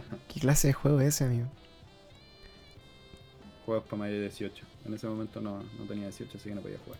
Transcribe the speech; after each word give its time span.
¿Qué 0.32 0.40
clase 0.40 0.68
de 0.68 0.72
juego 0.74 1.00
es 1.00 1.08
ese, 1.14 1.24
amigo? 1.24 1.46
Juegos 3.64 3.84
para 3.84 3.96
mayor 3.98 4.16
de 4.16 4.22
18. 4.22 4.64
En 4.86 4.94
ese 4.94 5.06
momento 5.08 5.40
no, 5.40 5.62
no 5.78 5.84
tenía 5.88 6.04
18, 6.04 6.36
así 6.38 6.48
que 6.48 6.54
no 6.54 6.60
podía 6.60 6.78
jugar. 6.84 6.98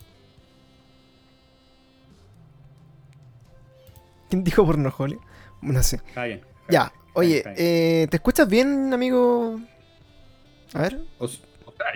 ¿Quién 4.29 4.43
dijo 4.43 4.65
pornojolia? 4.65 5.19
No 5.61 5.81
sé. 5.81 5.97
Está 6.07 6.25
bien. 6.25 6.41
Ya, 6.69 6.91
oye, 7.13 7.41
bien. 7.43 7.55
eh, 7.57 8.07
¿te 8.09 8.17
escuchas 8.17 8.47
bien, 8.49 8.93
amigo? 8.93 9.59
A 10.73 10.81
ver. 10.81 11.01
O, 11.19 11.27
sea, 11.27 11.39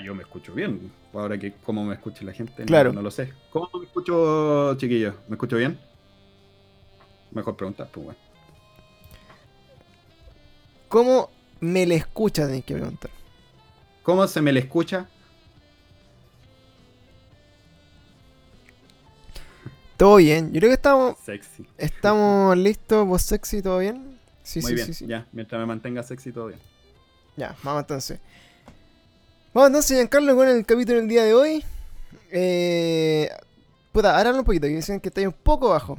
yo 0.01 0.15
me 0.15 0.23
escucho 0.23 0.53
bien. 0.53 0.91
Ahora 1.13 1.37
que 1.37 1.53
cómo 1.55 1.83
me 1.83 1.93
escuche 1.95 2.23
la 2.23 2.31
gente, 2.31 2.61
no- 2.61 2.67
Claro. 2.67 2.93
no, 2.93 3.01
lo 3.01 3.11
sé. 3.11 3.33
¿Cómo 3.49 3.69
me 3.77 3.85
escucho, 3.85 4.75
chiquillos? 4.77 5.15
¿Me 5.27 5.35
escucho 5.35 5.57
bien? 5.57 5.77
Mejor 7.31 7.57
preguntar, 7.57 7.89
pues 7.91 8.05
bueno. 8.05 8.19
¿Cómo 10.91 11.29
me 11.61 11.85
le 11.85 11.95
escuchas? 11.95 12.47
Tenés 12.49 12.65
que 12.65 12.73
preguntar. 12.73 13.09
¿Cómo 14.03 14.27
se 14.27 14.41
me 14.41 14.51
le 14.51 14.59
escucha? 14.59 15.07
Todo 19.95 20.17
bien. 20.17 20.51
Yo 20.51 20.59
creo 20.59 20.69
que 20.69 20.73
estamos, 20.75 21.15
Sexy. 21.23 21.65
estamos 21.77 22.57
listos. 22.57 23.07
¿Vos 23.07 23.21
sexy? 23.21 23.61
¿Todo 23.61 23.79
bien? 23.79 24.19
Sí, 24.43 24.59
Muy 24.59 24.69
sí, 24.71 24.75
bien, 24.75 24.87
sí, 24.87 24.93
sí. 24.93 25.07
ya. 25.07 25.25
Mientras 25.31 25.59
me 25.61 25.65
mantenga 25.65 26.03
sexy, 26.03 26.33
todo 26.33 26.47
bien. 26.47 26.59
Ya, 27.37 27.55
vamos 27.63 27.83
entonces. 27.83 28.19
Vamos 29.53 29.67
entonces, 29.69 29.95
Giancarlo, 29.97 30.35
con 30.35 30.49
el 30.49 30.65
capítulo 30.65 30.97
del 30.99 31.07
día 31.07 31.23
de 31.23 31.33
hoy. 31.33 31.63
Eh, 32.31 33.29
puta, 33.93 34.17
ahora 34.17 34.33
un 34.33 34.43
poquito, 34.43 34.67
que 34.67 34.75
dicen 34.75 34.99
que 34.99 35.07
está 35.07 35.21
ahí 35.21 35.27
un 35.27 35.33
poco 35.33 35.69
bajo. 35.69 35.97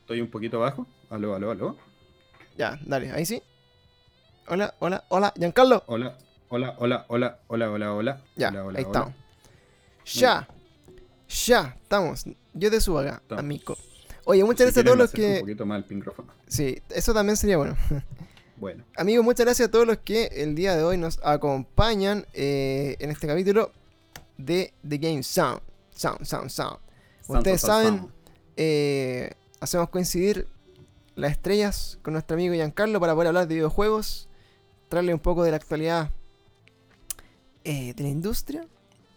Estoy 0.00 0.20
un 0.20 0.28
poquito 0.30 0.60
bajo. 0.60 0.86
Aló, 1.10 1.34
aló, 1.34 1.50
aló. 1.50 1.76
Ya, 2.56 2.78
dale, 2.86 3.10
ahí 3.10 3.26
sí. 3.26 3.42
Hola, 4.48 4.74
hola, 4.80 5.04
hola, 5.08 5.32
Giancarlo. 5.36 5.82
Hola, 5.86 6.16
hola, 6.48 6.74
hola, 6.78 7.04
hola, 7.08 7.38
hola, 7.48 7.70
hola, 7.70 7.94
hola. 7.94 8.20
Ya, 8.36 8.48
hola, 8.48 8.64
hola, 8.64 8.78
ahí 8.78 8.84
hola. 8.84 8.98
estamos. 8.98 9.14
Ya, 10.04 10.48
ya, 11.28 11.76
estamos. 11.82 12.24
Yo 12.54 12.70
te 12.70 12.80
subo 12.80 12.98
acá, 12.98 13.18
Estamos. 13.22 13.40
amigo. 13.40 13.76
Oye, 14.24 14.44
muchas 14.44 14.58
Si 14.58 14.64
gracias 14.64 14.82
a 14.82 14.84
todos 14.84 14.98
los 14.98 15.08
acerco 15.12 15.26
Un 15.26 15.34
que. 15.34 15.40
poquito 15.40 15.66
más 15.66 15.84
el 15.88 15.96
micrófono. 15.96 16.32
Sí, 16.46 16.80
eso 16.90 17.14
también 17.14 17.36
sería 17.36 17.56
bueno. 17.56 17.76
Bueno, 18.54 18.84
Amigos, 18.96 19.24
muchas 19.24 19.44
gracias 19.44 19.66
a 19.66 19.70
todos 19.72 19.88
los 19.88 19.98
que 19.98 20.26
el 20.26 20.54
día 20.54 20.76
de 20.76 20.84
hoy 20.84 20.96
nos 20.96 21.18
acompañan 21.24 22.26
eh, 22.32 22.94
en 23.00 23.10
este 23.10 23.26
capítulo 23.26 23.72
de 24.38 24.72
The 24.88 24.98
Game 24.98 25.24
Sound. 25.24 25.60
Sound, 25.92 26.24
Sound, 26.24 26.48
Sound. 26.48 26.78
Ustedes 27.26 27.60
Santo 27.60 27.66
saben, 27.66 28.12
eh, 28.56 29.32
hacemos 29.58 29.88
coincidir 29.88 30.46
las 31.16 31.32
estrellas 31.32 31.98
con 32.02 32.12
nuestro 32.12 32.34
amigo 32.34 32.54
Giancarlo 32.54 33.00
para 33.00 33.14
poder 33.14 33.28
hablar 33.28 33.48
de 33.48 33.54
videojuegos, 33.56 34.28
un 35.14 35.20
poco 35.20 35.42
de 35.44 35.50
la 35.50 35.56
actualidad 35.56 36.10
eh, 37.64 37.94
de 37.94 38.02
la 38.02 38.08
industria 38.08 38.66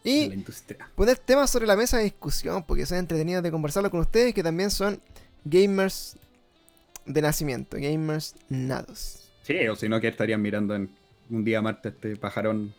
y 0.04 0.28
la 0.28 0.36
industria. 0.36 0.90
poner 0.96 1.18
temas 1.18 1.50
sobre 1.50 1.66
la 1.68 1.76
mesa 1.76 1.98
de 1.98 2.04
discusión, 2.04 2.64
porque 2.64 2.86
son 2.86 2.98
entretenidos 3.00 3.44
de 3.44 3.52
conversarlo 3.52 3.90
con 3.92 4.00
ustedes 4.02 4.34
que 4.34 4.44
también 4.44 4.70
son 4.72 5.02
gamers 5.44 6.18
de 7.06 7.22
nacimiento, 7.22 7.78
gamers 7.80 8.36
nados. 8.50 9.30
Sí, 9.44 9.68
o 9.68 9.76
si 9.76 9.90
no, 9.90 10.00
que 10.00 10.08
estarían 10.08 10.42
mirando 10.42 10.76
en 10.76 10.90
un 11.30 11.44
día 11.44 11.62
martes 11.62 11.94
este 11.94 12.16
pajarón 12.16 12.74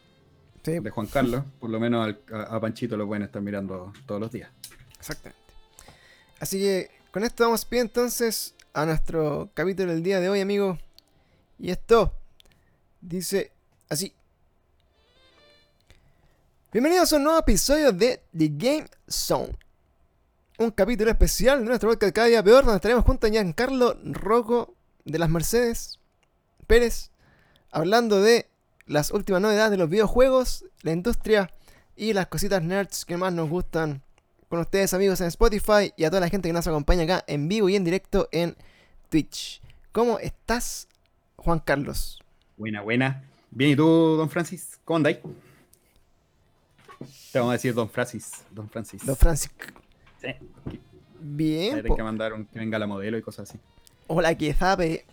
Sí, 0.65 0.81
de 0.81 0.91
Juan 0.91 1.07
Carlos. 1.07 1.45
Por 1.61 1.71
lo 1.71 1.79
menos 1.79 2.05
al- 2.07 2.21
a, 2.33 2.57
a 2.57 2.61
Panchito 2.61 2.97
lo 2.97 3.07
pueden 3.07 3.23
estar 3.23 3.41
mirando 3.43 3.93
todos 4.07 4.21
los 4.21 4.33
días. 4.33 4.51
exactamente. 4.99 5.43
Así 6.41 6.59
que 6.59 6.91
con 7.13 7.23
esto 7.25 7.45
vamos 7.45 7.69
bien 7.71 7.83
entonces 7.87 8.55
a 8.75 8.85
nuestro 8.85 9.49
capítulo 9.55 9.93
del 9.93 10.03
día 10.03 10.21
de 10.21 10.29
hoy, 10.29 10.41
amigo. 10.41 10.79
Y 11.59 11.71
esto 11.71 12.13
dice 13.07 13.53
así. 13.89 14.13
Bienvenidos 16.73 17.13
a 17.13 17.17
un 17.17 17.25
nuevo 17.25 17.39
episodio 17.39 17.93
de 17.93 18.21
The 18.37 18.49
Game 18.53 18.87
Zone. 19.09 19.57
Un 20.59 20.71
capítulo 20.71 21.11
especial 21.11 21.61
de 21.61 21.67
nuestro 21.67 21.89
podcast 21.89 22.15
cada 22.15 22.27
día 22.27 22.43
peor, 22.43 22.65
donde 22.65 22.77
estaremos 22.77 23.05
junto 23.05 23.27
a 23.27 23.31
Giancarlo 23.31 23.97
Rocco 24.05 24.75
de 25.05 25.19
las 25.19 25.31
Mercedes 25.31 26.01
Pérez, 26.67 27.11
hablando 27.71 28.21
de 28.21 28.49
las 28.87 29.13
últimas 29.13 29.41
novedades 29.41 29.71
de 29.71 29.77
los 29.77 29.89
videojuegos, 29.89 30.65
la 30.83 30.93
industria 30.93 31.53
y 31.95 32.13
las 32.13 32.27
cositas 32.27 32.63
nerds 32.63 33.05
que 33.05 33.17
más 33.17 33.33
nos 33.33 33.49
gustan 33.49 34.03
con 34.49 34.61
ustedes 34.61 34.95
amigos 34.95 35.21
en 35.21 35.29
Spotify 35.29 35.93
y 35.97 36.05
a 36.05 36.11
toda 36.11 36.21
la 36.21 36.29
gente 36.29 36.49
que 36.49 36.53
nos 36.53 36.67
acompaña 36.67 37.05
acá 37.05 37.25
en 37.27 37.49
vivo 37.49 37.69
y 37.69 37.77
en 37.77 37.85
directo 37.85 38.29
en 38.33 38.57
Twitch. 39.09 39.63
¿Cómo 39.93 40.19
estás, 40.19 40.89
Juan 41.37 41.61
Carlos? 41.61 42.21
Buena, 42.57 42.81
buena. 42.81 43.23
Bien, 43.51 43.73
¿y 43.73 43.77
tú, 43.77 43.85
don 44.17 44.31
Francis? 44.31 44.79
¿Cómo 44.85 44.97
andáis? 44.97 45.19
Te 47.31 47.39
vamos 47.39 47.51
a 47.51 47.53
decir 47.53 47.75
don 47.75 47.91
Francis. 47.91 48.33
Don 48.51 48.69
Francis. 48.71 49.05
Don 49.05 49.15
Francis. 49.15 49.51
Sí. 50.23 50.29
Bien. 51.21 51.77
Hay 51.77 51.95
que 51.95 52.03
mandar 52.03 52.33
un, 52.33 52.47
que 52.47 52.59
venga 52.59 52.79
la 52.79 52.87
modelo 52.87 53.19
y 53.19 53.23
cosas 53.23 53.51
así. 53.51 53.59
Hola, 54.07 54.35
que 54.35 54.55
zape. 54.55 55.05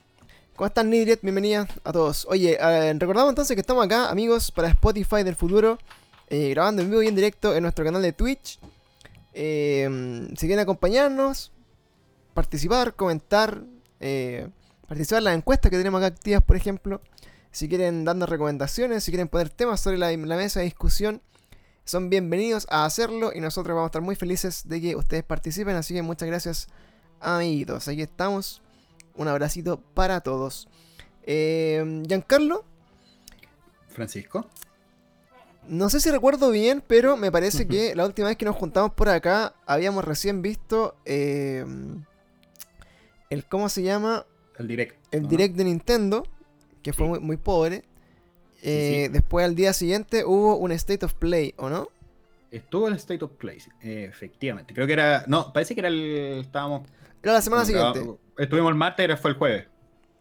¿Cómo 0.56 0.68
están, 0.68 0.90
Nidriet? 0.90 1.22
Bienvenida 1.22 1.68
a 1.84 1.92
todos. 1.92 2.26
Oye, 2.30 2.58
eh, 2.62 2.94
recordamos 2.98 3.32
entonces 3.32 3.56
que 3.56 3.62
estamos 3.62 3.84
acá, 3.86 4.10
amigos, 4.10 4.50
para 4.50 4.70
Spotify 4.70 5.24
del 5.24 5.36
futuro, 5.36 5.78
eh, 6.30 6.52
grabando 6.52 6.82
en 6.82 6.90
vivo 6.90 7.04
y 7.04 7.08
en 7.08 7.16
directo 7.16 7.54
en 7.54 7.64
nuestro 7.64 7.84
canal 7.84 8.02
de 8.02 8.14
Twitch. 8.14 8.58
Eh, 9.34 10.30
si 10.38 10.48
quieren 10.48 10.60
acompañarnos, 10.60 11.52
participar, 12.34 12.94
comentar, 12.94 13.64
eh, 14.00 14.48
participar 14.88 15.18
en 15.18 15.24
las 15.26 15.36
encuestas 15.36 15.70
que 15.70 15.78
tenemos 15.78 16.00
acá 16.00 16.08
activas, 16.08 16.44
por 16.44 16.56
ejemplo. 16.56 17.02
Si 17.54 17.70
quieren 17.70 18.04
darnos 18.04 18.30
recomendaciones, 18.30 19.04
si 19.04 19.12
quieren 19.12 19.28
poner 19.28 19.48
temas 19.52 19.80
sobre 19.80 20.00
la, 20.00 20.12
la 20.12 20.36
mesa 20.36 20.60
de 20.60 20.66
discusión, 20.66 21.22
son 21.86 22.10
bienvenidos 22.10 22.66
a 22.72 22.84
hacerlo 22.84 23.32
y 23.32 23.42
nosotros 23.42 23.76
vamos 23.76 23.86
a 23.86 23.92
estar 23.92 24.02
muy 24.02 24.16
felices 24.16 24.68
de 24.68 24.82
que 24.82 24.96
ustedes 24.96 25.24
participen. 25.24 25.76
Así 25.76 25.94
que 25.94 26.02
muchas 26.02 26.28
gracias, 26.28 26.68
amiguitos. 27.20 27.88
Aquí 27.88 28.02
estamos. 28.02 28.64
Un 29.16 29.28
abracito 29.28 29.80
para 29.94 30.22
todos. 30.22 30.68
Eh, 31.22 32.02
Giancarlo, 32.08 32.66
Francisco. 33.90 34.48
no 35.68 35.92
sé 35.92 36.00
si 36.00 36.10
recuerdo 36.10 36.50
bien, 36.50 36.84
pero 36.86 37.18
me 37.18 37.32
parece 37.32 37.68
que 37.68 37.94
la 37.94 38.08
última 38.08 38.30
vez 38.30 38.38
que 38.38 38.46
nos 38.46 38.56
juntamos 38.56 38.94
por 38.94 39.10
acá 39.10 39.54
habíamos 39.68 40.04
recién 40.04 40.42
visto 40.42 40.96
eh, 41.06 41.64
el, 43.30 43.46
¿cómo 43.46 43.70
se 43.70 43.84
llama? 43.84 44.26
El 44.58 44.68
direct. 44.68 44.98
El 45.12 45.22
¿no? 45.22 45.28
direct 45.28 45.56
de 45.56 45.66
Nintendo, 45.66 46.24
que 46.84 46.94
fue 46.94 47.06
Sí. 47.06 47.10
muy, 47.10 47.20
muy 47.20 47.38
pobre. 47.38 47.84
Eh, 48.62 49.06
sí. 49.08 49.12
Después 49.14 49.46
al 49.46 49.56
día 49.56 49.74
siguiente 49.74 50.24
hubo 50.26 50.56
un 50.58 50.72
State 50.74 51.06
of 51.06 51.14
Play, 51.16 51.54
¿o 51.58 51.70
no? 51.70 51.88
Estuvo 52.52 52.88
el 52.88 52.94
State 52.96 53.24
of 53.26 53.32
Play, 53.32 53.58
eh, 53.82 54.06
efectivamente. 54.10 54.74
Creo 54.74 54.86
que 54.86 54.94
era. 54.94 55.24
No, 55.28 55.52
parece 55.52 55.74
que 55.74 55.82
era 55.82 55.88
el. 55.90 56.40
Estábamos. 56.42 56.88
Era 57.24 57.34
la 57.34 57.42
semana 57.42 57.66
siguiente. 57.66 58.06
Estuvimos 58.38 58.70
el 58.70 58.76
martes, 58.76 59.04
era- 59.04 59.18
fue 59.18 59.32
el 59.32 59.38
jueves. 59.38 59.68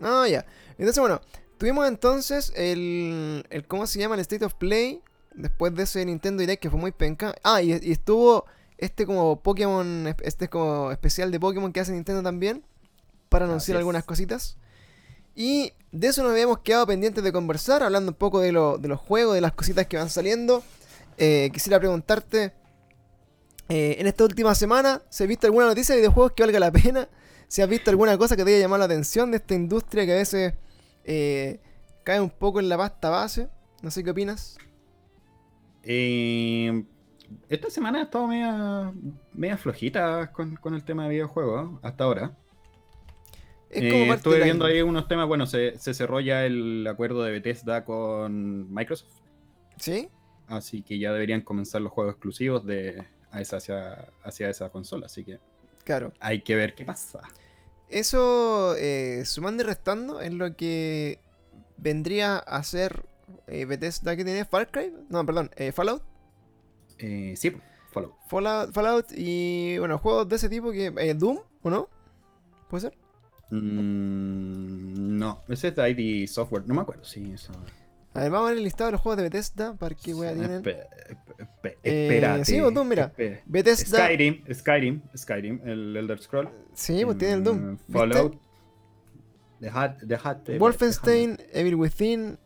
Ah, 0.01 0.27
ya. 0.29 0.45
Entonces, 0.79 0.99
bueno, 0.99 1.21
tuvimos 1.59 1.87
entonces 1.87 2.53
el, 2.57 3.45
el. 3.51 3.67
¿Cómo 3.67 3.87
se 3.87 3.99
llama? 3.99 4.15
El 4.15 4.21
State 4.23 4.45
of 4.45 4.55
Play. 4.55 5.03
Después 5.35 5.75
de 5.75 5.85
ese 5.85 6.05
Nintendo 6.05 6.41
Direct 6.41 6.63
que 6.63 6.71
fue 6.71 6.79
muy 6.81 6.93
penca. 6.93 7.35
Ah, 7.43 7.63
y, 7.63 7.73
y 7.73 7.93
estuvo 7.93 8.47
este 8.79 9.05
como 9.07 9.41
Pokémon. 9.43 10.15
Este 10.23 10.49
como 10.49 10.91
especial 10.91 11.31
de 11.31 11.39
Pokémon 11.39 11.73
que 11.73 11.81
hace 11.81 11.93
Nintendo 11.93 12.23
también. 12.23 12.65
Para 13.29 13.45
anunciar 13.45 13.77
algunas 13.79 14.05
cositas. 14.05 14.57
Y 15.35 15.73
de 15.93 16.09
eso 16.09 16.23
nos 16.23 16.33
habíamos 16.33 16.59
quedado 16.61 16.87
pendientes 16.87 17.23
de 17.25 17.33
conversar. 17.33 17.83
Hablando 17.83 18.11
un 18.13 18.17
poco 18.19 18.41
de, 18.41 18.53
lo- 18.53 18.79
de 18.79 18.89
los 18.89 19.01
juegos, 19.01 19.35
de 19.35 19.41
las 19.41 19.53
cositas 19.53 19.87
que 19.87 19.97
van 19.97 20.11
saliendo. 20.11 20.63
Eh, 21.19 21.51
quisiera 21.53 21.79
preguntarte. 21.79 22.53
eh, 23.69 23.97
en 23.99 24.07
esta 24.07 24.25
última 24.25 24.55
semana, 24.55 25.03
¿se 25.09 25.25
ha 25.25 25.27
visto 25.27 25.47
alguna 25.47 25.67
noticia 25.67 25.95
de 25.95 26.01
videojuegos 26.03 26.33
que 26.33 26.43
valga 26.43 26.61
la 26.61 26.71
pena? 26.73 27.09
si 27.49 27.61
has 27.61 27.69
visto 27.69 27.91
alguna 27.91 28.17
cosa 28.17 28.35
que 28.35 28.45
te 28.45 28.51
haya 28.51 28.61
llamado 28.61 28.79
la 28.79 28.85
atención 28.87 29.31
de 29.31 29.37
esta 29.37 29.55
industria 29.55 30.07
que 30.07 30.13
a 30.13 30.17
veces 30.17 30.55
eh, 31.05 31.61
cae 32.03 32.19
un 32.21 32.31
poco 32.31 32.61
en 32.61 32.69
la 32.71 32.79
pasta 32.79 33.11
base. 33.11 33.49
No 33.83 33.91
sé 33.91 34.03
qué 34.03 34.11
opinas. 34.11 34.57
Eh, 35.83 36.85
esta 37.49 37.71
semana 37.71 38.01
ha 38.01 38.03
estado 38.05 38.27
media, 38.27 38.93
media 39.33 39.57
flojita 39.59 40.33
con, 40.33 40.57
con 40.57 40.75
el 40.75 40.85
tema 40.85 41.05
de 41.05 41.11
videojuegos, 41.11 41.79
hasta 41.83 42.05
ahora. 42.05 42.37
Es 43.73 43.83
Eh, 43.83 43.91
parte 44.07 44.15
estuve 44.19 44.45
viendo 44.45 44.67
ahí 44.67 44.83
unos 44.83 45.09
temas, 45.09 45.27
bueno, 45.27 45.47
se, 45.47 45.79
se 45.79 45.95
cerró 45.95 46.21
ya 46.21 46.45
el 46.45 46.87
acuerdo 46.87 47.23
de 47.23 47.33
Bethesda 47.33 47.85
con 47.85 48.73
Microsoft, 48.73 49.11
¿Sí? 49.79 50.09
así 50.47 50.83
que 50.83 50.99
ya 50.99 51.13
deberían 51.13 51.41
comenzar 51.41 51.81
los 51.81 51.91
juegos 51.91 52.13
exclusivos 52.15 52.65
de 52.67 53.03
hacia, 53.31 54.09
hacia 54.23 54.51
esa 54.51 54.69
consola, 54.71 55.07
así 55.07 55.25
que 55.25 55.39
Claro. 55.85 56.13
hay 56.21 56.43
que 56.43 56.55
ver 56.55 56.75
qué 56.75 56.85
pasa. 56.85 57.21
Eso, 57.89 58.75
eh, 58.77 59.25
sumando 59.25 59.63
y 59.63 59.67
restando, 59.67 60.21
es 60.21 60.33
lo 60.33 60.55
que 60.55 61.19
vendría 61.79 62.37
a 62.39 62.63
ser 62.63 63.05
eh, 63.47 63.65
Bethesda 63.65 64.17
que 64.17 64.25
tiene 64.25 64.45
Far 64.45 64.71
Cry. 64.71 64.93
No, 65.09 65.25
perdón, 65.27 65.51
eh, 65.57 65.73
Fallout. 65.73 66.03
Eh, 66.99 67.35
sí, 67.37 67.57
follow. 67.91 68.15
Fallout. 68.29 68.73
Fallout 68.73 69.07
y, 69.17 69.79
bueno, 69.79 69.99
juegos 69.99 70.29
de 70.29 70.37
ese 70.37 70.49
tipo 70.49 70.71
que... 70.73 70.93
eh, 70.97 71.15
Doom, 71.15 71.39
¿o 71.63 71.71
no? 71.71 71.89
¿Puede 72.69 72.83
ser? 72.83 72.99
Mm, 73.53 75.19
no, 75.19 75.43
ese 75.49 75.69
es 75.69 75.75
ID 75.79 76.27
Software, 76.29 76.65
no 76.67 76.75
me 76.75 76.81
acuerdo, 76.83 77.05
sí, 77.05 77.33
eso. 77.33 77.53
A 78.15 78.21
ver, 78.21 78.31
vamos 78.31 78.47
a 78.49 78.51
ver 78.51 78.59
el 78.59 78.65
listado 78.65 78.89
de 78.89 78.93
los 78.93 79.01
juegos 79.01 79.17
de 79.19 79.23
Bethesda 79.25 79.75
para 79.75 79.95
qué 79.95 80.13
wea 80.15 80.35
tienen. 80.35 80.63
Espe- 80.63 80.87
espe- 81.09 81.77
espe- 81.83 82.41
Eh, 82.41 82.43
sí, 82.45 82.61
botón, 82.61 82.87
mira. 82.89 83.13
Espe- 83.17 83.41
Bethesda. 83.47 83.99
Skyrim, 84.07 84.45
Skyrim, 84.53 85.01
Skyrim, 85.17 85.61
el 85.65 85.97
Elder 85.97 86.19
Scroll. 86.21 86.49
Sí, 86.75 87.05
pues 87.05 87.17
tiene 87.17 87.35
el 87.35 87.45
Doom. 87.45 87.59
Mm, 87.59 87.71
¿viste? 87.77 87.93
Fallout. 87.93 88.41
Deja- 89.61 89.97
dejate- 90.03 90.59
Wolfenstein, 90.59 91.39
Evil 91.53 91.77
Within, 91.77 92.39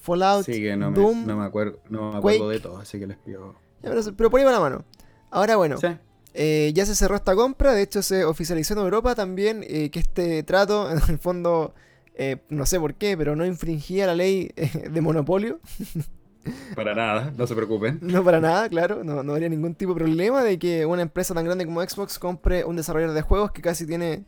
Fallout, 0.00 0.44
Sí, 0.46 0.60
que 0.60 0.76
no 0.76 0.90
me, 0.90 0.98
Doom. 0.98 1.26
no 1.26 1.36
me 1.36 1.44
acuerdo, 1.44 1.80
no 1.90 2.12
me 2.12 2.18
acuerdo 2.18 2.38
Quake. 2.46 2.52
de 2.54 2.60
todo, 2.60 2.78
así 2.78 2.98
que 2.98 3.06
les 3.06 3.18
pido. 3.18 3.54
Ya, 3.82 3.90
pero, 3.90 4.02
pero 4.16 4.30
por 4.30 4.40
ahí 4.40 4.46
va 4.46 4.52
la 4.52 4.60
mano. 4.60 4.84
Ahora 5.30 5.56
bueno, 5.56 5.76
Sí. 5.78 5.86
Eh, 6.34 6.72
ya 6.74 6.86
se 6.86 6.94
cerró 6.94 7.16
esta 7.16 7.34
compra, 7.34 7.74
de 7.74 7.82
hecho 7.82 8.02
se 8.02 8.24
oficializó 8.24 8.72
en 8.74 8.80
Europa 8.80 9.14
también 9.14 9.64
eh, 9.68 9.90
que 9.90 10.00
este 10.00 10.42
trato, 10.42 10.90
en 10.90 10.98
el 11.08 11.18
fondo, 11.18 11.74
eh, 12.14 12.38
no 12.48 12.66
sé 12.66 12.80
por 12.80 12.94
qué, 12.94 13.16
pero 13.16 13.36
no 13.36 13.44
infringía 13.44 14.06
la 14.06 14.14
ley 14.14 14.50
de 14.90 15.00
monopolio. 15.00 15.60
Para 16.74 16.94
nada, 16.94 17.32
no 17.36 17.46
se 17.46 17.54
preocupen. 17.54 18.00
No 18.02 18.24
para 18.24 18.40
nada, 18.40 18.68
claro, 18.68 19.04
no, 19.04 19.22
no 19.22 19.30
habría 19.30 19.48
ningún 19.48 19.76
tipo 19.76 19.94
de 19.94 20.00
problema 20.00 20.42
de 20.42 20.58
que 20.58 20.84
una 20.84 21.02
empresa 21.02 21.34
tan 21.34 21.44
grande 21.44 21.64
como 21.64 21.80
Xbox 21.80 22.18
compre 22.18 22.64
un 22.64 22.74
desarrollador 22.74 23.14
de 23.14 23.22
juegos 23.22 23.52
que 23.52 23.62
casi 23.62 23.86
tiene 23.86 24.24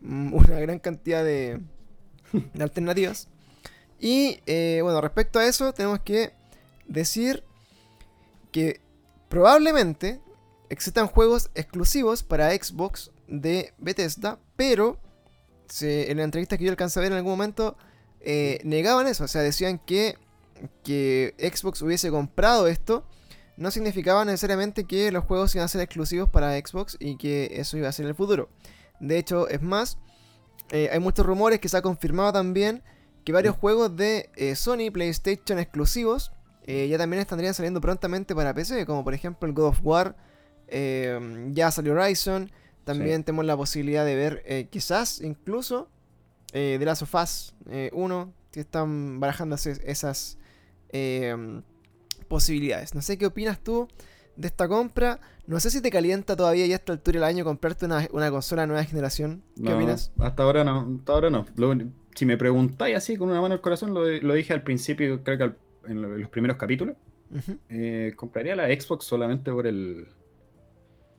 mm, 0.00 0.32
una 0.32 0.60
gran 0.60 0.78
cantidad 0.78 1.24
de, 1.24 1.60
de 2.54 2.62
alternativas. 2.62 3.28
Y 3.98 4.38
bueno, 4.80 5.00
respecto 5.00 5.40
a 5.40 5.46
eso, 5.46 5.72
tenemos 5.72 5.98
que 5.98 6.34
decir 6.86 7.42
que 8.52 8.80
probablemente 9.28 10.20
existan 10.70 11.06
juegos 11.06 11.50
exclusivos 11.54 12.22
para 12.22 12.50
Xbox 12.50 13.10
de 13.28 13.72
Bethesda, 13.78 14.38
pero 14.56 14.98
se- 15.68 16.10
en 16.10 16.18
la 16.18 16.24
entrevista 16.24 16.56
que 16.58 16.64
yo 16.64 16.70
alcancé 16.70 16.98
a 17.00 17.02
ver 17.02 17.12
en 17.12 17.18
algún 17.18 17.32
momento 17.32 17.76
eh, 18.20 18.60
negaban 18.64 19.06
eso, 19.06 19.24
o 19.24 19.28
sea, 19.28 19.42
decían 19.42 19.78
que 19.78 20.16
que 20.82 21.34
Xbox 21.54 21.82
hubiese 21.82 22.10
comprado 22.10 22.66
esto. 22.66 23.06
No 23.58 23.70
significaba 23.70 24.24
necesariamente 24.24 24.84
que 24.84 25.12
los 25.12 25.22
juegos 25.24 25.54
iban 25.54 25.66
a 25.66 25.68
ser 25.68 25.82
exclusivos 25.82 26.30
para 26.30 26.58
Xbox 26.58 26.96
y 26.98 27.16
que 27.18 27.50
eso 27.52 27.76
iba 27.76 27.88
a 27.88 27.92
ser 27.92 28.06
el 28.06 28.14
futuro. 28.14 28.48
De 28.98 29.18
hecho, 29.18 29.48
es 29.48 29.60
más, 29.60 29.98
eh, 30.70 30.88
hay 30.90 30.98
muchos 30.98 31.26
rumores 31.26 31.60
que 31.60 31.68
se 31.68 31.76
ha 31.76 31.82
confirmado 31.82 32.32
también 32.32 32.82
que 33.24 33.32
varios 33.32 33.54
juegos 33.56 33.96
de 33.96 34.30
eh, 34.36 34.56
Sony 34.56 34.90
PlayStation 34.90 35.58
exclusivos 35.58 36.32
eh, 36.66 36.88
ya 36.88 36.96
también 36.98 37.20
estarían 37.20 37.52
saliendo 37.54 37.80
prontamente 37.82 38.34
para 38.34 38.54
PC, 38.54 38.86
como 38.86 39.04
por 39.04 39.12
ejemplo 39.14 39.46
el 39.46 39.54
God 39.54 39.66
of 39.68 39.80
War, 39.82 40.16
eh, 40.68 41.48
ya 41.52 41.70
salió 41.70 41.92
Horizon, 41.94 42.50
también 42.84 43.24
tenemos 43.24 43.44
la 43.44 43.56
posibilidad 43.56 44.04
de 44.04 44.14
ver 44.14 44.42
eh, 44.46 44.68
quizás 44.70 45.20
incluso 45.20 45.88
of 47.02 47.14
Us 47.14 47.54
eh, 47.70 47.90
1, 47.92 48.32
que 48.52 48.60
están 48.60 49.18
barajándose 49.20 49.80
esas 49.84 50.38
eh, 50.90 51.60
posibilidades. 52.28 52.94
No 52.94 53.02
sé 53.02 53.18
qué 53.18 53.26
opinas 53.26 53.58
tú 53.60 53.88
de 54.36 54.48
esta 54.48 54.68
compra. 54.68 55.20
No 55.46 55.60
sé 55.60 55.70
si 55.70 55.80
te 55.80 55.90
calienta 55.90 56.36
todavía 56.36 56.66
ya 56.66 56.74
a 56.74 56.78
esta 56.78 56.92
altura 56.92 57.16
del 57.20 57.24
año 57.24 57.44
comprarte 57.44 57.86
una, 57.86 58.06
una 58.12 58.30
consola 58.30 58.62
de 58.62 58.68
nueva 58.68 58.84
generación. 58.84 59.42
¿Qué 59.56 59.62
No, 59.62 59.76
opinas? 59.76 60.12
Hasta 60.18 60.42
ahora 60.42 60.64
no, 60.64 60.96
hasta 60.98 61.12
ahora 61.12 61.30
no. 61.30 61.46
Lo 61.56 61.74
si 62.14 62.24
me 62.26 62.36
preguntáis 62.36 62.96
así 62.96 63.16
con 63.16 63.28
una 63.30 63.40
mano 63.40 63.54
al 63.54 63.60
corazón, 63.60 63.92
lo, 63.94 64.04
lo 64.06 64.34
dije 64.34 64.52
al 64.52 64.62
principio, 64.62 65.22
creo 65.22 65.36
que 65.38 65.44
al- 65.44 65.56
en, 65.86 66.02
lo- 66.02 66.14
en 66.14 66.20
los 66.22 66.30
primeros 66.30 66.56
capítulos, 66.56 66.96
eh, 67.68 68.12
compraría 68.16 68.56
la 68.56 68.66
Xbox 68.68 69.04
solamente 69.04 69.50
por 69.52 69.66
el... 69.66 70.08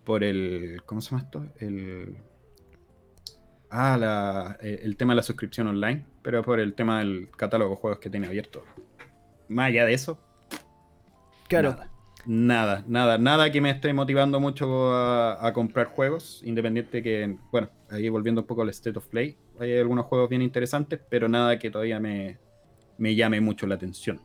Por 0.07 0.23
el... 0.23 0.81
¿Cómo 0.85 1.01
se 1.01 1.09
llama 1.09 1.23
esto? 1.23 1.45
El... 1.59 2.15
Ah, 3.69 3.97
la, 3.99 4.57
eh, 4.61 4.79
el 4.83 4.95
tema 4.95 5.11
de 5.11 5.17
la 5.17 5.23
suscripción 5.23 5.67
online, 5.67 6.05
pero 6.21 6.41
por 6.43 6.61
el 6.61 6.75
tema 6.75 6.99
del 6.99 7.29
catálogo 7.35 7.71
de 7.71 7.81
juegos 7.81 7.99
que 7.99 8.09
tiene 8.09 8.27
abierto. 8.27 8.63
Más 9.49 9.67
allá 9.67 9.83
de 9.85 9.93
eso, 9.93 10.17
Claro. 11.49 11.71
Nada. 11.71 11.91
Nada, 12.25 12.83
nada, 12.87 13.17
nada 13.17 13.51
que 13.51 13.59
me 13.59 13.69
esté 13.69 13.91
motivando 13.93 14.39
mucho 14.39 14.93
a, 14.93 15.45
a 15.45 15.51
comprar 15.51 15.87
juegos, 15.87 16.41
independiente 16.45 17.03
que, 17.03 17.37
bueno, 17.51 17.69
ahí 17.89 18.07
volviendo 18.07 18.41
un 18.41 18.47
poco 18.47 18.61
al 18.61 18.69
State 18.69 18.97
of 18.97 19.07
Play, 19.07 19.37
hay 19.59 19.77
algunos 19.77 20.05
juegos 20.05 20.29
bien 20.29 20.41
interesantes, 20.41 21.01
pero 21.09 21.27
nada 21.27 21.59
que 21.59 21.69
todavía 21.69 21.99
me, 21.99 22.37
me 22.97 23.13
llame 23.13 23.41
mucho 23.41 23.67
la 23.67 23.75
atención. 23.75 24.21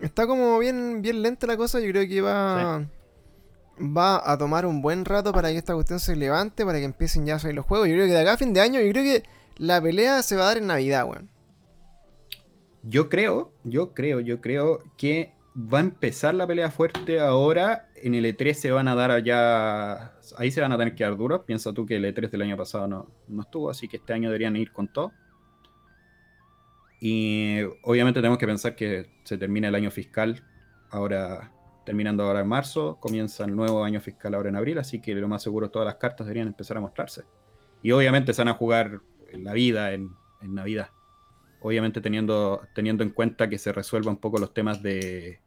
Está 0.00 0.26
como 0.26 0.58
bien, 0.58 1.02
bien 1.02 1.22
lenta 1.22 1.46
la 1.46 1.58
cosa. 1.58 1.80
Yo 1.80 1.90
creo 1.90 2.08
que 2.08 2.20
va, 2.22 2.86
va 3.80 4.30
a 4.30 4.38
tomar 4.38 4.66
un 4.66 4.82
buen 4.82 5.04
rato 5.04 5.32
para 5.32 5.50
que 5.50 5.58
esta 5.58 5.74
cuestión 5.74 6.00
se 6.00 6.16
levante, 6.16 6.64
para 6.64 6.78
que 6.78 6.84
empiecen 6.84 7.26
ya 7.26 7.36
a 7.36 7.38
salir 7.38 7.56
los 7.56 7.66
juegos. 7.66 7.88
Yo 7.88 7.94
creo 7.94 8.06
que 8.06 8.12
de 8.12 8.20
acá 8.20 8.34
a 8.34 8.36
fin 8.36 8.52
de 8.52 8.60
año, 8.60 8.80
yo 8.80 8.90
creo 8.92 9.04
que 9.04 9.22
la 9.58 9.80
pelea 9.80 10.22
se 10.22 10.36
va 10.36 10.42
a 10.42 10.46
dar 10.46 10.58
en 10.58 10.66
Navidad, 10.66 11.06
weón. 11.06 11.28
Yo 12.82 13.08
creo, 13.08 13.52
yo 13.64 13.94
creo, 13.94 14.20
yo 14.20 14.40
creo 14.40 14.82
que 14.96 15.32
va 15.56 15.78
a 15.78 15.82
empezar 15.82 16.34
la 16.34 16.46
pelea 16.46 16.70
fuerte 16.70 17.20
ahora. 17.20 17.88
En 17.96 18.14
el 18.14 18.24
E3 18.24 18.54
se 18.54 18.70
van 18.70 18.88
a 18.88 18.94
dar 18.94 19.10
allá. 19.10 20.12
Ahí 20.36 20.50
se 20.50 20.60
van 20.60 20.72
a 20.72 20.78
tener 20.78 20.94
que 20.94 21.04
dar 21.04 21.16
duros. 21.16 21.42
Piensa 21.46 21.72
tú 21.72 21.86
que 21.86 21.96
el 21.96 22.04
E3 22.04 22.30
del 22.30 22.42
año 22.42 22.56
pasado 22.56 22.86
no, 22.86 23.08
no 23.28 23.42
estuvo, 23.42 23.70
así 23.70 23.88
que 23.88 23.96
este 23.96 24.12
año 24.12 24.28
deberían 24.28 24.56
ir 24.56 24.72
con 24.72 24.92
todo. 24.92 25.12
Y 27.00 27.60
obviamente 27.82 28.20
tenemos 28.20 28.38
que 28.38 28.46
pensar 28.46 28.74
que 28.74 29.06
se 29.24 29.36
termina 29.36 29.68
el 29.68 29.74
año 29.74 29.90
fiscal 29.90 30.42
ahora, 30.90 31.52
terminando 31.86 32.24
ahora 32.24 32.40
en 32.40 32.48
marzo, 32.48 32.98
comienza 33.00 33.44
el 33.44 33.54
nuevo 33.54 33.84
año 33.84 34.00
fiscal 34.00 34.34
ahora 34.34 34.50
en 34.50 34.56
abril, 34.56 34.76
así 34.78 35.00
que 35.00 35.14
lo 35.14 35.28
más 35.28 35.42
seguro 35.42 35.70
todas 35.70 35.86
las 35.86 35.94
cartas 35.94 36.26
deberían 36.26 36.48
empezar 36.48 36.76
a 36.76 36.80
mostrarse. 36.80 37.22
Y 37.80 37.92
obviamente 37.92 38.34
se 38.34 38.42
van 38.42 38.48
a 38.48 38.54
jugar 38.54 39.00
la 39.32 39.52
vida 39.52 39.92
en, 39.92 40.10
en 40.42 40.54
Navidad. 40.54 40.90
Obviamente 41.60 42.00
teniendo, 42.00 42.60
teniendo 42.74 43.04
en 43.04 43.10
cuenta 43.10 43.48
que 43.48 43.56
se 43.56 43.72
resuelvan 43.72 44.16
un 44.16 44.20
poco 44.20 44.38
los 44.38 44.52
temas 44.52 44.82
de, 44.82 45.38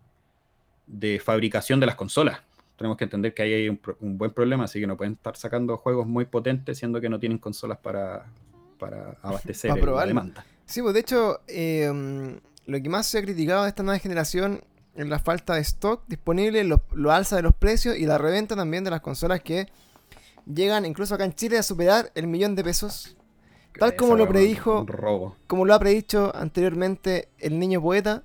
de 0.87 1.19
fabricación 1.19 1.81
de 1.81 1.85
las 1.85 1.95
consolas. 1.95 2.39
Tenemos 2.77 2.95
que 2.95 3.03
entender 3.03 3.33
que 3.33 3.43
ahí 3.43 3.53
hay 3.53 3.69
un, 3.69 3.81
un 3.99 4.17
buen 4.17 4.31
problema, 4.31 4.63
así 4.63 4.79
que 4.79 4.87
no 4.87 4.95
pueden 4.95 5.13
estar 5.13 5.35
sacando 5.35 5.75
juegos 5.75 6.07
muy 6.07 6.23
potentes 6.23 6.77
siendo 6.77 7.01
que 7.01 7.09
no 7.09 7.19
tienen 7.19 7.37
consolas 7.37 7.77
para, 7.79 8.25
para 8.77 9.17
abastecer 9.21 9.71
Para 9.79 9.91
la 9.91 10.05
demanda. 10.05 10.45
Sí, 10.65 10.81
pues 10.81 10.93
de 10.93 11.01
hecho, 11.01 11.41
eh, 11.47 12.39
lo 12.65 12.81
que 12.81 12.89
más 12.89 13.07
se 13.07 13.17
ha 13.17 13.21
criticado 13.21 13.63
de 13.63 13.69
esta 13.69 13.83
nueva 13.83 13.99
generación 13.99 14.61
es 14.99 15.07
la 15.07 15.19
falta 15.19 15.55
de 15.55 15.61
stock 15.61 16.03
disponible, 16.07 16.63
lo, 16.63 16.81
lo 16.93 17.11
alza 17.11 17.35
de 17.37 17.41
los 17.41 17.53
precios 17.55 17.97
y 17.97 18.05
la 18.05 18.17
reventa 18.17 18.55
también 18.55 18.83
de 18.83 18.91
las 18.91 19.01
consolas 19.01 19.41
que 19.41 19.67
llegan 20.45 20.85
incluso 20.85 21.15
acá 21.15 21.25
en 21.25 21.33
Chile 21.33 21.57
a 21.57 21.63
superar 21.63 22.11
el 22.15 22.27
millón 22.27 22.55
de 22.55 22.63
pesos. 22.63 23.15
Tal 23.77 23.95
como 23.95 24.15
lo 24.17 24.27
predijo- 24.27 24.81
Un 24.81 24.87
robo. 24.87 25.35
Como 25.47 25.63
lo 25.65 25.73
ha 25.73 25.79
predicho 25.79 26.35
anteriormente 26.35 27.29
el 27.39 27.57
niño 27.59 27.81
poeta, 27.81 28.23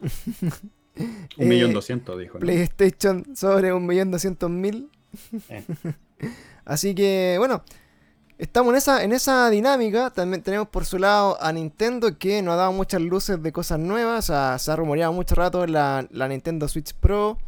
Un 1.36 1.48
millón 1.48 1.70
Eh, 1.70 1.74
doscientos, 1.74 2.18
dijo. 2.18 2.34
¿no? 2.34 2.40
PlayStation 2.40 3.36
sobre 3.36 3.72
un 3.72 3.86
millón 3.86 4.10
doscientos 4.10 4.50
mil. 4.50 4.90
Eh. 5.48 5.64
Así 6.64 6.94
que 6.94 7.36
bueno, 7.38 7.62
estamos 8.38 8.72
en 8.72 8.76
esa, 8.78 9.04
en 9.04 9.12
esa 9.12 9.50
dinámica. 9.50 10.10
También 10.10 10.42
tenemos 10.42 10.68
por 10.68 10.84
su 10.84 10.98
lado 10.98 11.36
a 11.42 11.52
Nintendo 11.52 12.16
que 12.18 12.40
nos 12.42 12.54
ha 12.54 12.56
dado 12.56 12.72
muchas 12.72 13.00
luces 13.02 13.42
de 13.42 13.52
cosas 13.52 13.78
nuevas. 13.78 14.24
O 14.30 14.32
sea, 14.32 14.58
se 14.58 14.70
ha 14.70 14.76
rumoreado 14.76 15.12
mucho 15.12 15.34
rato 15.34 15.66
la, 15.66 16.06
la 16.10 16.28
Nintendo 16.28 16.68
Switch 16.68 16.94
Pro. 16.94 17.38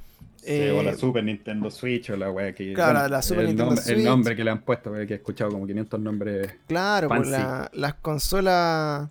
Sí, 0.44 0.68
o 0.70 0.82
la 0.82 0.92
Eh, 0.92 0.96
Super 0.96 1.22
Nintendo 1.22 1.70
Switch 1.70 2.08
o 2.10 2.16
la 2.16 2.30
wea 2.30 2.54
que. 2.54 2.72
Claro, 2.72 3.06
la 3.08 3.20
Super 3.22 3.40
el 3.42 3.48
Nintendo 3.48 3.66
nombre, 3.72 3.84
Switch. 3.84 3.98
El 3.98 4.04
nombre 4.04 4.36
que 4.36 4.44
le 4.44 4.50
han 4.50 4.62
puesto, 4.62 4.90
porque 4.90 5.12
he 5.12 5.16
escuchado 5.16 5.50
como 5.50 5.66
500 5.66 6.00
nombres. 6.00 6.54
Claro, 6.66 7.08
pues 7.08 7.20
Fancy. 7.20 7.32
la- 7.32 7.70
las 7.74 7.94
consolas. 7.94 9.08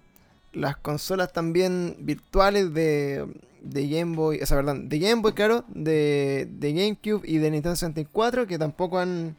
Las 0.53 0.77
consolas 0.77 1.31
también 1.31 1.95
virtuales 1.99 2.73
de, 2.73 3.27
de 3.61 3.87
Game 3.87 4.15
Boy. 4.15 4.39
O 4.41 4.45
sea, 4.47 4.57
perdón, 4.57 4.89
de 4.89 4.97
Game 4.97 5.21
Boy, 5.21 5.33
claro, 5.33 5.63
de, 5.67 6.47
de 6.51 6.73
GameCube 6.73 7.21
y 7.29 7.37
de 7.37 7.51
Nintendo 7.51 7.75
64, 7.75 8.47
que 8.47 8.57
tampoco 8.57 8.97
han, 8.97 9.35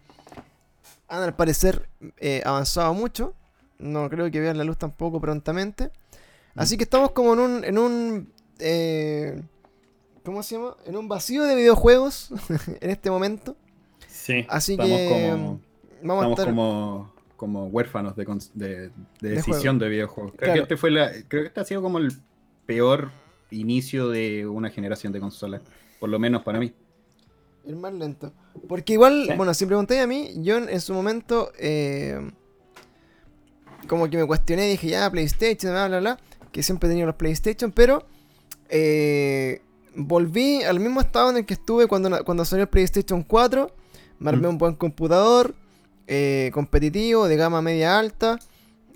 han 1.11 1.23
al 1.23 1.35
parecer 1.37 1.89
eh, 2.19 2.43
avanzado 2.45 2.95
mucho. 2.95 3.35
No 3.79 4.09
creo 4.09 4.31
que 4.31 4.41
vean 4.41 4.57
la 4.59 4.65
luz 4.65 4.79
tampoco 4.79 5.21
prontamente. 5.21 5.91
Así 6.55 6.77
que 6.77 6.85
estamos 6.85 7.13
como 7.13 7.35
en 7.35 7.39
un. 7.41 7.65
En 7.65 7.79
un 7.79 8.33
eh, 8.59 9.43
¿Cómo 10.25 10.43
se 10.43 10.57
llama? 10.57 10.77
En 10.85 10.97
un 10.97 11.09
vacío 11.09 11.45
de 11.45 11.55
videojuegos 11.55 12.31
en 12.81 12.91
este 12.91 13.11
momento. 13.11 13.57
Sí, 14.07 14.45
Así 14.49 14.73
estamos 14.73 14.97
que 14.99 15.09
como. 15.09 15.61
Vamos 16.03 16.25
a 16.27 16.31
estar. 16.31 16.47
como, 16.47 17.13
como 17.37 17.67
huérfanos 17.67 18.17
de, 18.17 18.27
cons- 18.27 18.51
de, 18.55 18.91
de 19.21 19.29
decisión 19.31 19.79
de 19.79 19.89
videojuegos. 19.89 20.33
Creo 20.33 20.39
Claro. 20.39 20.55
que 20.55 20.63
este 20.63 20.77
fue 20.77 20.91
la, 20.91 21.11
creo 21.29 21.43
que 21.43 21.49
este 21.49 21.61
ha 21.61 21.65
sido 21.65 21.83
como 21.83 21.99
el 21.99 22.13
peor 22.67 23.11
inicio 23.51 24.09
de 24.11 24.47
una 24.47 24.71
generación 24.71 25.13
de 25.13 25.21
consolas. 25.21 25.63
Por 25.99 26.09
lo 26.11 26.19
menos 26.19 26.43
para 26.43 26.59
mí. 26.59 26.73
El 27.71 27.77
más 27.77 27.95
lento. 27.95 28.33
Porque 28.69 28.95
igual, 28.95 29.33
bueno, 29.37 29.55
si 29.55 29.65
preguntáis 29.65 30.01
a 30.01 30.07
mí, 30.09 30.33
yo 30.39 30.57
en, 30.57 30.81
su 30.81 30.93
momento, 30.93 31.53
eh, 31.57 32.19
como 33.87 34.11
que 34.11 34.17
me 34.17 34.27
cuestioné, 34.27 34.67
dije, 34.67 34.89
ya, 34.89 35.09
PlayStation, 35.09 35.73
bla, 35.73 35.87
bla, 35.87 36.01
bla, 36.01 36.19
que 36.51 36.65
siempre 36.65 36.89
he 36.89 36.91
tenido 36.91 37.07
los 37.07 37.15
PlayStation, 37.15 37.71
pero 37.71 38.05
eh, 38.69 39.63
volví 39.95 40.65
al 40.65 40.81
mismo 40.81 41.01
estado 41.01 41.31
en 41.31 41.37
el 41.37 41.47
que 41.47 41.55
estuve 41.55 41.87
cuando, 41.87 42.25
cuando 42.25 42.45
salió 42.45 42.65
el 42.65 42.69
PlayStation 42.69 43.23
4, 43.23 43.71
me 44.19 44.31
armé 44.31 44.49
Mm. 44.49 44.51
un 44.51 44.59
buen 44.59 44.75
computador, 44.75 45.55
eh, 46.09 46.51
competitivo, 46.53 47.29
de 47.29 47.37
gama 47.37 47.63
media 47.63 48.01
alta. 48.01 48.41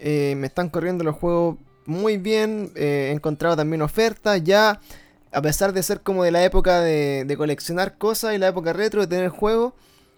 Me 0.01 0.47
están 0.47 0.69
corriendo 0.69 1.05
los 1.05 1.15
juegos 1.15 1.59
muy 1.87 2.17
bien. 2.17 2.73
he 2.75 3.13
encontrado 3.13 3.55
también 3.55 3.83
ofertas. 3.83 4.43
Ya, 4.43 4.81
a 5.35 5.43
pesar 5.43 5.73
de 5.73 5.83
ser 5.83 6.01
como 6.01 6.25
de 6.25 6.31
la 6.31 6.45
época 6.45 6.81
de, 6.81 7.25
de 7.27 7.37
coleccionar 7.37 7.99
cosas 7.99 8.35
y 8.35 8.39
la 8.39 8.49
época 8.49 8.73
retro 8.73 9.01
de 9.01 9.07
tener 9.09 9.29
juegos, 9.31 9.73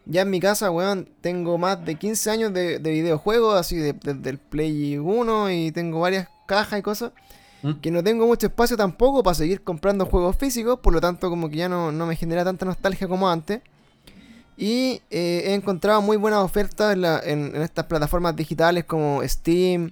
ya 0.04 0.22
en 0.22 0.30
mi 0.30 0.38
casa, 0.38 0.70
weón, 0.70 1.08
tengo 1.20 1.58
más 1.58 1.84
de 1.84 1.96
15 1.96 2.30
años 2.30 2.52
de, 2.52 2.78
de 2.78 2.90
videojuegos, 2.90 3.58
así 3.58 3.76
de- 3.76 3.92
desde 3.94 4.30
el 4.30 4.38
Play 4.38 4.98
1 4.98 5.50
y 5.50 5.72
tengo 5.72 6.00
varias 6.00 6.28
cajas 6.46 6.78
y 6.78 6.82
cosas. 6.82 7.12
¿Mm? 7.62 7.72
Que 7.80 7.90
no 7.90 8.04
tengo 8.04 8.26
mucho 8.26 8.46
espacio 8.46 8.76
tampoco 8.76 9.22
para 9.22 9.34
seguir 9.34 9.62
comprando 9.62 10.06
juegos 10.06 10.36
físicos, 10.36 10.78
por 10.80 10.92
lo 10.92 11.00
tanto 11.00 11.28
como 11.30 11.48
que 11.48 11.56
ya 11.56 11.68
no, 11.68 11.90
no 11.90 12.06
me 12.06 12.14
genera 12.14 12.44
tanta 12.44 12.64
nostalgia 12.66 13.08
como 13.08 13.28
antes. 13.28 13.62
Y 14.56 15.02
eh, 15.10 15.42
he 15.46 15.54
encontrado 15.54 16.00
muy 16.00 16.16
buenas 16.16 16.40
ofertas 16.40 16.92
en, 16.94 17.00
la- 17.02 17.20
en- 17.24 17.54
en 17.54 17.62
estas 17.62 17.86
plataformas 17.86 18.34
digitales 18.36 18.84
como 18.84 19.20
Steam, 19.24 19.90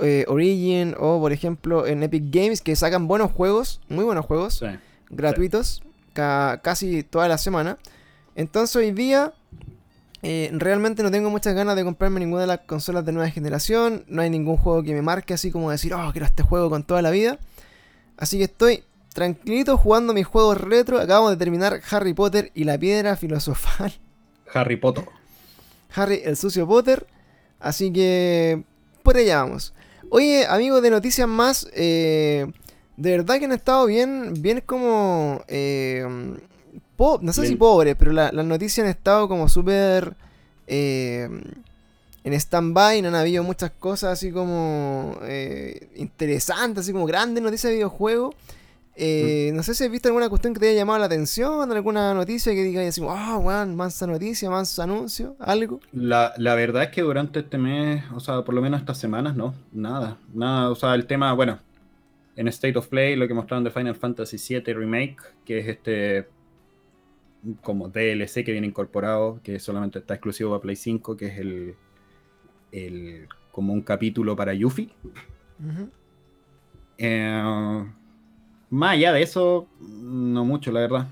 eh, 0.00 0.24
Origin 0.28 0.94
o 0.98 1.20
por 1.20 1.32
ejemplo 1.32 1.86
en 1.86 2.02
Epic 2.02 2.24
Games 2.30 2.60
que 2.62 2.74
sacan 2.76 3.06
buenos 3.08 3.30
juegos, 3.32 3.80
muy 3.88 4.04
buenos 4.04 4.24
juegos 4.26 4.54
Sí. 4.58 4.66
gratuitos 5.10 5.82
ca- 6.14 6.60
casi 6.62 7.02
toda 7.02 7.28
la 7.28 7.38
semana. 7.38 7.78
Entonces 8.34 8.74
hoy 8.76 8.92
día 8.92 9.32
eh, 10.22 10.50
realmente 10.52 11.02
no 11.02 11.10
tengo 11.10 11.30
muchas 11.30 11.54
ganas 11.54 11.74
de 11.76 11.84
comprarme 11.84 12.20
ninguna 12.20 12.42
de 12.42 12.46
las 12.46 12.60
consolas 12.60 13.04
de 13.04 13.12
nueva 13.12 13.28
generación. 13.30 14.04
No 14.06 14.22
hay 14.22 14.30
ningún 14.30 14.56
juego 14.56 14.82
que 14.82 14.94
me 14.94 15.02
marque 15.02 15.34
así 15.34 15.50
como 15.50 15.70
decir, 15.70 15.92
oh, 15.94 16.10
quiero 16.12 16.26
este 16.26 16.42
juego 16.42 16.70
con 16.70 16.84
toda 16.84 17.02
la 17.02 17.10
vida. 17.10 17.38
Así 18.16 18.38
que 18.38 18.44
estoy 18.44 18.84
tranquilito 19.12 19.76
jugando 19.76 20.14
mis 20.14 20.26
juegos 20.26 20.60
retro. 20.60 21.00
Acabamos 21.00 21.32
de 21.32 21.36
terminar 21.36 21.80
Harry 21.90 22.14
Potter 22.14 22.50
y 22.54 22.64
la 22.64 22.78
piedra 22.78 23.16
filosofal. 23.16 23.92
Harry 24.54 24.76
Potter. 24.76 25.04
Harry 25.94 26.20
el 26.24 26.36
sucio 26.36 26.66
Potter. 26.68 27.06
Así 27.58 27.92
que 27.92 28.62
por 29.02 29.16
allá 29.16 29.42
vamos. 29.42 29.74
Oye, 30.14 30.44
amigos 30.46 30.82
de 30.82 30.90
Noticias 30.90 31.26
Más, 31.26 31.66
eh, 31.72 32.46
de 32.98 33.10
verdad 33.12 33.38
que 33.38 33.46
han 33.46 33.52
estado 33.52 33.86
bien, 33.86 34.34
bien 34.42 34.62
como... 34.66 35.42
eh, 35.48 36.06
po- 36.96 37.18
no 37.22 37.32
sé 37.32 37.42
si 37.48 37.56
pobres, 37.56 37.96
pero 37.98 38.12
la- 38.12 38.30
las 38.30 38.44
noticias 38.44 38.84
han 38.84 38.90
estado 38.90 39.26
como 39.26 39.48
súper... 39.48 40.14
eh, 40.66 41.30
en 42.24 42.32
stand-by, 42.34 43.00
no 43.00 43.08
han 43.08 43.14
habido 43.14 43.42
muchas 43.42 43.70
cosas 43.72 44.12
así 44.12 44.30
como 44.30 45.16
interesantes, 45.96 46.84
así 46.84 46.92
como 46.92 47.06
grandes 47.06 47.42
noticias 47.42 47.70
de 47.70 47.76
videojuegos. 47.76 48.34
Eh, 48.94 49.52
No 49.54 49.62
sé 49.62 49.74
si 49.74 49.84
has 49.84 49.90
visto 49.90 50.08
alguna 50.08 50.28
cuestión 50.28 50.52
que 50.54 50.60
te 50.60 50.68
haya 50.68 50.80
llamado 50.80 50.98
la 50.98 51.06
atención, 51.06 51.70
alguna 51.72 52.12
noticia 52.14 52.52
que 52.52 52.62
diga 52.62 52.86
así, 52.86 53.00
oh, 53.02 53.38
weón, 53.38 53.74
mansa 53.74 54.06
noticia, 54.06 54.50
mansa 54.50 54.84
anuncio, 54.84 55.36
algo. 55.38 55.80
La, 55.92 56.34
la 56.36 56.54
verdad 56.54 56.84
es 56.84 56.88
que 56.90 57.02
durante 57.02 57.40
este 57.40 57.58
mes, 57.58 58.04
o 58.14 58.20
sea, 58.20 58.42
por 58.42 58.54
lo 58.54 58.60
menos 58.60 58.80
estas 58.80 58.98
semanas, 58.98 59.34
no, 59.34 59.54
nada, 59.72 60.18
nada, 60.34 60.70
o 60.70 60.74
sea, 60.74 60.94
el 60.94 61.06
tema, 61.06 61.32
bueno, 61.32 61.58
en 62.36 62.48
State 62.48 62.78
of 62.78 62.88
Play, 62.88 63.16
lo 63.16 63.26
que 63.28 63.34
mostraron 63.34 63.64
de 63.64 63.70
Final 63.70 63.94
Fantasy 63.94 64.36
VII 64.36 64.74
Remake, 64.74 65.16
que 65.44 65.58
es 65.58 65.68
este 65.68 66.28
como 67.60 67.88
DLC 67.88 68.44
que 68.44 68.52
viene 68.52 68.68
incorporado, 68.68 69.40
que 69.42 69.58
solamente 69.58 69.98
está 69.98 70.14
exclusivo 70.14 70.50
para 70.50 70.62
Play 70.62 70.76
5, 70.76 71.16
que 71.16 71.26
es 71.26 71.38
el, 71.38 71.74
el 72.70 73.28
como 73.50 73.72
un 73.72 73.82
capítulo 73.82 74.36
para 74.36 74.54
Yuffie. 74.54 74.90
Eh, 76.98 77.84
más 78.72 78.92
allá 78.92 79.12
de 79.12 79.22
eso, 79.22 79.68
no 79.80 80.44
mucho, 80.44 80.72
la 80.72 80.80
verdad. 80.80 81.08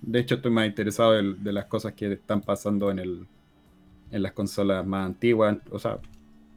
De 0.00 0.18
hecho, 0.18 0.36
estoy 0.36 0.50
más 0.50 0.66
interesado 0.66 1.12
de, 1.12 1.34
de 1.34 1.52
las 1.52 1.66
cosas 1.66 1.92
que 1.92 2.12
están 2.14 2.40
pasando 2.40 2.90
en, 2.90 2.98
el, 2.98 3.26
en 4.10 4.22
las 4.22 4.32
consolas 4.32 4.84
más 4.86 5.04
antiguas, 5.06 5.58
o 5.70 5.78
sea, 5.78 5.98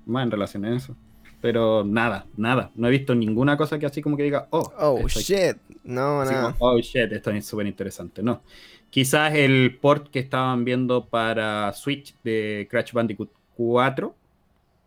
más 0.05 0.23
en 0.23 0.31
relación 0.31 0.63
a 0.65 0.75
eso. 0.75 0.95
Pero 1.41 1.83
nada, 1.83 2.25
nada. 2.37 2.71
No 2.75 2.87
he 2.87 2.91
visto 2.91 3.13
ninguna 3.13 3.57
cosa 3.57 3.77
que 3.77 3.85
así 3.85 4.01
como 4.01 4.15
que 4.15 4.23
diga, 4.23 4.47
oh, 4.51 4.71
Oh, 4.77 5.07
shit. 5.09 5.57
No, 5.83 6.23
nada. 6.23 6.53
como, 6.53 6.55
oh 6.59 6.79
shit, 6.79 7.11
esto 7.11 7.31
es 7.31 7.45
súper 7.45 7.67
interesante. 7.67 8.23
No. 8.23 8.41
Quizás 8.89 9.33
el 9.35 9.77
port 9.81 10.07
que 10.09 10.19
estaban 10.19 10.63
viendo 10.63 11.05
para 11.05 11.73
Switch 11.73 12.15
de 12.23 12.65
Crash 12.71 12.93
Bandicoot 12.93 13.29
4 13.55 14.15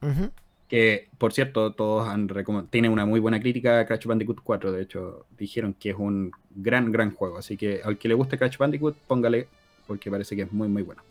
Ujú. 0.00 0.31
Que 0.68 1.08
por 1.18 1.32
cierto 1.32 1.73
todos 1.73 2.08
han 2.08 2.28
recom- 2.28 2.66
tiene 2.70 2.88
una 2.88 3.06
muy 3.06 3.20
buena 3.20 3.40
crítica 3.40 3.80
a 3.80 3.87
Crash 3.87 4.06
Bandicoot 4.06 4.40
4 4.42 4.73
de 4.73 4.82
hecho 4.82 5.26
dijeron 5.38 5.75
que 5.78 5.90
es 5.90 5.96
un 5.96 6.32
gran 6.54 6.90
gran 6.92 7.12
juego 7.14 7.38
así 7.38 7.56
que 7.56 7.80
al 7.85 7.99
que 7.99 8.08
le 8.08 8.14
guste 8.14 8.37
Crash 8.38 8.56
Bandicoot 8.58 8.96
póngale 9.06 9.49
porque 9.87 10.11
parece 10.11 10.35
que 10.35 10.42
es 10.42 10.52
muy 10.52 10.68
muy 10.68 10.82
bueno 10.82 11.02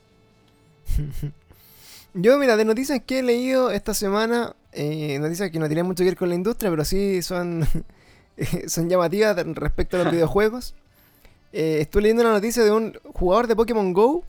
Yo, 2.18 2.38
mira, 2.38 2.56
de 2.56 2.64
noticias 2.64 3.02
que 3.06 3.20
he 3.20 3.24
leído 3.24 3.72
esta 3.72 3.94
semana, 3.94 4.56
eh, 4.72 5.20
noticias 5.20 5.52
que 5.52 5.60
no 5.60 5.68
tienen 5.68 5.86
mucho 5.86 5.98
que 6.04 6.12
ver 6.12 6.16
con 6.16 6.30
la 6.30 6.36
industria, 6.36 6.72
pero 6.72 6.86
sí 6.86 7.22
son, 7.22 7.68
eh, 8.38 8.70
son 8.70 8.88
llamativas 8.90 9.36
respecto 9.54 9.98
a 10.00 10.04
los 10.06 10.14
videojuegos. 10.14 10.76
Eh, 11.52 11.80
estuve 11.82 12.04
leyendo 12.04 12.24
una 12.24 12.32
noticia 12.32 12.64
de 12.64 12.72
un 12.72 12.94
jugador 13.14 13.48
de 13.48 13.56
Pokémon 13.58 13.92
Go 13.92 14.24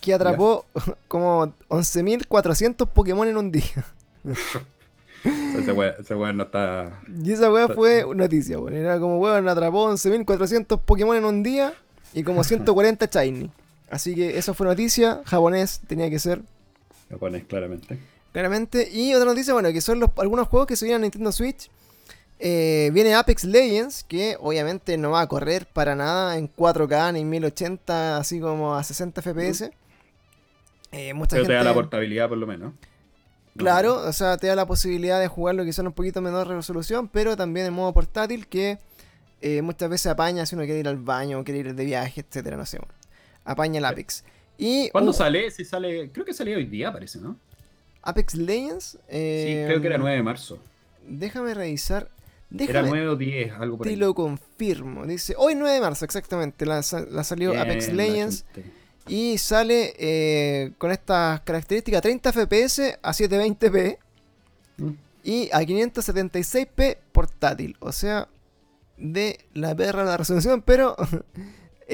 que 0.00 0.12
atrapó 0.14 0.64
como 1.06 1.54
11.400 1.68 2.88
Pokémon 2.88 3.28
en 3.28 3.36
un 3.36 3.52
día. 3.52 3.84
ese 5.98 6.14
weón 6.14 6.36
no 6.36 6.44
está 6.44 7.00
Y 7.22 7.32
esa 7.32 7.52
weá 7.52 7.68
fue 7.68 8.04
noticia, 8.14 8.58
weón. 8.58 8.74
Era 8.76 8.98
como, 8.98 9.18
weón, 9.18 9.48
atrapó 9.48 9.90
11.400 9.90 10.80
Pokémon 10.80 11.16
en 11.16 11.24
un 11.24 11.42
día 11.42 11.74
y 12.12 12.22
como 12.22 12.42
140 12.44 13.06
Shiny. 13.06 13.50
Así 13.90 14.14
que 14.14 14.38
eso 14.38 14.54
fue 14.54 14.66
noticia, 14.66 15.20
japonés 15.26 15.80
tenía 15.86 16.08
que 16.10 16.18
ser. 16.18 16.40
lo 17.10 17.18
pones 17.18 17.44
claramente 17.44 17.98
Claramente. 18.32 18.88
Y 18.90 19.12
otra 19.12 19.26
noticia, 19.26 19.52
bueno, 19.52 19.70
que 19.72 19.82
son 19.82 20.00
los, 20.00 20.08
algunos 20.16 20.48
juegos 20.48 20.66
que 20.66 20.76
se 20.76 20.86
vienen 20.86 21.02
a 21.02 21.04
Nintendo 21.04 21.30
Switch. 21.32 21.70
Eh, 22.38 22.90
viene 22.94 23.14
Apex 23.14 23.44
Legends, 23.44 24.04
que 24.04 24.36
obviamente 24.40 24.96
no 24.96 25.10
va 25.10 25.20
a 25.20 25.26
correr 25.28 25.66
para 25.66 25.94
nada 25.94 26.38
en 26.38 26.48
4K 26.50 27.12
ni 27.12 27.20
en 27.20 27.28
1080, 27.30 28.16
así 28.16 28.40
como 28.40 28.74
a 28.74 28.82
60 28.82 29.20
FPS. 29.20 29.70
Eh, 30.92 31.12
mucha 31.12 31.36
pero 31.36 31.46
te 31.46 31.52
da 31.52 31.58
gente- 31.58 31.64
la 31.70 31.74
portabilidad 31.74 32.28
por 32.30 32.38
lo 32.38 32.46
menos 32.46 32.72
No. 32.72 32.91
Claro, 33.56 33.96
o 33.96 34.12
sea, 34.12 34.36
te 34.38 34.46
da 34.46 34.56
la 34.56 34.66
posibilidad 34.66 35.20
de 35.20 35.28
jugarlo 35.28 35.64
quizá 35.64 35.82
en 35.82 35.88
un 35.88 35.92
poquito 35.92 36.20
menor 36.22 36.48
resolución, 36.48 37.08
pero 37.08 37.36
también 37.36 37.66
en 37.66 37.74
modo 37.74 37.92
portátil 37.92 38.46
que 38.46 38.78
eh, 39.42 39.60
muchas 39.62 39.90
veces 39.90 40.06
apaña 40.06 40.46
si 40.46 40.54
uno 40.54 40.64
quiere 40.64 40.80
ir 40.80 40.88
al 40.88 40.96
baño, 40.96 41.42
quiere 41.44 41.60
ir 41.60 41.74
de 41.74 41.84
viaje, 41.84 42.22
etcétera, 42.22 42.56
no 42.56 42.64
sé. 42.64 42.78
bueno. 42.78 42.94
Apaña 43.44 43.78
el 43.78 43.84
Apex. 43.84 44.24
Y 44.56 44.88
¿Cuándo 44.90 45.10
uh, 45.10 45.14
sale? 45.14 45.50
Si 45.50 45.64
sale 45.64 46.10
creo 46.12 46.24
que 46.24 46.32
salió 46.32 46.56
hoy 46.56 46.66
día 46.66 46.92
parece 46.92 47.18
¿no? 47.18 47.36
Apex 48.02 48.34
Legends. 48.34 48.90
sí 48.92 48.98
eh, 49.08 49.64
creo 49.66 49.80
que 49.80 49.86
era 49.88 49.98
9 49.98 50.16
de 50.16 50.22
marzo 50.22 50.58
Déjame 51.06 51.52
revisar. 51.54 52.08
era 52.50 52.82
Déjame, 52.82 52.88
9 52.90 53.08
o 53.08 53.16
10 53.16 53.52
algo 53.54 53.76
por 53.78 53.86
te 53.86 53.90
ahí 53.90 53.96
lo 53.96 54.14
confirmo. 54.14 55.06
Dice, 55.06 55.34
hoy 55.36 55.54
9 55.56 55.74
de 55.74 55.80
marzo, 55.80 56.04
exactamente. 56.04 56.64
La, 56.64 56.82
sa- 56.82 57.00
la 57.10 57.24
salió 57.24 57.50
Bien, 57.50 57.62
Apex 57.62 57.92
Legends. 57.92 58.44
Y 59.08 59.38
sale 59.38 59.94
eh, 59.98 60.72
con 60.78 60.90
estas 60.92 61.40
características 61.40 62.02
30 62.02 62.32
FPS 62.32 62.98
a 63.02 63.12
720p 63.12 63.98
Mm. 64.78 64.90
y 65.22 65.50
a 65.52 65.60
576p 65.60 66.96
portátil. 67.12 67.76
O 67.80 67.92
sea, 67.92 68.28
de 68.96 69.38
la 69.54 69.74
perra 69.74 70.04
la 70.04 70.16
resolución, 70.16 70.62
pero... 70.62 70.96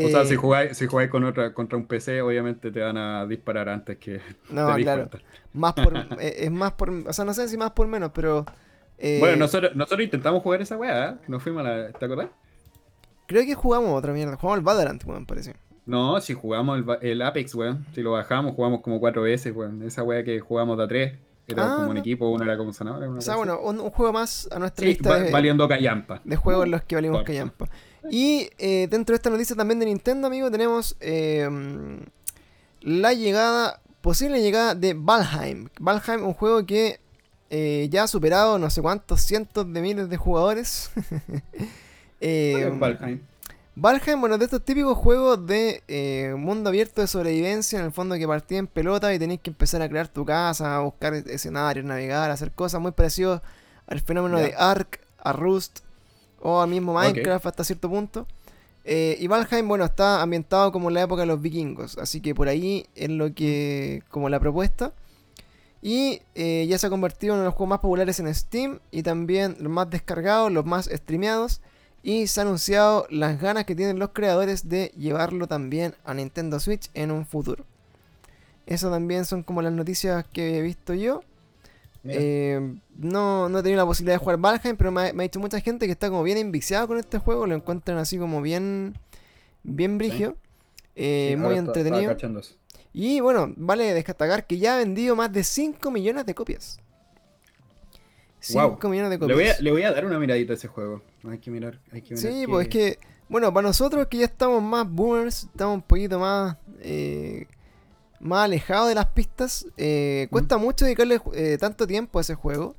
O 0.04 0.08
sea, 0.10 0.22
eh, 0.22 0.26
si 0.26 0.36
jugáis, 0.36 0.76
si 0.76 0.86
jugáis 0.86 1.10
con 1.10 1.24
otra, 1.24 1.52
contra 1.52 1.76
un 1.76 1.86
PC, 1.86 2.22
obviamente 2.22 2.70
te 2.70 2.78
van 2.80 2.96
a 2.96 3.26
disparar 3.26 3.68
antes 3.68 3.96
que 3.98 4.20
No, 4.50 4.72
te 4.76 4.82
claro. 4.82 5.10
Más 5.54 5.72
por, 5.72 5.96
eh, 6.20 6.36
es 6.38 6.50
más 6.52 6.72
por... 6.74 6.90
O 6.90 7.12
sea, 7.12 7.24
no 7.24 7.34
sé 7.34 7.48
si 7.48 7.56
más 7.56 7.72
por 7.72 7.88
menos, 7.88 8.12
pero... 8.14 8.44
eh, 8.98 9.16
Bueno, 9.18 9.36
nosotros, 9.38 9.74
nosotros 9.74 10.02
intentamos 10.04 10.40
jugar 10.42 10.62
esa 10.62 10.76
weá, 10.76 11.08
¿eh? 11.08 11.14
Nos 11.26 11.42
fuimos 11.42 11.66
a 11.66 11.68
la. 11.68 11.92
¿Te 11.92 12.04
acordás? 12.04 12.28
Creo 13.26 13.44
que 13.44 13.54
jugamos 13.54 13.90
otra 13.98 14.12
mierda. 14.12 14.36
Jugamos 14.36 14.58
el 14.58 14.64
Valorant, 14.64 15.04
weón, 15.04 15.26
parece. 15.26 15.54
No, 15.88 16.20
si 16.20 16.34
jugamos 16.34 16.78
el, 16.78 17.10
el 17.10 17.22
Apex, 17.22 17.54
weón. 17.54 17.84
Si 17.94 18.02
lo 18.02 18.12
bajamos, 18.12 18.54
jugamos 18.54 18.82
como 18.82 19.00
cuatro 19.00 19.22
veces, 19.22 19.54
weón. 19.56 19.82
Esa 19.82 20.02
weá 20.04 20.22
que 20.22 20.38
jugamos 20.38 20.78
de 20.78 20.84
a 20.84 20.88
tres. 20.88 21.12
Era 21.46 21.64
Ah, 21.64 21.76
como 21.78 21.90
un 21.90 21.96
equipo, 21.96 22.28
uno 22.28 22.44
era 22.44 22.58
como 22.58 22.74
sanador. 22.74 23.02
O 23.08 23.20
sea, 23.22 23.36
bueno, 23.36 23.58
un, 23.60 23.80
un 23.80 23.90
juego 23.90 24.12
más 24.12 24.46
a 24.52 24.58
nuestra 24.58 24.82
Sí, 24.82 24.88
lista 24.90 25.08
va- 25.08 25.18
de, 25.18 25.30
valiendo 25.32 25.66
callampa. 25.66 26.20
de 26.22 26.36
juegos 26.36 26.66
en 26.66 26.72
los 26.72 26.82
que 26.82 26.94
valimos 26.94 27.22
callampa. 27.24 27.68
Y 28.10 28.50
eh, 28.58 28.86
dentro 28.90 29.14
de 29.14 29.16
esta 29.16 29.30
noticia 29.30 29.56
también 29.56 29.80
de 29.80 29.86
Nintendo, 29.86 30.26
amigo, 30.26 30.50
tenemos 30.50 30.94
eh, 31.00 31.48
la 32.82 33.14
llegada, 33.14 33.80
posible 34.02 34.42
llegada 34.42 34.74
de 34.74 34.92
Valheim. 34.94 35.68
Valheim, 35.80 36.22
un 36.22 36.34
juego 36.34 36.66
que 36.66 37.00
eh, 37.48 37.88
ya 37.90 38.02
ha 38.02 38.06
superado 38.08 38.58
no 38.58 38.68
sé 38.68 38.82
cuántos 38.82 39.22
cientos 39.22 39.72
de 39.72 39.80
miles 39.80 40.10
de 40.10 40.16
jugadores. 40.18 40.90
Eh, 42.20 42.68
Valheim. 42.78 43.20
Valheim, 43.80 44.20
bueno, 44.20 44.38
de 44.38 44.46
estos 44.46 44.64
típicos 44.64 44.98
juegos 44.98 45.46
de 45.46 45.84
eh, 45.86 46.34
mundo 46.36 46.68
abierto 46.68 47.00
de 47.00 47.06
sobrevivencia, 47.06 47.78
en 47.78 47.84
el 47.84 47.92
fondo 47.92 48.16
que 48.16 48.26
partís 48.26 48.58
en 48.58 48.66
pelota 48.66 49.14
y 49.14 49.20
tenéis 49.20 49.40
que 49.40 49.50
empezar 49.50 49.80
a 49.82 49.88
crear 49.88 50.08
tu 50.08 50.24
casa, 50.24 50.78
a 50.78 50.80
buscar 50.80 51.14
escenarios, 51.14 51.86
navegar, 51.86 52.28
hacer 52.32 52.50
cosas 52.50 52.80
muy 52.80 52.90
parecidas 52.90 53.40
al 53.86 54.00
fenómeno 54.00 54.40
de 54.40 54.52
Ark, 54.58 54.98
a 55.18 55.32
Rust 55.32 55.78
o 56.40 56.60
al 56.60 56.68
mismo. 56.70 56.92
Minecraft 56.92 57.46
hasta 57.46 57.62
cierto 57.62 57.88
punto. 57.88 58.26
Eh, 58.84 59.16
y 59.20 59.28
Valheim, 59.28 59.68
bueno, 59.68 59.84
está 59.84 60.22
ambientado 60.22 60.72
como 60.72 60.88
en 60.88 60.94
la 60.94 61.02
época 61.02 61.22
de 61.22 61.26
los 61.26 61.40
vikingos, 61.40 61.98
así 61.98 62.20
que 62.20 62.34
por 62.34 62.48
ahí 62.48 62.84
es 62.96 63.10
lo 63.10 63.32
que, 63.32 64.02
como 64.10 64.28
la 64.28 64.40
propuesta. 64.40 64.92
Y 65.82 66.20
eh, 66.34 66.66
ya 66.68 66.78
se 66.78 66.88
ha 66.88 66.90
convertido 66.90 67.34
en 67.34 67.36
uno 67.36 67.42
de 67.42 67.50
los 67.50 67.54
juegos 67.54 67.70
más 67.70 67.78
populares 67.78 68.18
en 68.18 68.34
Steam 68.34 68.80
y 68.90 69.04
también 69.04 69.56
los 69.60 69.70
más 69.70 69.88
descargados, 69.88 70.50
los 70.50 70.66
más 70.66 70.86
streameados. 70.86 71.60
Y 72.02 72.26
se 72.26 72.40
ha 72.40 72.42
anunciado 72.44 73.06
las 73.10 73.40
ganas 73.40 73.64
que 73.64 73.74
tienen 73.74 73.98
los 73.98 74.10
creadores 74.10 74.68
de 74.68 74.92
llevarlo 74.96 75.46
también 75.46 75.94
a 76.04 76.14
Nintendo 76.14 76.60
Switch 76.60 76.90
en 76.94 77.10
un 77.10 77.26
futuro. 77.26 77.64
Eso 78.66 78.90
también 78.90 79.24
son 79.24 79.42
como 79.42 79.62
las 79.62 79.72
noticias 79.72 80.24
que 80.32 80.58
he 80.58 80.62
visto 80.62 80.94
yo. 80.94 81.22
Eh, 82.04 82.76
no, 82.96 83.48
no 83.48 83.58
he 83.58 83.62
tenido 83.62 83.78
la 83.78 83.86
posibilidad 83.86 84.14
de 84.14 84.18
jugar 84.18 84.38
Valheim, 84.38 84.76
pero 84.76 84.90
me 84.90 85.02
ha, 85.02 85.12
dicho 85.12 85.40
mucha 85.40 85.60
gente 85.60 85.86
que 85.86 85.92
está 85.92 86.08
como 86.08 86.22
bien 86.22 86.38
enviciada 86.38 86.86
con 86.86 86.98
este 86.98 87.18
juego. 87.18 87.46
Lo 87.46 87.54
encuentran 87.54 87.98
así 87.98 88.18
como 88.18 88.40
bien, 88.40 88.94
bien 89.62 89.98
brigio. 89.98 90.36
Eh, 90.94 91.36
muy 91.38 91.56
entretenido. 91.56 92.16
Y 92.92 93.20
bueno, 93.20 93.52
vale 93.56 93.94
destacar 93.94 94.46
que 94.46 94.58
ya 94.58 94.74
ha 94.74 94.78
vendido 94.78 95.14
más 95.14 95.32
de 95.32 95.44
5 95.44 95.90
millones 95.90 96.26
de 96.26 96.34
copias. 96.34 96.80
5 98.40 98.88
millones 98.88 99.10
de 99.10 99.18
copias. 99.18 99.60
Le 99.60 99.70
voy, 99.70 99.82
a, 99.82 99.92
dar 99.92 100.04
una 100.04 100.18
miradita 100.18 100.52
a 100.52 100.56
ese 100.56 100.68
juego. 100.68 101.02
Hay 101.28 101.38
que 101.38 101.50
mirar. 101.50 101.78
Hay 101.92 102.02
que 102.02 102.16
sí, 102.16 102.44
pues 102.46 102.68
es 102.68 102.72
que, 102.72 102.98
bueno, 103.28 103.52
para 103.52 103.66
nosotros 103.66 104.06
que 104.06 104.18
ya 104.18 104.26
estamos 104.26 104.62
más 104.62 104.88
boomers, 104.88 105.44
estamos 105.44 105.76
un 105.76 105.82
poquito 105.82 106.18
más, 106.18 106.56
eh, 106.80 107.46
más 108.20 108.44
alejados 108.44 108.88
de 108.88 108.94
las 108.94 109.06
pistas, 109.06 109.66
eh, 109.76 110.28
cuesta 110.30 110.58
mucho 110.58 110.84
dedicarle 110.84 111.20
eh, 111.34 111.58
tanto 111.58 111.86
tiempo 111.86 112.18
a 112.18 112.22
ese 112.22 112.34
juego. 112.34 112.74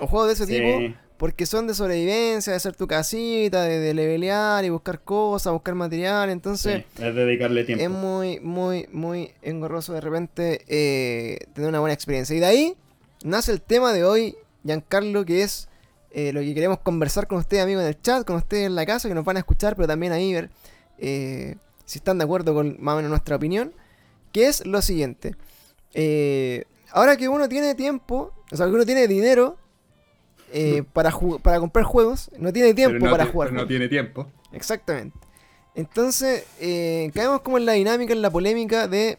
O 0.00 0.06
juegos 0.06 0.28
de 0.28 0.44
ese 0.44 0.46
tipo. 0.46 0.94
Porque 1.16 1.46
son 1.46 1.68
de 1.68 1.74
sobrevivencia, 1.74 2.52
de 2.52 2.56
hacer 2.56 2.74
tu 2.74 2.88
casita, 2.88 3.62
de, 3.62 3.94
levelear 3.94 4.64
y 4.64 4.68
buscar 4.68 5.00
cosas, 5.00 5.52
buscar 5.52 5.76
material. 5.76 6.28
Entonces, 6.28 6.84
es 6.98 7.14
dedicarle 7.14 7.62
tiempo. 7.62 7.84
Es 7.84 7.88
muy, 7.88 8.40
muy, 8.40 8.88
muy 8.90 9.30
engorroso 9.40 9.92
de 9.92 10.00
repente 10.00 11.46
tener 11.54 11.68
una 11.68 11.78
buena 11.78 11.94
experiencia. 11.94 12.34
Y 12.34 12.40
de 12.40 12.46
ahí 12.46 12.76
nace 13.22 13.52
el 13.52 13.60
tema 13.60 13.92
de 13.92 14.04
hoy, 14.04 14.36
Giancarlo, 14.64 15.24
que 15.24 15.42
es 15.42 15.68
eh, 16.16 16.32
lo 16.32 16.40
que 16.40 16.54
queremos 16.54 16.78
conversar 16.78 17.26
con 17.26 17.38
ustedes, 17.38 17.64
amigos, 17.64 17.82
en 17.82 17.88
el 17.88 18.00
chat, 18.00 18.24
con 18.24 18.36
ustedes 18.36 18.66
en 18.66 18.76
la 18.76 18.86
casa, 18.86 19.08
que 19.08 19.14
nos 19.16 19.24
van 19.24 19.36
a 19.36 19.40
escuchar, 19.40 19.74
pero 19.74 19.88
también 19.88 20.12
ahí 20.12 20.32
ver 20.32 20.48
eh, 20.98 21.56
si 21.84 21.98
están 21.98 22.18
de 22.18 22.24
acuerdo 22.24 22.54
con 22.54 22.76
más 22.78 22.92
o 22.92 22.96
menos 22.96 23.10
nuestra 23.10 23.34
opinión, 23.34 23.74
que 24.30 24.46
es 24.46 24.64
lo 24.64 24.80
siguiente. 24.80 25.34
Eh, 25.92 26.66
ahora 26.92 27.16
que 27.16 27.28
uno 27.28 27.48
tiene 27.48 27.74
tiempo, 27.74 28.32
o 28.50 28.56
sea, 28.56 28.66
que 28.66 28.72
uno 28.72 28.86
tiene 28.86 29.08
dinero 29.08 29.58
para, 30.92 31.10
para 31.42 31.58
comprar 31.58 31.84
juegos, 31.84 32.30
no 32.38 32.52
tiene 32.52 32.74
tiempo 32.74 33.10
para 33.10 33.26
jugar. 33.26 33.52
no 33.52 33.66
tiene 33.66 33.88
tiempo. 33.88 34.28
Exactamente. 34.52 35.18
Entonces, 35.74 36.44
caemos 37.12 37.40
como 37.40 37.58
en 37.58 37.66
la 37.66 37.72
dinámica, 37.72 38.12
en 38.12 38.22
la 38.22 38.30
polémica 38.30 38.86
de, 38.86 39.18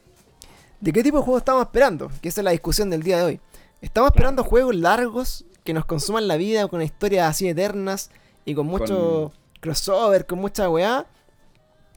de 0.80 0.94
qué 0.94 1.04
tipo 1.04 1.18
de 1.18 1.24
juego 1.24 1.40
estamos 1.40 1.64
esperando, 1.64 2.10
que 2.22 2.30
esa 2.30 2.40
es 2.40 2.46
la 2.46 2.52
discusión 2.52 2.90
del 2.90 3.04
día 3.04 3.18
de 3.18 3.24
hoy. 3.24 3.42
Estamos 3.82 4.12
esperando 4.12 4.44
juegos 4.44 4.76
largos 4.76 5.46
que 5.64 5.74
nos 5.74 5.86
consuman 5.86 6.28
la 6.28 6.38
vida 6.38 6.68
con 6.68 6.82
historias 6.82 7.30
así 7.30 7.50
eternas 7.50 8.12
y 8.46 8.56
con 8.56 8.68
mucho 8.68 9.34
crossover, 9.60 10.26
con 10.26 10.40
mucha 10.40 10.70
weá. 10.70 11.06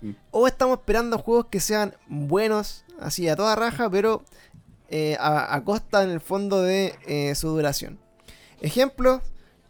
Mm. 0.00 0.12
O 0.30 0.46
estamos 0.46 0.78
esperando 0.78 1.18
juegos 1.18 1.46
que 1.46 1.60
sean 1.60 1.94
buenos, 2.08 2.84
así 2.98 3.28
a 3.28 3.36
toda 3.36 3.54
raja, 3.54 3.90
pero 3.90 4.24
eh, 4.88 5.16
a, 5.20 5.60
costa 5.64 6.02
en 6.02 6.10
el 6.10 6.20
fondo 6.20 6.62
de 6.62 6.98
eh, 7.06 7.34
su 7.34 7.48
duración. 7.48 7.98
Ejemplo, 8.60 9.20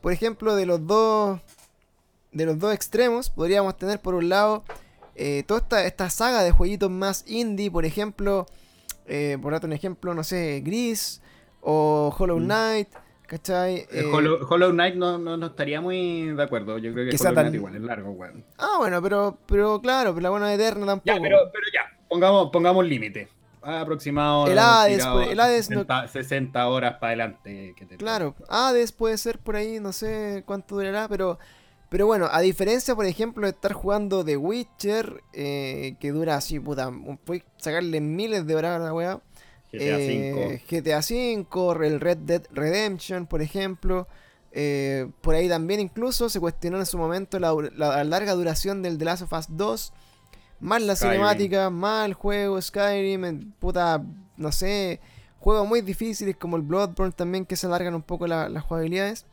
por 0.00 0.12
ejemplo, 0.12 0.54
de 0.54 0.64
los 0.64 0.86
dos 0.86 1.40
de 2.30 2.46
los 2.46 2.58
dos 2.58 2.72
extremos, 2.74 3.30
podríamos 3.30 3.76
tener 3.76 4.00
por 4.00 4.14
un 4.14 4.28
lado 4.28 4.62
eh, 5.16 5.42
toda 5.46 5.60
esta, 5.60 5.84
esta, 5.84 6.10
saga 6.10 6.42
de 6.42 6.52
jueguitos 6.52 6.90
más 6.90 7.24
indie, 7.26 7.70
por 7.70 7.84
ejemplo, 7.84 8.46
por 9.42 9.54
otro 9.54 9.66
un 9.66 9.72
ejemplo, 9.72 10.14
no 10.14 10.22
sé, 10.22 10.60
Gris, 10.64 11.22
o 11.60 12.14
Hollow 12.16 12.38
mm. 12.38 12.44
Knight, 12.44 12.88
¿cachai? 13.26 13.86
Eh, 13.90 14.04
Hollow, 14.12 14.70
Knight 14.72 14.94
no, 14.94 15.18
no, 15.18 15.46
estaría 15.46 15.80
muy 15.80 16.28
de 16.28 16.42
acuerdo. 16.42 16.78
Yo 16.78 16.92
creo 16.92 17.10
que 17.10 17.16
Hollow 17.16 17.34
Knight 17.34 17.54
igual 17.54 17.76
es 17.76 17.82
largo, 17.82 18.10
weón. 18.12 18.44
Ah, 18.58 18.76
bueno, 18.78 19.02
pero, 19.02 19.38
pero 19.46 19.80
claro, 19.80 20.14
pero 20.14 20.22
la 20.22 20.30
buena 20.30 20.52
eterna 20.52 20.86
tampoco. 20.86 21.06
Ya, 21.06 21.20
pero, 21.20 21.38
pero 21.52 21.64
ya, 21.72 21.98
pongamos, 22.08 22.50
pongamos 22.50 22.86
límite. 22.86 23.28
Aproximado. 23.62 24.46
El 24.46 24.58
Hades, 24.58 25.04
el 25.30 25.40
Hades 25.40 25.68
60, 26.10 26.68
horas 26.68 26.94
para 26.94 27.08
adelante. 27.08 27.74
claro, 27.98 28.34
Hades 28.48 28.92
puede 28.92 29.18
ser 29.18 29.38
por 29.38 29.56
ahí, 29.56 29.80
no 29.80 29.92
sé 29.92 30.42
cuánto 30.46 30.76
durará, 30.76 31.08
pero. 31.08 31.38
Pero 31.90 32.06
bueno, 32.06 32.28
a 32.30 32.40
diferencia, 32.40 32.94
por 32.94 33.06
ejemplo, 33.06 33.46
de 33.46 33.52
estar 33.52 33.72
jugando 33.72 34.22
The 34.22 34.36
Witcher, 34.36 35.22
eh, 35.32 35.96
que 35.98 36.12
dura 36.12 36.36
así, 36.36 36.60
puta, 36.60 36.92
puedes 37.24 37.44
sacarle 37.56 38.02
miles 38.02 38.46
de 38.46 38.54
horas 38.54 38.78
a 38.78 38.84
la 38.84 38.92
weá. 38.92 39.22
GTA 39.72 39.96
V. 39.96 40.62
GTA 40.68 40.98
V, 40.98 41.86
el 41.86 42.00
Red 42.00 42.18
Dead 42.18 42.42
Redemption, 42.52 43.26
por 43.26 43.42
ejemplo. 43.42 44.06
Eh, 44.52 45.10
por 45.20 45.34
ahí 45.34 45.48
también 45.48 45.78
incluso 45.78 46.30
se 46.30 46.40
cuestionó 46.40 46.78
en 46.78 46.86
su 46.86 46.96
momento 46.96 47.38
la, 47.38 48.04
larga 48.04 48.32
duración 48.34 48.82
del 48.82 48.98
The 48.98 49.04
Last 49.04 49.22
of 49.22 49.32
Us 49.32 49.46
2. 49.50 49.92
Más 50.60 50.82
la 50.82 50.96
cinemática, 50.96 51.70
más 51.70 52.06
el 52.06 52.14
juego, 52.14 52.60
Skyrim, 52.60 53.52
puta, 53.60 54.02
no 54.36 54.50
sé, 54.50 55.00
juegos 55.38 55.68
muy 55.68 55.82
difíciles 55.82 56.36
como 56.36 56.56
el 56.56 56.62
Bloodborne 56.62 57.12
también 57.12 57.46
que 57.46 57.54
se 57.54 57.66
alargan 57.66 57.94
un 57.94 58.02
poco 58.02 58.26
las 58.26 58.62
jugabilidades. 58.64 59.24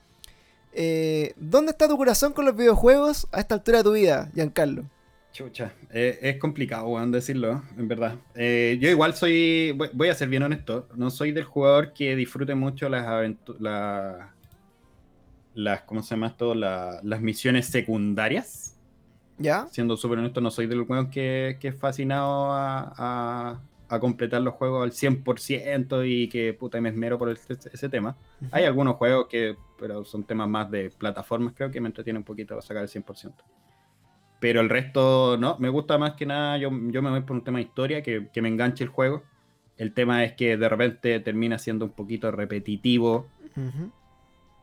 Eh, 0.74 1.34
¿Dónde 1.38 1.71
está 1.71 1.88
tu 1.88 1.98
corazón 1.98 2.34
con 2.34 2.45
los 2.45 2.56
videojuegos 2.56 3.28
a 3.32 3.39
esta 3.39 3.56
altura 3.56 3.80
de 3.80 3.84
tu 3.86 3.93
vida, 3.93 4.30
Giancarlo? 4.36 4.86
Chucha, 5.36 5.74
eh, 5.91 6.17
es 6.21 6.38
complicado, 6.38 6.88
weón, 6.88 7.12
decirlo, 7.12 7.62
en 7.78 7.89
verdad. 7.89 8.15
Eh, 8.36 8.78
yo 8.80 8.89
igual 8.89 9.15
soy, 9.15 9.74
voy, 9.91 10.08
a 10.08 10.15
ser 10.15 10.30
bien 10.30 10.43
honesto, 10.43 10.88
no 10.95 11.10
soy 11.10 11.34
del 11.34 11.43
jugador 11.43 11.91
que 11.91 12.15
disfrute 12.15 12.56
mucho 12.56 12.88
las 12.88 13.06
aventuras, 13.06 14.30
las, 15.54 15.82
¿cómo 15.82 16.04
se 16.04 16.15
llama 16.15 16.28
esto? 16.28 16.56
las 16.56 17.19
misiones 17.19 17.65
secundarias. 17.65 18.80
¿Ya? 19.38 19.67
Siendo 19.71 19.98
súper 19.98 20.19
honesto, 20.19 20.39
no 20.39 20.50
soy 20.52 20.67
del 20.67 20.84
weón 20.84 21.10
que, 21.10 21.58
que 21.60 21.67
es 21.67 21.78
fascinado 21.78 22.54
a, 22.54 23.60
completar 24.00 24.41
los 24.41 24.54
juegos 24.54 24.86
al 24.86 24.91
100% 24.93 26.08
y 26.08 26.30
que 26.30 26.54
puta 26.54 26.80
me 26.80 26.88
esmero 26.88 27.17
por 27.17 27.30
ese 27.30 27.89
tema. 27.89 28.15
Hay 28.52 28.63
algunos 28.63 28.95
juegos 28.95 29.28
que, 29.28 29.58
pero 29.78 30.06
son 30.06 30.24
temas 30.24 30.48
más 30.48 30.71
de 30.71 30.91
plataformas, 30.91 31.54
creo 31.58 31.71
que 31.71 31.82
me 31.82 31.88
entretiene 31.88 32.19
un 32.19 32.26
poquito 32.26 32.58
a 32.58 32.62
sacar 32.62 32.84
el 32.84 32.89
100%. 32.89 33.34
Pero 34.46 34.62
el 34.62 34.70
resto, 34.70 35.38
no, 35.40 35.58
me 35.58 35.70
gusta 35.70 35.98
más 35.98 36.14
que 36.14 36.28
nada, 36.28 36.60
yo, 36.60 36.70
yo 36.70 37.02
me 37.02 37.10
voy 37.10 37.22
por 37.22 37.36
un 37.36 37.44
tema 37.44 37.58
de 37.58 37.64
historia, 37.64 38.04
que, 38.04 38.30
me 38.44 38.48
enganche 38.48 38.84
el 38.84 38.92
juego. 38.92 39.24
El 39.76 39.92
tema 39.92 40.24
es 40.24 40.34
que 40.34 40.56
de 40.56 40.70
repente 40.70 41.20
termina 41.20 41.58
siendo 41.58 41.86
un 41.86 41.94
poquito 41.94 42.30
repetitivo. 42.30 43.28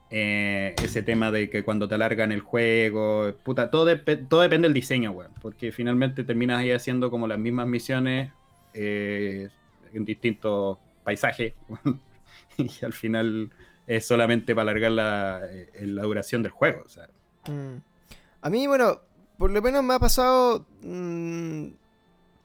Eh, 0.09 0.77
ese 0.81 1.03
tema 1.03 1.33
de 1.33 1.51
que 1.51 1.65
cuando 1.65 1.89
te 1.89 1.97
alargan 1.97 2.31
el 2.31 2.43
juego, 2.43 3.35
puta, 3.43 3.73
todo, 3.73 3.93
todo 4.29 4.43
depende 4.43 4.69
del 4.69 4.73
diseño, 4.73 5.11
weón. 5.11 5.33
Porque 5.43 5.73
finalmente 5.73 6.23
terminas 6.23 6.61
ahí 6.61 6.71
haciendo 6.71 7.11
como 7.11 7.27
las 7.27 7.41
mismas 7.41 7.67
misiones 7.67 8.31
eh, 8.75 9.49
en 9.93 10.05
distintos 10.05 10.79
paisajes. 11.03 11.55
y 12.57 12.71
al 12.85 12.93
final 12.93 13.51
es 13.89 14.07
solamente 14.07 14.55
para 14.55 14.71
alargar 14.71 14.93
la, 14.93 15.41
eh, 15.51 15.87
la 15.87 16.03
duración 16.03 16.41
del 16.45 16.53
juego. 16.53 16.85
Mm. 17.49 17.79
A 18.43 18.49
mí, 18.49 18.67
bueno, 18.69 19.01
por 19.43 19.51
lo 19.51 19.61
menos 19.61 19.83
me 19.83 19.95
ha 19.95 19.99
pasado. 19.99 20.65
Mm, 20.83 21.71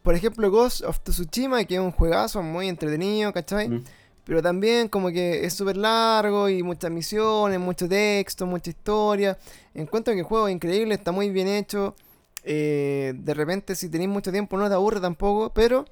por 0.02 0.16
ejemplo, 0.16 0.50
Ghost 0.50 0.82
of 0.82 1.00
Tsushima, 1.02 1.64
que 1.66 1.76
es 1.76 1.80
un 1.80 1.92
juegazo 1.92 2.42
muy 2.42 2.68
entretenido, 2.68 3.32
¿cachai? 3.32 3.70
Mm. 3.70 3.84
Pero 4.24 4.42
también 4.42 4.88
como 4.88 5.10
que 5.10 5.46
es 5.46 5.54
súper 5.54 5.78
largo 5.78 6.50
y 6.50 6.64
muchas 6.64 6.90
misiones, 6.90 7.60
mucho 7.60 7.88
texto, 7.88 8.48
mucha 8.48 8.72
historia. 8.72 9.38
Encuentro 9.76 10.16
que 10.16 10.22
el 10.22 10.26
juego 10.26 10.48
es 10.48 10.56
increíble, 10.56 10.96
está 10.96 11.12
muy 11.12 11.30
bien 11.30 11.48
hecho. 11.48 11.94
Eh, 12.42 13.14
de 13.16 13.34
repente 13.36 13.76
si 13.76 13.90
tenéis 13.90 14.10
mucho 14.10 14.32
tiempo 14.32 14.58
no 14.58 14.68
te 14.68 14.74
aburre 14.74 15.00
tampoco, 15.00 15.54
pero 15.54 15.86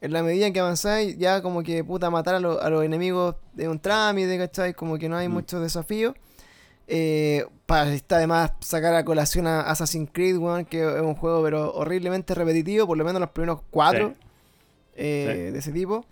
en 0.00 0.12
la 0.12 0.24
medida 0.24 0.50
que 0.50 0.58
avanzáis 0.58 1.16
ya 1.18 1.40
como 1.40 1.62
que 1.62 1.84
puta 1.84 2.10
matar 2.10 2.34
a, 2.34 2.40
los 2.40 2.84
enemigos 2.84 3.36
de 3.52 3.68
un 3.68 3.78
trámite, 3.78 4.36
¿cachai? 4.36 4.74
Como 4.74 4.98
que 4.98 5.08
no 5.08 5.18
hay 5.18 5.28
mm. 5.28 5.32
muchos 5.32 5.62
desafíos. 5.62 6.14
Eh, 6.90 7.44
para 7.66 7.92
está 7.92 8.16
además 8.16 8.52
sacar 8.60 8.94
a 8.94 9.04
colación 9.04 9.46
a 9.46 9.60
Assassin's 9.60 10.08
Creed, 10.10 10.38
que 10.68 10.80
es 10.80 11.02
un 11.02 11.14
juego 11.14 11.42
pero 11.42 11.74
horriblemente 11.74 12.34
repetitivo, 12.34 12.86
por 12.86 12.96
lo 12.96 13.04
menos 13.04 13.20
los 13.20 13.30
primeros 13.30 13.60
cuatro 13.70 14.14
eh, 14.96 15.50
de 15.52 15.58
ese 15.58 15.70
tipo. 15.70 16.06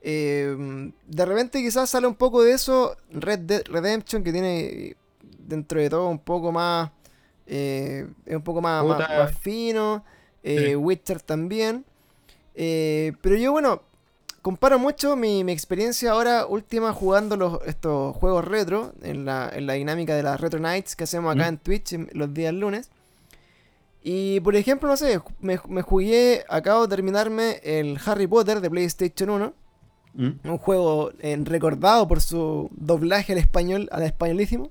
Eh, 0.00 0.90
de 1.06 1.26
repente 1.26 1.60
quizás 1.60 1.90
sale 1.90 2.06
un 2.06 2.14
poco 2.14 2.42
de 2.42 2.52
eso 2.52 2.96
Red 3.10 3.40
Dead 3.40 3.62
Redemption, 3.66 4.24
que 4.24 4.32
tiene 4.32 4.96
dentro 5.38 5.78
de 5.78 5.90
todo 5.90 6.08
un 6.08 6.18
poco 6.18 6.50
más... 6.50 6.90
es 7.46 8.06
un 8.26 8.42
poco 8.42 8.62
más, 8.62 8.82
más, 8.82 9.38
fino. 9.38 10.02
Witcher 10.42 11.20
también. 11.20 11.84
pero 12.54 13.36
yo, 13.36 13.52
bueno, 13.52 13.82
comparo 14.42 14.78
mucho 14.78 15.16
mi, 15.16 15.40
experiencia 15.40 16.10
ahora 16.10 16.46
última 16.46 16.92
jugando 16.92 17.36
los, 17.36 17.60
estos 17.64 18.14
juegos 18.16 18.44
retro, 18.44 18.92
en 19.02 19.24
la, 19.24 19.48
en 19.52 19.66
la 19.66 19.74
dinámica 19.74 20.14
de 20.14 20.24
las 20.24 20.40
Retro 20.40 20.60
Nights 20.60 20.96
que 20.96 21.04
hacemos 21.04 21.34
acá 21.34 21.48
en 21.48 21.58
Twitch 21.58 21.96
los 22.12 22.34
días 22.34 22.52
lunes. 22.52 22.90
Y 24.02 24.40
por 24.40 24.56
ejemplo, 24.56 24.88
no 24.88 24.96
sé, 24.96 25.20
me, 25.40 25.60
me 25.68 25.82
jugué, 25.82 26.44
acabo 26.48 26.82
de 26.82 26.88
terminarme 26.88 27.60
el 27.62 27.98
Harry 28.04 28.26
Potter 28.26 28.60
de 28.60 28.68
PlayStation 28.68 29.30
1. 29.30 29.54
¿Mm? 30.14 30.30
Un 30.44 30.58
juego 30.58 31.12
eh, 31.20 31.38
recordado 31.42 32.06
por 32.06 32.20
su 32.20 32.68
doblaje 32.72 33.32
al 33.32 33.38
español, 33.38 33.88
al 33.92 34.02
españolísimo. 34.02 34.70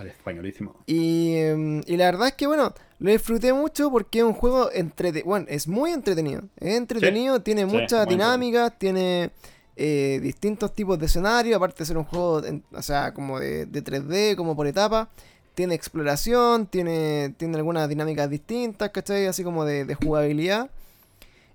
Al 0.00 0.08
españolísimo. 0.08 0.76
Y, 0.86 1.34
em, 1.36 1.82
y 1.86 1.96
la 1.96 2.06
verdad 2.06 2.28
es 2.28 2.34
que, 2.34 2.46
bueno, 2.46 2.72
lo 2.98 3.10
disfruté 3.10 3.52
mucho 3.52 3.90
porque 3.90 4.20
es 4.20 4.24
un 4.24 4.32
juego 4.32 4.70
entretenido. 4.72 5.26
Bueno, 5.26 5.46
es 5.48 5.68
muy 5.68 5.90
entretenido. 5.92 6.42
Es 6.58 6.74
entretenido, 6.76 7.42
tiene 7.42 7.62
sí, 7.62 7.66
muchas 7.66 8.06
dinámicas, 8.08 8.78
tiene 8.78 9.30
eh, 9.76 10.18
distintos 10.22 10.74
tipos 10.74 10.98
de 10.98 11.04
escenarios. 11.06 11.56
Aparte 11.56 11.80
de 11.80 11.84
ser 11.86 11.98
un 11.98 12.04
juego, 12.04 12.42
en- 12.44 12.64
o 12.72 12.82
sea, 12.82 13.12
como 13.14 13.38
de, 13.38 13.66
de 13.66 13.82
3D, 13.84 14.36
como 14.36 14.56
por 14.56 14.66
etapa. 14.66 15.10
Tiene 15.54 15.74
exploración, 15.74 16.66
tiene, 16.66 17.34
tiene 17.36 17.56
algunas 17.58 17.86
dinámicas 17.88 18.30
distintas, 18.30 18.90
¿cachai? 18.90 19.26
Así 19.26 19.44
como 19.44 19.64
de, 19.66 19.84
de 19.84 19.94
jugabilidad. 19.94 20.70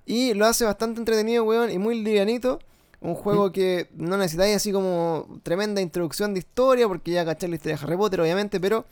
Y 0.05 0.35
lo 0.35 0.45
hace 0.45 0.65
bastante 0.65 0.99
entretenido, 0.99 1.43
weón, 1.45 1.71
y 1.71 1.79
muy 1.79 1.99
livianito. 2.03 2.59
Un 3.05 3.15
juego 3.15 3.51
que 3.51 3.89
no 3.95 4.17
necesitáis 4.17 4.55
así 4.55 4.71
como 4.71 5.39
tremenda 5.43 5.79
introducción 5.81 6.33
de 6.33 6.39
historia, 6.39 6.87
porque 6.87 7.11
ya 7.11 7.23
caché 7.25 7.47
la 7.47 7.55
historia 7.55 7.77
de 7.77 7.83
Harry 7.83 7.97
Potter, 7.97 8.21
obviamente, 8.21 8.59
pero 8.59 8.85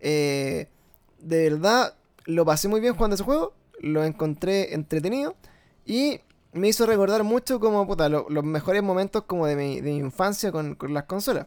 eh, 0.00 0.68
de 1.18 1.50
verdad 1.50 1.94
lo 2.26 2.44
pasé 2.44 2.68
muy 2.68 2.80
bien 2.80 2.94
jugando 2.94 3.14
ese 3.14 3.24
juego, 3.24 3.54
lo 3.80 4.04
encontré 4.04 4.74
entretenido 4.74 5.34
y 5.86 6.20
me 6.52 6.68
hizo 6.68 6.84
recordar 6.86 7.24
mucho 7.24 7.58
como 7.58 7.86
puta, 7.86 8.08
lo- 8.08 8.26
los 8.28 8.44
mejores 8.44 8.82
momentos 8.82 9.24
como 9.24 9.46
de 9.46 9.56
mi, 9.56 9.80
de 9.80 9.90
mi 9.92 9.96
infancia 9.98 10.52
con, 10.52 10.74
con 10.74 10.92
las 10.92 11.04
consolas. 11.04 11.46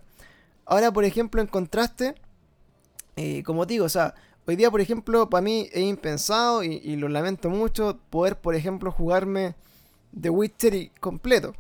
Ahora, 0.66 0.92
por 0.92 1.06
ejemplo, 1.06 1.40
en 1.42 1.48
contraste, 1.48 2.16
eh, 3.16 3.44
como 3.44 3.66
digo, 3.66 3.86
o 3.86 3.90
sea, 3.90 4.14
hoy 4.46 4.56
día, 4.56 4.70
por 4.72 4.82
ejemplo, 4.82 5.30
para 5.30 5.42
mí 5.42 5.70
es 5.72 5.82
impensado 5.84 6.64
y, 6.64 6.82
y 6.84 6.96
lo 6.96 7.10
lamento 7.10 7.50
mucho 7.50 8.00
poder, 8.10 8.38
por 8.40 8.56
ejemplo, 8.56 8.92
jugarme 8.92 9.56
The 10.20 10.30
Witcher 10.30 10.74
y 10.74 10.90
completo. 11.00 11.54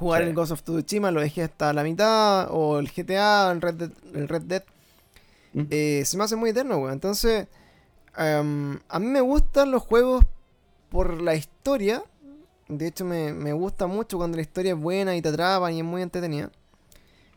Jugar 0.00 0.22
Sí. 0.22 0.28
el 0.30 0.34
Ghost 0.34 0.52
of 0.52 0.62
Tsushima 0.62 1.10
lo 1.10 1.20
dejé 1.20 1.42
hasta 1.42 1.72
la 1.74 1.82
mitad, 1.84 2.48
o 2.50 2.78
el 2.78 2.90
GTA, 2.90 3.52
el 3.52 3.60
Red 3.60 3.74
Dead, 3.74 3.90
el 4.14 4.28
Red 4.28 4.42
Dead 4.42 4.64
¿Mm? 5.52 5.62
eh, 5.70 6.02
se 6.06 6.16
me 6.16 6.24
hace 6.24 6.36
muy 6.36 6.50
eterno, 6.50 6.78
weón. 6.78 6.94
Entonces, 6.94 7.46
em, 8.16 8.78
a 8.88 8.98
mí 8.98 9.06
me 9.06 9.20
gustan 9.20 9.70
los 9.70 9.82
juegos 9.82 10.24
por 10.88 11.20
la 11.20 11.34
historia. 11.34 12.02
De 12.68 12.86
hecho, 12.86 13.04
me, 13.04 13.32
me 13.34 13.52
gusta 13.52 13.86
mucho 13.86 14.16
cuando 14.16 14.36
la 14.36 14.42
historia 14.42 14.72
es 14.72 14.78
buena 14.80 15.14
y 15.16 15.22
te 15.22 15.28
atrapan 15.28 15.74
y 15.74 15.78
es 15.80 15.84
muy 15.84 16.02
entretenida. 16.02 16.50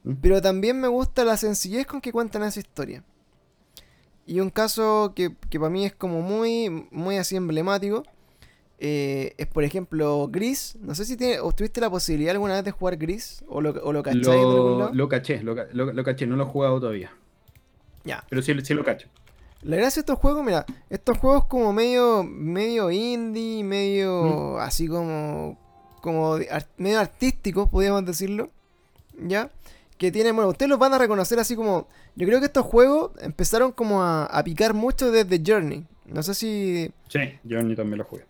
¿Mm? 0.04 0.14
Pero 0.22 0.42
también 0.42 0.80
me 0.80 0.88
gusta 0.88 1.24
la 1.26 1.38
sencillez 1.38 1.86
con 1.86 2.00
que 2.02 2.12
cuentan 2.12 2.44
esa 2.44 2.60
historia. 2.60 3.04
Y 4.26 4.40
un 4.40 4.50
caso 4.52 5.12
que, 5.16 5.36
que 5.50 5.60
para 5.60 5.70
mí 5.70 5.86
es 5.86 5.94
como 5.94 6.22
muy, 6.22 6.70
muy 6.92 7.18
así 7.18 7.36
emblemático. 7.36 8.04
Eh, 8.86 9.34
es 9.38 9.48
por 9.48 9.64
ejemplo 9.64 10.28
Gris. 10.30 10.76
No 10.82 10.94
sé 10.94 11.06
si 11.06 11.16
tiene, 11.16 11.40
o 11.40 11.54
tuviste 11.54 11.80
la 11.80 11.90
posibilidad 11.90 12.32
alguna 12.34 12.56
vez 12.56 12.66
de 12.66 12.72
jugar 12.72 12.98
Gris. 12.98 13.42
O 13.48 13.62
lo, 13.62 13.70
o 13.82 13.94
lo 13.94 14.04
cacháis 14.04 14.28
Lo, 14.94 15.08
caché, 15.08 15.42
lo, 15.42 15.56
ca- 15.56 15.68
lo- 15.72 15.94
lo 15.94 16.04
caché, 16.04 16.28
no 16.28 16.36
lo 16.36 16.44
he 16.44 16.48
jugado 16.48 16.80
todavía. 16.82 17.12
Ya. 18.04 18.26
Pero 18.30 18.42
sí, 18.42 18.54
sí 18.64 18.74
lo 18.74 18.84
cacho. 18.84 19.08
La 19.62 19.78
gracia 19.78 20.02
de 20.02 20.06
estos 20.06 20.20
juegos, 20.20 20.44
mira, 20.44 20.66
estos 20.90 21.18
juegos 21.18 21.46
como 21.46 21.72
medio, 21.72 22.24
medio 22.24 22.92
indie, 22.92 23.64
medio 23.64 24.60
así 24.60 24.90
como, 24.90 25.58
como 26.02 26.38
medio 26.76 27.00
artísticos, 27.00 27.70
podríamos 27.70 28.06
decirlo, 28.06 28.50
¿ya? 29.18 29.50
Que 29.98 30.12
tienen, 30.12 30.36
bueno, 30.36 30.50
ustedes 30.50 30.70
los 30.70 30.80
van 30.80 30.94
a 30.94 30.98
reconocer 30.98 31.40
así 31.40 31.56
como, 31.56 31.88
yo 32.18 32.28
creo 32.28 32.42
que 32.42 32.48
estos 32.48 32.66
juegos 32.66 33.12
empezaron 33.22 33.72
como 33.72 34.04
a, 34.04 34.26
a 34.26 34.44
picar 34.44 34.74
mucho 34.74 35.10
desde 35.12 35.42
Journey. 35.46 35.86
No 36.08 36.22
sé 36.24 36.34
si 36.34 36.92
Sí, 37.08 37.20
ni 37.46 37.76
también 37.78 38.00
lo 38.00 38.04
jugué. 38.04 38.26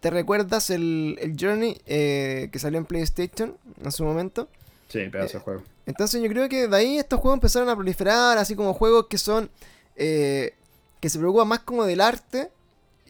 Te 0.00 0.10
recuerdas 0.10 0.70
el, 0.70 1.18
el 1.20 1.36
Journey 1.38 1.80
eh, 1.86 2.48
que 2.52 2.58
salió 2.58 2.78
en 2.78 2.84
PlayStation 2.86 3.56
en 3.82 3.92
su 3.92 4.04
momento. 4.04 4.48
Sí, 4.88 5.00
pedazo 5.10 5.36
Eh, 5.36 5.38
de 5.38 5.44
juego. 5.44 5.62
Entonces 5.86 6.22
yo 6.22 6.28
creo 6.28 6.48
que 6.48 6.68
de 6.68 6.76
ahí 6.76 6.98
estos 6.98 7.20
juegos 7.20 7.36
empezaron 7.36 7.68
a 7.68 7.74
proliferar, 7.74 8.38
así 8.38 8.54
como 8.54 8.74
juegos 8.74 9.06
que 9.08 9.18
son, 9.18 9.50
eh, 9.96 10.54
que 11.00 11.08
se 11.10 11.18
preocupan 11.18 11.48
más 11.48 11.60
como 11.60 11.84
del 11.84 12.00
arte, 12.00 12.50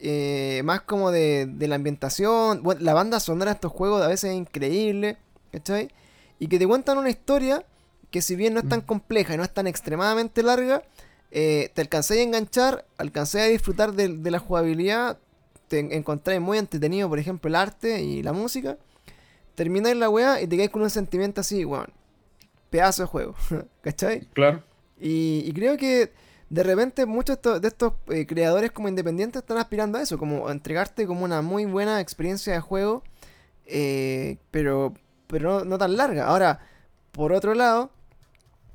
eh, 0.01 0.63
más 0.65 0.83
como 0.83 1.11
de, 1.11 1.47
de 1.47 1.69
la 1.69 1.75
ambientación. 1.75 2.63
Bueno, 2.63 2.81
la 2.83 2.95
banda 2.95 3.21
sonora 3.21 3.51
de 3.51 3.55
estos 3.57 3.73
juegos 3.73 4.03
a 4.03 4.07
veces 4.09 4.31
es 4.31 4.37
increíble, 4.37 5.17
¿cachai? 5.53 5.91
Y 6.39 6.47
que 6.47 6.59
te 6.59 6.67
cuentan 6.67 6.99
una 6.99 7.11
historia 7.11 7.65
que 8.11 8.23
si 8.23 8.37
bien 8.37 8.55
no 8.55 8.61
es 8.61 8.69
tan 8.69 8.81
compleja 8.81 9.35
y 9.35 9.37
no 9.37 9.43
es 9.43 9.53
tan 9.53 9.67
extremadamente 9.67 10.43
larga, 10.43 10.83
eh, 11.31 11.71
te 11.75 11.83
alcancé 11.83 12.21
a 12.21 12.23
enganchar, 12.23 12.87
alcancé 12.97 13.41
a 13.41 13.47
disfrutar 13.47 13.93
de, 13.93 14.09
de 14.09 14.31
la 14.31 14.39
jugabilidad, 14.39 15.19
te 15.69 15.79
en- 15.81 15.93
encontré 15.93 16.41
muy 16.41 16.59
entretenido, 16.59 17.09
por 17.09 17.19
ejemplo, 17.19 17.49
el 17.49 17.55
arte 17.55 18.03
y 18.03 18.23
la 18.23 18.33
música. 18.33 18.77
Termináis 19.55 19.97
la 19.97 20.09
weá 20.09 20.41
y 20.41 20.47
te 20.47 20.57
quedáis 20.57 20.71
con 20.71 20.83
un 20.83 20.91
sentimiento 20.91 21.41
así, 21.41 21.65
weón. 21.65 21.89
Pedazo 22.71 23.03
de 23.03 23.09
juego, 23.09 23.35
¿cachai? 23.83 24.27
Claro. 24.33 24.63
Y, 25.01 25.43
y 25.47 25.53
creo 25.53 25.77
que 25.77 26.13
de 26.51 26.63
repente 26.63 27.07
muchos 27.07 27.37
de 27.37 27.39
estos, 27.41 27.61
de 27.63 27.69
estos, 27.69 27.93
eh, 28.09 28.27
creadores 28.27 28.71
como 28.73 28.89
independientes 28.89 29.43
están 29.43 29.59
aspirando 29.59 29.99
a 29.99 30.03
eso, 30.03 30.19
como 30.19 30.49
a 30.49 30.53
entregarte 30.53 31.07
como 31.07 31.25
una 31.25 31.43
muy 31.43 31.65
buena 31.67 32.01
experiencia 32.01 32.53
de 32.55 32.61
juego, 32.61 33.03
eh, 33.67 34.39
pero, 34.51 34.95
pero 35.27 35.61
no, 35.61 35.65
no 35.65 35.79
tan 35.79 35.97
larga. 35.97 36.27
Ahora, 36.27 36.61
por 37.13 37.33
otro 37.33 37.55
lado, 37.55 37.91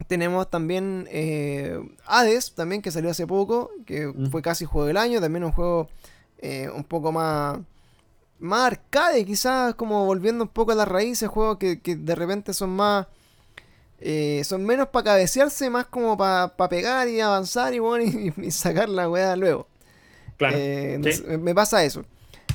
tenemos 0.07 0.49
también 0.49 1.07
eh, 1.11 1.79
Hades, 2.05 2.53
también 2.53 2.81
que 2.81 2.91
salió 2.91 3.09
hace 3.09 3.25
poco, 3.25 3.71
que 3.85 4.07
Mm. 4.07 4.27
fue 4.31 4.41
casi 4.41 4.65
juego 4.65 4.87
del 4.87 4.97
año, 4.97 5.21
también 5.21 5.43
un 5.43 5.51
juego 5.51 5.89
eh, 6.39 6.69
un 6.73 6.83
poco 6.83 7.11
más, 7.11 7.59
más 8.39 8.67
arcade, 8.67 9.25
quizás 9.25 9.75
como 9.75 10.05
volviendo 10.05 10.43
un 10.43 10.49
poco 10.49 10.71
a 10.71 10.75
las 10.75 10.87
raíces, 10.87 11.29
juegos 11.29 11.57
que, 11.57 11.79
que 11.81 11.95
de 11.95 12.15
repente 12.15 12.53
son 12.53 12.71
más... 12.71 13.07
eh, 13.99 14.41
son 14.43 14.65
menos 14.65 14.87
para 14.89 15.05
cabecearse, 15.05 15.69
más 15.69 15.85
como 15.87 16.17
para 16.17 16.53
pegar 16.69 17.07
y 17.07 17.21
avanzar 17.21 17.73
y, 17.73 17.79
bueno, 17.79 18.03
y, 18.37 18.45
y 18.45 18.51
sacar 18.51 18.89
la 18.89 19.09
weá 19.09 19.35
luego. 19.35 19.67
Claro. 20.37 20.55
Eh, 20.57 20.99
sí. 21.11 21.23
me- 21.27 21.37
me 21.37 21.55
pasa 21.55 21.83
eso. 21.83 22.03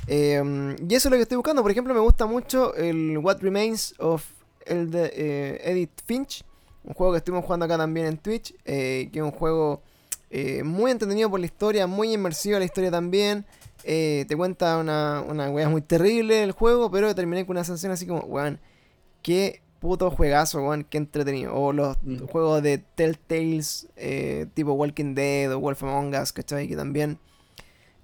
Eh, 0.06 0.76
y 0.88 0.94
eso 0.94 1.08
es 1.08 1.10
lo 1.10 1.16
que 1.16 1.22
estoy 1.22 1.36
buscando. 1.36 1.62
Por 1.62 1.70
ejemplo, 1.70 1.94
me 1.94 2.00
gusta 2.00 2.26
mucho 2.26 2.74
el 2.74 3.16
What 3.18 3.38
Remains 3.40 3.94
of 3.98 4.24
el 4.66 4.90
de 4.90 5.60
Edith 5.64 6.00
Finch. 6.04 6.44
Un 6.84 6.94
juego 6.94 7.12
que 7.12 7.18
estuvimos 7.18 7.44
jugando 7.44 7.64
acá 7.66 7.76
también 7.78 8.06
en 8.06 8.18
Twitch. 8.18 8.54
que 8.64 9.10
es 9.12 9.22
un 9.22 9.30
juego 9.30 9.82
muy 10.64 10.90
entretenido 10.90 11.30
por 11.30 11.40
la 11.40 11.46
historia, 11.46 11.86
muy 11.86 12.12
inmersiva 12.14 12.58
la 12.58 12.64
historia 12.64 12.90
también. 12.90 13.44
Eh, 13.90 14.26
te 14.28 14.36
cuenta 14.36 14.76
una, 14.76 15.22
una 15.26 15.48
weá 15.50 15.66
muy 15.70 15.80
terrible 15.80 16.42
el 16.42 16.52
juego, 16.52 16.90
pero 16.90 17.14
terminé 17.14 17.46
con 17.46 17.56
una 17.56 17.64
sensación 17.64 17.90
así 17.90 18.06
como, 18.06 18.20
weón, 18.20 18.60
qué 19.22 19.62
puto 19.80 20.10
juegazo, 20.10 20.60
weón, 20.60 20.84
qué 20.84 20.98
entretenido. 20.98 21.54
O 21.54 21.72
los 21.72 21.96
Mm. 22.02 22.26
juegos 22.26 22.62
de 22.62 22.76
Telltales, 22.78 23.88
eh, 23.96 24.46
tipo 24.52 24.72
Walking 24.72 25.14
Dead 25.14 25.50
o 25.54 25.58
Wolf 25.60 25.82
Among 25.84 26.14
Us, 26.20 26.32
¿cachai? 26.32 26.68
Que 26.68 26.76
también 26.76 27.18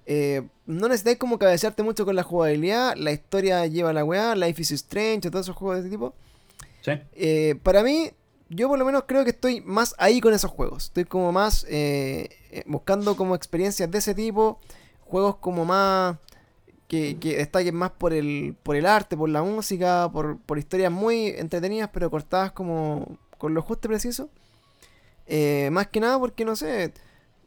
eh, 0.06 0.42
no 0.66 0.88
necesitáis 0.88 1.18
como 1.18 1.38
cabecearte 1.38 1.82
mucho 1.82 2.04
con 2.06 2.14
la 2.16 2.22
jugabilidad, 2.22 2.94
la 2.96 3.12
historia 3.12 3.66
lleva 3.66 3.92
la 3.92 4.04
weá, 4.04 4.34
Life 4.34 4.62
is 4.62 4.70
Strange, 4.72 5.30
todos 5.30 5.46
esos 5.46 5.56
juegos 5.56 5.76
de 5.76 5.80
ese 5.82 5.90
tipo. 5.90 6.14
Sí. 6.82 6.92
Eh, 7.14 7.56
para 7.62 7.82
mí, 7.82 8.10
yo 8.50 8.68
por 8.68 8.78
lo 8.78 8.84
menos 8.86 9.04
creo 9.06 9.24
que 9.24 9.30
estoy 9.30 9.60
más 9.62 9.94
ahí 9.98 10.20
con 10.22 10.32
esos 10.32 10.50
juegos. 10.50 10.84
Estoy 10.84 11.04
como 11.04 11.30
más 11.32 11.66
buscando 12.66 13.16
como 13.16 13.34
experiencias 13.34 13.90
de 13.90 13.98
ese 13.98 14.14
tipo. 14.14 14.58
Juegos 15.04 15.36
como 15.36 15.64
más... 15.64 16.16
Que, 16.86 17.18
que 17.18 17.38
destaquen 17.38 17.74
más 17.74 17.90
por 17.90 18.12
el, 18.12 18.54
por 18.62 18.76
el 18.76 18.84
arte, 18.86 19.16
por 19.16 19.28
la 19.28 19.42
música, 19.42 20.08
por, 20.12 20.38
por 20.38 20.58
historias 20.58 20.92
muy 20.92 21.28
entretenidas, 21.28 21.88
pero 21.92 22.10
cortadas 22.10 22.52
como 22.52 23.18
con 23.38 23.54
lo 23.54 23.62
justo 23.62 23.88
y 23.88 23.90
preciso. 23.90 24.28
Eh, 25.26 25.70
más 25.72 25.88
que 25.88 26.00
nada 26.00 26.18
porque, 26.18 26.44
no 26.44 26.54
sé, 26.56 26.92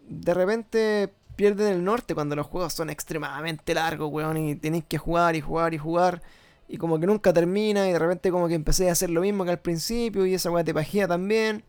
de 0.07 0.33
repente 0.33 1.13
pierden 1.35 1.67
el 1.67 1.83
norte 1.83 2.15
cuando 2.15 2.35
los 2.35 2.47
juegos 2.47 2.73
son 2.73 2.89
extremadamente 2.89 3.73
largos, 3.73 4.11
weón, 4.11 4.37
y 4.37 4.55
tenéis 4.55 4.85
que 4.85 4.97
jugar 4.97 5.35
y 5.35 5.41
jugar 5.41 5.73
y 5.73 5.77
jugar. 5.77 6.21
Y 6.67 6.77
como 6.77 6.99
que 6.99 7.05
nunca 7.05 7.31
termina 7.31 7.87
y 7.87 7.93
de 7.93 7.99
repente 7.99 8.31
como 8.31 8.47
que 8.47 8.55
empecé 8.55 8.89
a 8.89 8.93
hacer 8.93 9.11
lo 9.11 9.21
mismo 9.21 9.45
que 9.45 9.51
al 9.51 9.59
principio 9.59 10.25
y 10.25 10.33
esa 10.33 10.51
weá 10.51 10.63
te 10.63 10.73
pagía 10.73 11.07
también. 11.07 11.63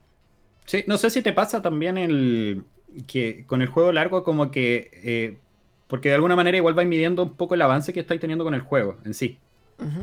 Sí, 0.64 0.84
no 0.86 0.98
sé 0.98 1.10
si 1.10 1.22
te 1.22 1.32
pasa 1.32 1.62
también 1.62 1.98
el 1.98 2.64
que 3.06 3.44
con 3.46 3.62
el 3.62 3.68
juego 3.68 3.92
largo 3.92 4.24
como 4.24 4.50
que 4.50 4.90
eh, 4.92 5.38
porque 5.88 6.10
de 6.10 6.14
alguna 6.16 6.36
manera 6.36 6.56
igual 6.56 6.74
vais 6.74 6.88
midiendo 6.88 7.22
un 7.24 7.34
poco 7.36 7.54
el 7.54 7.62
avance 7.62 7.92
que 7.92 8.00
estáis 8.00 8.20
teniendo 8.20 8.44
con 8.44 8.54
el 8.54 8.60
juego 8.62 8.98
en 9.04 9.14
sí. 9.14 9.38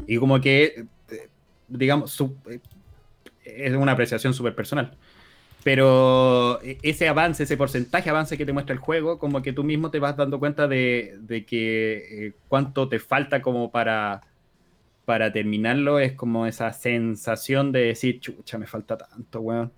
Y 0.07 0.17
como 0.17 0.41
que 0.41 0.85
eh, 1.11 1.29
digamos 1.67 2.11
su- 2.11 2.35
eh, 2.49 2.59
es 3.45 3.73
una 3.75 3.93
apreciación 3.93 4.33
súper 4.33 4.55
personal. 4.55 4.91
Pero 5.63 6.61
eh, 6.63 6.77
ese 6.83 7.07
avance, 7.09 7.43
ese 7.43 7.57
porcentaje 7.57 8.05
de 8.05 8.11
avance 8.11 8.37
que 8.37 8.45
te 8.45 8.53
muestra 8.53 8.73
el 8.73 8.79
juego, 8.79 9.19
como 9.19 9.41
que 9.41 9.53
tú 9.53 9.63
mismo 9.63 9.91
te 9.91 9.99
vas 9.99 10.15
dando 10.17 10.39
cuenta 10.39 10.67
de, 10.67 11.15
de 11.21 11.45
que 11.45 12.27
eh, 12.27 12.33
cuánto 12.47 12.87
te 12.89 12.99
falta 12.99 13.41
como 13.41 13.71
para, 13.71 14.23
para 15.05 15.31
terminarlo, 15.33 15.99
es 15.99 16.13
como 16.13 16.45
esa 16.47 16.73
sensación 16.73 17.71
de 17.71 17.81
decir, 17.81 18.19
chucha, 18.21 18.57
me 18.59 18.67
falta 18.67 18.97
tanto, 18.97 19.41
weón. 19.41 19.71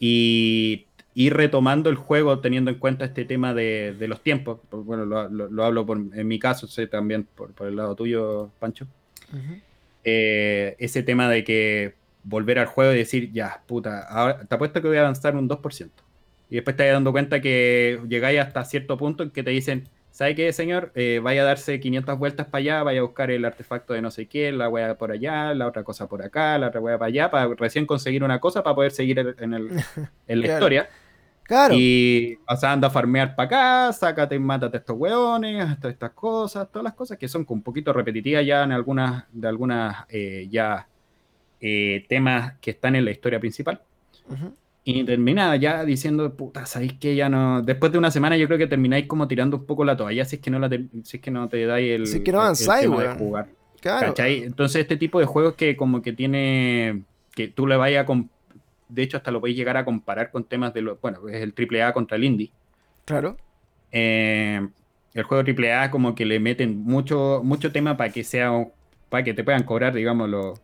Y, 0.00 0.87
ir 1.18 1.34
retomando 1.34 1.90
el 1.90 1.96
juego 1.96 2.38
teniendo 2.38 2.70
en 2.70 2.78
cuenta 2.78 3.04
este 3.04 3.24
tema 3.24 3.52
de, 3.52 3.96
los 4.06 4.20
tiempos. 4.20 4.60
Bueno, 4.70 5.04
lo, 5.04 5.64
hablo 5.64 5.84
por, 5.84 5.98
en 5.98 6.28
mi 6.28 6.38
caso, 6.38 6.68
sé 6.68 6.86
también 6.86 7.26
por, 7.34 7.52
el 7.66 7.74
lado 7.74 7.96
tuyo, 7.96 8.50
Pancho. 8.60 8.86
Eh, 10.04 10.76
ese 10.78 11.02
tema 11.02 11.28
de 11.28 11.42
que 11.42 11.94
volver 12.22 12.60
al 12.60 12.66
juego 12.66 12.92
y 12.92 12.98
decir, 12.98 13.32
ya, 13.32 13.62
puta, 13.66 14.06
ahora 14.08 14.44
te 14.44 14.54
apuesto 14.54 14.80
que 14.80 14.86
voy 14.86 14.96
a 14.96 15.00
avanzar 15.00 15.34
un 15.34 15.48
2%. 15.48 15.90
Y 16.50 16.54
después 16.54 16.76
te 16.76 16.84
vas 16.84 16.92
dando 16.92 17.10
cuenta 17.10 17.40
que 17.40 18.00
llegáis 18.08 18.38
hasta 18.38 18.64
cierto 18.64 18.96
punto 18.96 19.24
en 19.24 19.30
que 19.30 19.42
te 19.42 19.50
dicen, 19.50 19.88
¿sabe 20.12 20.36
qué, 20.36 20.52
señor? 20.52 20.92
Eh, 20.94 21.18
vaya 21.20 21.42
a 21.42 21.46
darse 21.46 21.80
500 21.80 22.16
vueltas 22.16 22.46
para 22.46 22.60
allá, 22.60 22.82
vaya 22.84 23.00
a 23.00 23.02
buscar 23.02 23.32
el 23.32 23.44
artefacto 23.44 23.92
de 23.92 24.02
no 24.02 24.12
sé 24.12 24.26
qué, 24.26 24.52
la 24.52 24.68
wea 24.68 24.96
por 24.96 25.10
allá, 25.10 25.52
la 25.52 25.66
otra 25.66 25.82
cosa 25.82 26.06
por 26.06 26.22
acá, 26.22 26.58
la 26.58 26.68
otra 26.68 26.80
wea 26.80 26.96
para 26.96 27.08
allá, 27.08 27.28
para 27.28 27.52
recién 27.56 27.86
conseguir 27.86 28.22
una 28.22 28.38
cosa 28.38 28.62
para 28.62 28.76
poder 28.76 28.92
seguir 28.92 29.18
en, 29.18 29.52
el, 29.52 29.70
en 30.28 30.40
la 30.40 30.46
historia. 30.46 30.88
Claro. 31.48 31.74
Y, 31.74 32.38
o 32.46 32.56
sea, 32.56 32.72
anda 32.72 32.88
a 32.88 32.90
farmear 32.90 33.34
para 33.34 33.46
acá, 33.46 33.92
sácate 33.94 34.34
y 34.34 34.38
mátate 34.38 34.76
a 34.76 34.80
estos 34.80 34.98
weones, 34.98 35.80
todas 35.80 35.94
estas 35.94 36.10
cosas, 36.10 36.68
todas 36.70 36.84
las 36.84 36.92
cosas 36.92 37.16
que 37.16 37.26
son 37.26 37.46
un 37.48 37.62
poquito 37.62 37.90
repetitivas 37.90 38.44
ya 38.44 38.64
en 38.64 38.72
algunas, 38.72 39.24
de 39.32 39.48
algunas 39.48 40.04
eh, 40.10 40.46
ya 40.50 40.86
eh, 41.58 42.04
temas 42.06 42.52
que 42.60 42.72
están 42.72 42.96
en 42.96 43.06
la 43.06 43.12
historia 43.12 43.40
principal. 43.40 43.80
Y 44.84 45.04
termina 45.04 45.56
ya 45.56 45.86
diciendo, 45.86 46.34
puta, 46.36 46.66
¿sabéis 46.66 46.92
que 46.94 47.16
ya 47.16 47.30
no? 47.30 47.62
Después 47.62 47.92
de 47.92 47.98
una 47.98 48.10
semana 48.10 48.36
yo 48.36 48.46
creo 48.46 48.58
que 48.58 48.66
termináis 48.66 49.06
como 49.06 49.26
tirando 49.26 49.56
un 49.56 49.64
poco 49.64 49.86
la 49.86 49.96
toalla 49.96 50.26
si 50.26 50.36
es 50.36 50.42
que 50.42 50.50
no, 50.50 50.58
la 50.58 50.68
si 50.68 51.16
es 51.16 51.22
que 51.22 51.30
no 51.30 51.48
te 51.48 51.64
dais 51.64 51.90
el, 51.92 52.06
si 52.06 52.18
es 52.18 52.24
que 52.24 52.32
no 52.32 52.42
avanzáis. 52.42 52.90
Claro. 53.80 54.12
Entonces 54.18 54.82
este 54.82 54.98
tipo 54.98 55.18
de 55.18 55.24
juegos 55.24 55.54
que 55.54 55.78
como 55.78 56.02
que 56.02 56.12
tiene, 56.12 57.04
que 57.34 57.48
tú 57.48 57.66
le 57.66 57.76
vayas 57.76 58.06
a... 58.06 58.24
De 58.88 59.02
hecho 59.02 59.16
hasta 59.16 59.30
lo 59.30 59.40
podéis 59.40 59.56
llegar 59.56 59.76
a 59.76 59.84
comparar 59.84 60.30
con 60.30 60.44
temas 60.44 60.72
de 60.74 60.82
lo, 60.82 60.96
bueno, 60.96 61.28
es 61.28 61.42
el 61.42 61.54
AAA 61.56 61.92
contra 61.92 62.16
el 62.16 62.24
indie. 62.24 62.50
Claro. 63.04 63.36
Eh, 63.92 64.66
el 65.14 65.22
juego 65.22 65.44
AAA 65.46 65.90
como 65.90 66.14
que 66.14 66.24
le 66.24 66.40
meten 66.40 66.78
mucho, 66.78 67.40
mucho 67.42 67.72
tema 67.72 67.96
para 67.96 68.12
que 68.12 68.24
sea, 68.24 68.52
para 69.08 69.24
que 69.24 69.34
te 69.34 69.44
puedan 69.44 69.62
cobrar, 69.64 69.94
digamos, 69.94 70.28
los 70.28 70.60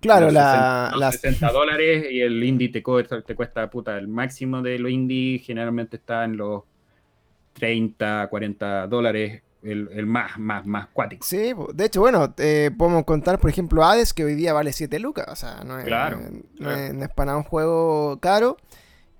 Claro, 0.00 0.30
la, 0.30 1.10
60, 1.10 1.50
dólares 1.50 2.06
y 2.10 2.20
el 2.20 2.42
indie 2.44 2.68
te, 2.68 2.82
te 2.82 3.34
cuesta 3.34 3.68
puta. 3.70 3.98
El 3.98 4.08
máximo 4.08 4.62
de 4.62 4.78
lo 4.78 4.88
indie 4.88 5.38
generalmente 5.38 5.96
está 5.96 6.24
en 6.24 6.36
los 6.36 6.62
30, 7.54 8.28
40 8.28 8.86
dólares. 8.86 9.42
El, 9.66 10.06
más, 10.06 10.38
más, 10.38 10.64
más 10.64 10.86
cuático. 10.88 11.26
Sí, 11.26 11.52
de 11.74 11.84
hecho, 11.84 12.00
bueno, 12.00 12.32
eh, 12.38 12.70
podemos 12.76 13.04
contar, 13.04 13.40
por 13.40 13.50
ejemplo, 13.50 13.84
Hades, 13.84 14.14
que 14.14 14.24
hoy 14.24 14.36
día 14.36 14.52
vale 14.52 14.72
7 14.72 14.98
lucas. 15.00 15.26
O 15.28 15.34
sea, 15.34 15.64
no 15.64 15.78
es, 15.78 15.84
claro, 15.84 16.20
no, 16.58 16.70
Es, 16.70 17.08
para 17.10 17.36
un 17.36 17.42
juego 17.42 18.20
caro. 18.20 18.58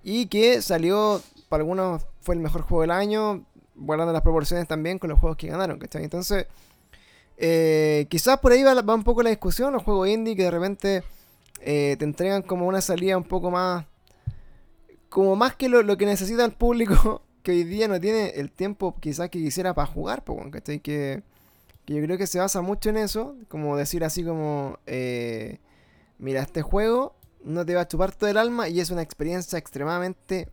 Y 0.05 0.27
que 0.27 0.63
salió, 0.63 1.21
para 1.49 1.63
algunos 1.63 2.07
fue 2.21 2.37
el 2.37 2.41
mejor 2.41 2.63
juego 2.63 2.83
del 2.83 2.93
año, 2.93 3.45
guardando 3.75 4.13
las 4.13 4.23
proporciones 4.23 4.69
también 4.69 5.01
con 5.01 5.11
los 5.11 5.19
juegos 5.19 5.37
que 5.37 5.49
ganaron, 5.49 5.81
¿cachai? 5.81 6.05
Entonces, 6.05 6.47
eh, 7.37 8.07
quizás 8.09 8.39
por 8.39 8.53
ahí 8.53 8.63
va, 8.63 8.95
un 8.95 9.05
poco 9.05 9.23
la 9.23 9.31
discusión, 9.31 9.73
los 9.73 9.83
juegos 9.83 10.09
indie 10.09 10.37
que 10.37 10.45
de 10.45 10.51
repente 10.51 11.03
eh, 11.61 11.97
te 11.99 12.05
entregan 12.05 12.43
como 12.43 12.67
una 12.67 12.81
salida 12.81 13.17
un 13.17 13.25
poco 13.25 13.51
más... 13.51 13.85
Como 15.09 15.35
más 15.35 15.55
que 15.55 15.69
lo, 15.69 15.97
que 15.97 16.05
necesita 16.05 16.45
el 16.45 16.53
público, 16.53 17.23
que 17.47 17.53
hoy 17.53 17.63
día 17.63 17.87
no 17.87 18.01
tiene 18.01 18.31
el 18.31 18.51
tiempo 18.51 18.97
quizás 18.99 19.31
que 19.31 19.39
quisiera 19.39 19.73
para 19.73 19.87
jugar, 19.87 20.25
Que, 20.51 20.83
que 20.83 21.23
yo 21.87 22.03
creo 22.03 22.19
que 22.19 22.27
se 22.27 22.41
basa 22.41 22.61
mucho 22.61 22.91
en 22.91 22.97
eso, 22.97 23.37
como 23.47 23.77
decir 23.77 24.03
así 24.03 24.25
como, 24.25 24.81
eh, 24.85 25.61
mira, 26.19 26.43
este 26.43 26.63
juego 26.63 27.15
no 27.45 27.65
te 27.65 27.77
va 27.77 27.83
a 27.83 27.89
chupar 27.89 28.13
todo 28.13 28.29
el 28.29 28.37
alma 28.37 28.69
y 28.69 28.81
es 28.81 28.91
una 28.91 29.03
experiencia 29.03 29.61
extremadamente 29.61 30.49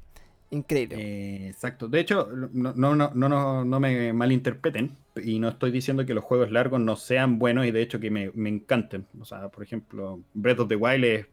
increíble. 0.52 0.98
Eh, 1.00 1.48
exacto. 1.50 1.88
De 1.88 2.00
hecho, 2.00 2.30
no, 2.54 2.74
no, 2.76 2.96
no, 2.96 3.10
no, 3.16 3.66
no 3.66 3.80
me 3.80 4.14
malinterpreten, 4.14 4.96
y 5.16 5.40
no 5.40 5.50
estoy 5.50 5.72
diciendo 5.72 6.06
que 6.06 6.14
los 6.14 6.24
juegos 6.24 6.52
largos 6.52 6.80
no 6.80 6.96
sean 6.96 7.40
buenos 7.40 7.66
y 7.66 7.72
de 7.72 7.82
hecho 7.82 8.00
que 8.00 8.12
me, 8.12 8.30
me 8.36 8.50
encanten. 8.50 9.08
O 9.20 9.26
sea, 9.26 9.50
por 9.50 9.64
ejemplo, 9.64 10.22
Breath 10.36 10.60
of 10.60 10.68
the 10.68 10.76
Wild 10.76 11.06
es, 11.06 11.26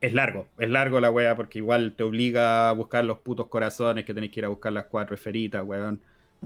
es 0.00 0.12
largo, 0.14 0.46
es 0.58 0.70
largo 0.70 1.00
la 1.00 1.10
wea 1.10 1.34
porque 1.36 1.58
igual 1.58 1.94
te 1.96 2.04
obliga 2.04 2.68
a 2.68 2.72
buscar 2.72 3.04
los 3.04 3.18
putos 3.18 3.48
corazones 3.48 4.04
que 4.04 4.14
tenéis 4.14 4.32
que 4.32 4.40
ir 4.40 4.44
a 4.44 4.48
buscar 4.48 4.72
las 4.72 4.86
cuatro 4.86 5.14
esferitas, 5.14 5.64
weón. 5.64 6.00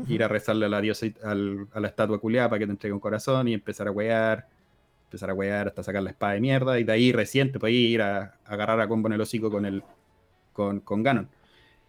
Ir 0.08 0.22
a 0.24 0.28
rezarle 0.28 0.64
a 0.64 0.68
la 0.70 0.80
diosa, 0.80 1.06
a 1.22 1.34
la 1.34 1.88
estatua 1.88 2.18
culiada 2.18 2.48
para 2.48 2.60
que 2.60 2.64
te 2.64 2.72
entregue 2.72 2.94
un 2.94 3.00
corazón 3.00 3.46
y 3.48 3.52
empezar 3.52 3.88
a 3.88 3.90
wear, 3.90 4.48
empezar 5.04 5.28
a 5.28 5.34
wear 5.34 5.68
hasta 5.68 5.82
sacar 5.82 6.02
la 6.02 6.08
espada 6.08 6.32
de 6.32 6.40
mierda 6.40 6.80
y 6.80 6.84
de 6.84 6.92
ahí 6.92 7.12
recién 7.12 7.52
te 7.52 7.70
ir 7.70 8.00
a, 8.00 8.38
agarrar 8.46 8.80
a 8.80 8.88
combo 8.88 9.08
en 9.08 9.12
el 9.12 9.20
hocico 9.20 9.50
con 9.50 9.66
el 9.66 9.82
con, 10.54 10.80
con 10.80 11.02
Ganon. 11.02 11.28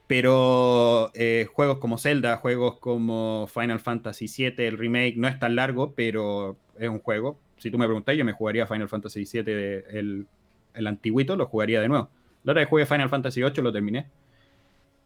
Pero 0.08 1.12
eh, 1.14 1.48
juegos 1.54 1.78
como 1.78 1.98
Zelda, 1.98 2.38
juegos 2.38 2.78
como 2.80 3.48
Final 3.48 3.80
Fantasy 3.80 4.26
VII, 4.28 4.68
el 4.68 4.78
remake, 4.78 5.16
no 5.16 5.28
es 5.30 5.40
tan 5.40 5.56
largo, 5.56 5.94
pero 5.96 6.58
es 6.78 6.90
un 6.90 7.00
juego. 7.00 7.40
Si 7.58 7.72
tú 7.72 7.78
me 7.78 7.86
preguntas, 7.86 8.16
yo 8.18 8.26
me 8.26 8.34
jugaría 8.34 8.68
Final 8.68 8.90
Fantasy 8.90 9.24
VII, 9.24 9.54
el, 9.92 10.28
el 10.74 10.88
antiguito, 10.88 11.36
lo 11.36 11.46
jugaría 11.46 11.82
de 11.82 11.88
nuevo. 11.88 12.10
La 12.44 12.52
otra 12.52 12.62
vez 12.62 12.70
jugué 12.70 12.86
Final 12.86 13.10
Fantasy 13.10 13.42
VIII, 13.42 13.64
lo 13.64 13.72
terminé. 13.72 14.08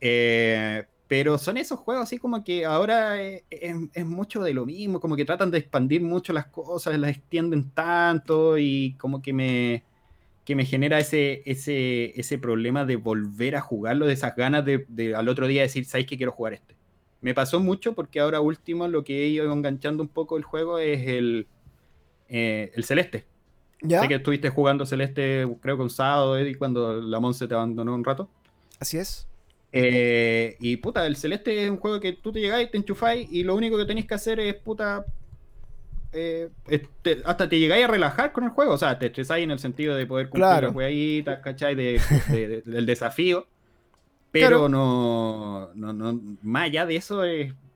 Eh, 0.02 0.86
pero 1.08 1.38
son 1.38 1.58
esos 1.58 1.80
juegos 1.80 2.04
así 2.04 2.18
como 2.18 2.44
que 2.44 2.66
ahora 2.66 3.22
es, 3.22 3.44
es, 3.50 4.06
mucho 4.06 4.44
de 4.44 4.54
lo 4.54 4.66
mismo, 4.66 5.00
como 5.00 5.16
que 5.16 5.26
tratan 5.26 5.52
de 5.52 5.60
expandir 5.60 6.02
mucho 6.02 6.34
las 6.34 6.48
cosas, 6.48 6.98
las 7.00 7.12
extienden 7.12 7.72
tanto 7.72 8.58
y 8.58 8.96
como 9.00 9.22
que 9.22 9.32
me, 9.32 9.84
que 10.44 10.56
me 10.56 10.66
genera 10.66 11.00
ese, 11.00 11.44
ese, 11.46 12.20
ese 12.20 12.38
problema 12.38 12.86
de 12.86 12.98
volver 12.98 13.56
a 13.56 13.62
jugarlo, 13.62 14.06
de 14.06 14.14
esas 14.14 14.36
ganas 14.36 14.66
de, 14.66 15.14
al 15.16 15.30
otro 15.30 15.48
día 15.48 15.62
decir, 15.62 15.86
¿sabes 15.86 16.08
que 16.08 16.18
quiero 16.18 16.34
jugar 16.34 16.54
este? 16.54 16.76
Me 17.22 17.34
pasó 17.34 17.60
mucho 17.60 17.94
porque 17.94 18.20
ahora 18.20 18.42
último 18.42 18.88
lo 18.88 19.04
que 19.04 19.24
he 19.24 19.28
ido 19.28 19.52
enganchando 19.52 20.04
un 20.04 20.10
poco 20.10 20.38
el 20.38 20.44
juego 20.44 20.80
es 20.80 21.08
el, 21.08 21.48
eh, 22.30 22.72
el 22.76 22.84
Celeste. 22.84 23.26
¿Ya? 23.82 24.02
Sé 24.02 24.08
que 24.08 24.16
estuviste 24.16 24.50
jugando 24.50 24.86
Celeste, 24.86 25.48
creo 25.62 25.78
con 25.78 25.90
sábado, 25.90 26.38
Eddie, 26.38 26.56
cuando 26.56 27.00
la 27.00 27.20
Monse 27.20 27.48
te 27.48 27.54
abandonó 27.54 27.94
un 27.94 28.04
rato. 28.04 28.30
Así 28.80 28.98
es. 28.98 29.28
Eh, 29.72 30.56
y 30.60 30.78
puta, 30.78 31.06
el 31.06 31.16
Celeste 31.16 31.64
es 31.64 31.70
un 31.70 31.78
juego 31.78 32.00
que 32.00 32.14
tú 32.14 32.32
te 32.32 32.40
llegáis, 32.40 32.72
te 32.72 32.78
enchufáis 32.78 33.28
y 33.32 33.44
lo 33.44 33.56
único 33.56 33.78
que 33.78 33.86
tenéis 33.86 34.08
que 34.08 34.16
hacer 34.16 34.40
es 34.40 34.56
puta 34.56 35.06
eh, 36.14 36.50
hasta 37.26 37.50
te 37.50 37.60
llegáis 37.60 37.86
a 37.86 37.88
relajar 37.88 38.32
con 38.32 38.46
el 38.46 38.50
juego, 38.52 38.74
o 38.74 38.78
sea, 38.78 38.98
te 38.98 39.08
estresáis 39.08 39.44
en 39.44 39.52
el 39.52 39.60
sentido 39.60 39.96
de 39.96 40.06
poder 40.06 40.30
cumplir 40.30 40.46
claro. 40.46 40.68
las 40.68 40.76
hueaditas, 40.76 41.40
¿cachai? 41.40 41.76
del 41.76 42.86
desafío. 42.86 43.46
Pero 44.32 44.70
no, 44.70 45.70
no, 45.76 46.22
más 46.42 46.64
allá 46.64 46.86
de 46.86 46.96
eso, 46.96 47.22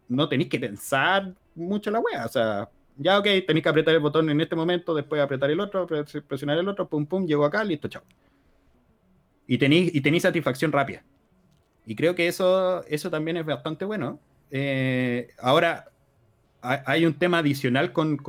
no 0.07 0.29
tenéis 0.29 0.49
que 0.49 0.59
pensar 0.59 1.33
mucho 1.55 1.91
la 1.91 1.99
wea, 1.99 2.25
o 2.25 2.29
sea, 2.29 2.69
ya 2.97 3.19
ok, 3.19 3.25
tenéis 3.47 3.63
que 3.63 3.69
apretar 3.69 3.93
el 3.93 3.99
botón 3.99 4.29
en 4.29 4.39
este 4.41 4.55
momento, 4.55 4.93
después 4.93 5.21
apretar 5.21 5.49
el 5.49 5.59
otro, 5.59 5.87
presionar 6.27 6.57
el 6.57 6.67
otro, 6.67 6.87
pum 6.87 7.05
pum, 7.05 7.25
llego 7.25 7.45
acá, 7.45 7.63
listo, 7.63 7.87
chao. 7.87 8.03
Y 9.47 9.57
tenéis, 9.57 9.93
y 9.93 10.01
tenéis 10.01 10.23
satisfacción 10.23 10.71
rápida. 10.71 11.03
Y 11.85 11.95
creo 11.95 12.15
que 12.15 12.27
eso, 12.27 12.85
eso 12.85 13.09
también 13.09 13.37
es 13.37 13.45
bastante 13.45 13.85
bueno. 13.85 14.19
Eh, 14.51 15.29
ahora, 15.39 15.91
hay 16.61 17.05
un 17.05 17.15
tema 17.15 17.39
adicional 17.39 17.91
con, 17.91 18.19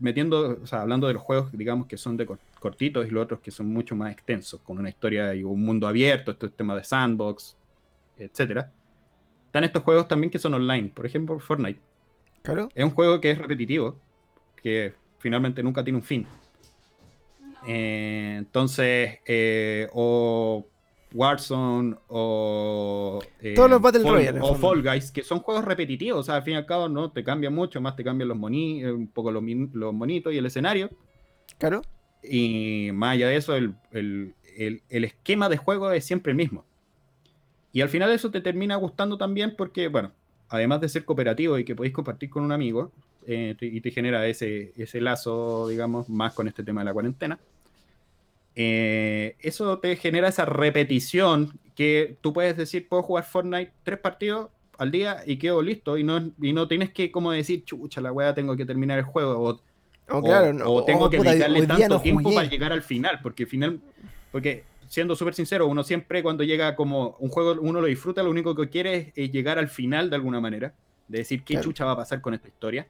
metiendo, 0.00 0.58
o 0.62 0.66
sea, 0.66 0.82
hablando 0.82 1.06
de 1.06 1.14
los 1.14 1.22
juegos, 1.22 1.50
digamos, 1.52 1.86
que 1.86 1.96
son 1.96 2.16
de 2.16 2.28
cortitos 2.58 3.06
y 3.06 3.10
los 3.10 3.24
otros 3.24 3.40
que 3.40 3.50
son 3.50 3.72
mucho 3.72 3.96
más 3.96 4.12
extensos, 4.12 4.60
con 4.60 4.78
una 4.78 4.90
historia 4.90 5.34
y 5.34 5.42
un 5.42 5.64
mundo 5.64 5.88
abierto, 5.88 6.32
este 6.32 6.48
tema 6.50 6.76
de 6.76 6.84
sandbox, 6.84 7.56
etcétera. 8.18 8.70
Están 9.46 9.64
estos 9.64 9.82
juegos 9.82 10.06
también 10.06 10.30
que 10.30 10.38
son 10.38 10.54
online, 10.54 10.92
por 10.94 11.06
ejemplo, 11.06 11.38
Fortnite. 11.38 11.80
Claro. 12.42 12.68
Es 12.74 12.84
un 12.84 12.90
juego 12.90 13.20
que 13.20 13.30
es 13.30 13.38
repetitivo, 13.38 13.96
que 14.62 14.94
finalmente 15.18 15.62
nunca 15.62 15.84
tiene 15.84 15.98
un 15.98 16.04
fin. 16.04 16.26
Eh, 17.66 18.36
entonces, 18.38 19.18
eh, 19.26 19.88
o 19.92 20.66
Warzone 21.12 21.96
o, 22.08 23.20
eh, 23.40 23.54
Todos 23.54 23.70
los 23.70 23.82
Battle 23.82 24.02
Royale, 24.02 24.40
o 24.40 24.54
Fall 24.54 24.82
Guys, 24.82 25.10
que 25.10 25.22
son 25.22 25.40
juegos 25.40 25.64
repetitivos, 25.64 26.20
o 26.20 26.22
sea, 26.22 26.36
al 26.36 26.42
fin 26.42 26.54
y 26.54 26.56
al 26.56 26.66
cabo 26.66 26.88
no 26.88 27.10
te 27.10 27.24
cambia 27.24 27.50
mucho, 27.50 27.80
más 27.80 27.96
te 27.96 28.04
cambian 28.04 28.28
los 28.28 28.38
moni, 28.38 28.84
un 28.84 29.08
poco 29.08 29.30
los, 29.30 29.42
los, 29.72 29.92
monitos 29.92 30.32
y 30.32 30.38
el 30.38 30.46
escenario. 30.46 30.90
Claro. 31.58 31.82
Y 32.22 32.90
más 32.92 33.14
allá 33.14 33.28
de 33.28 33.36
eso, 33.36 33.56
el, 33.56 33.74
el, 33.90 34.34
el, 34.88 35.04
esquema 35.04 35.48
de 35.48 35.56
juego 35.56 35.90
es 35.90 36.04
siempre 36.04 36.32
el 36.32 36.36
mismo. 36.36 36.64
Y 37.72 37.80
al 37.82 37.88
final 37.88 38.10
eso 38.10 38.30
te 38.30 38.40
termina 38.40 38.76
gustando 38.76 39.16
también 39.16 39.54
porque, 39.56 39.88
bueno, 39.88 40.12
además 40.50 40.80
de 40.82 40.88
ser 40.88 41.04
cooperativo 41.04 41.58
y 41.58 41.64
que 41.64 41.74
podéis 41.74 41.94
compartir 41.94 42.28
con 42.28 42.44
un 42.44 42.52
amigo, 42.52 42.92
eh, 43.26 43.56
y 43.60 43.80
te 43.80 43.90
genera 43.90 44.26
ese, 44.26 44.72
ese 44.76 45.00
lazo, 45.00 45.68
digamos, 45.68 46.08
más 46.08 46.34
con 46.34 46.48
este 46.48 46.62
tema 46.62 46.82
de 46.82 46.86
la 46.86 46.92
cuarentena 46.92 47.38
eh, 48.56 49.36
eso 49.40 49.78
te 49.78 49.96
genera 49.96 50.28
esa 50.28 50.44
repetición 50.44 51.58
que 51.74 52.16
tú 52.20 52.32
puedes 52.32 52.56
decir, 52.56 52.88
puedo 52.88 53.02
jugar 53.02 53.24
Fortnite 53.24 53.72
tres 53.84 53.98
partidos 53.98 54.50
al 54.76 54.90
día 54.90 55.22
y 55.24 55.36
quedo 55.36 55.62
listo 55.62 55.96
y 55.96 56.04
no, 56.04 56.30
y 56.40 56.52
no 56.52 56.66
tienes 56.66 56.90
que 56.90 57.10
como 57.10 57.32
decir, 57.32 57.64
chucha, 57.64 58.00
la 58.00 58.12
weá, 58.12 58.34
tengo 58.34 58.56
que 58.56 58.66
terminar 58.66 58.98
el 58.98 59.04
juego 59.04 59.38
o, 59.38 59.60
oh, 60.10 60.22
o, 60.64 60.84
tengo 60.84 61.08
que 61.08 61.20
dedicarle 61.20 61.66
tanto 61.66 62.00
tiempo 62.00 62.34
para 62.34 62.48
llegar 62.48 62.72
al 62.72 62.82
final, 62.82 63.20
porque 63.22 63.46
final, 63.46 63.80
porque 64.32 64.64
siendo 64.90 65.14
súper 65.14 65.34
sincero, 65.34 65.68
uno 65.68 65.84
siempre 65.84 66.20
cuando 66.20 66.42
llega 66.42 66.74
como 66.74 67.16
un 67.20 67.28
juego, 67.28 67.60
uno 67.60 67.80
lo 67.80 67.86
disfruta, 67.86 68.24
lo 68.24 68.30
único 68.30 68.56
que 68.56 68.68
quiere 68.68 69.12
es, 69.14 69.30
llegar 69.30 69.56
al 69.56 69.68
final 69.68 70.10
de 70.10 70.16
alguna 70.16 70.40
manera, 70.40 70.74
de 71.06 71.18
decir 71.18 71.44
qué 71.44 71.60
chucha 71.60 71.84
va 71.84 71.92
a 71.92 71.96
pasar 71.96 72.20
con 72.20 72.34
esta 72.34 72.48
historia. 72.48 72.88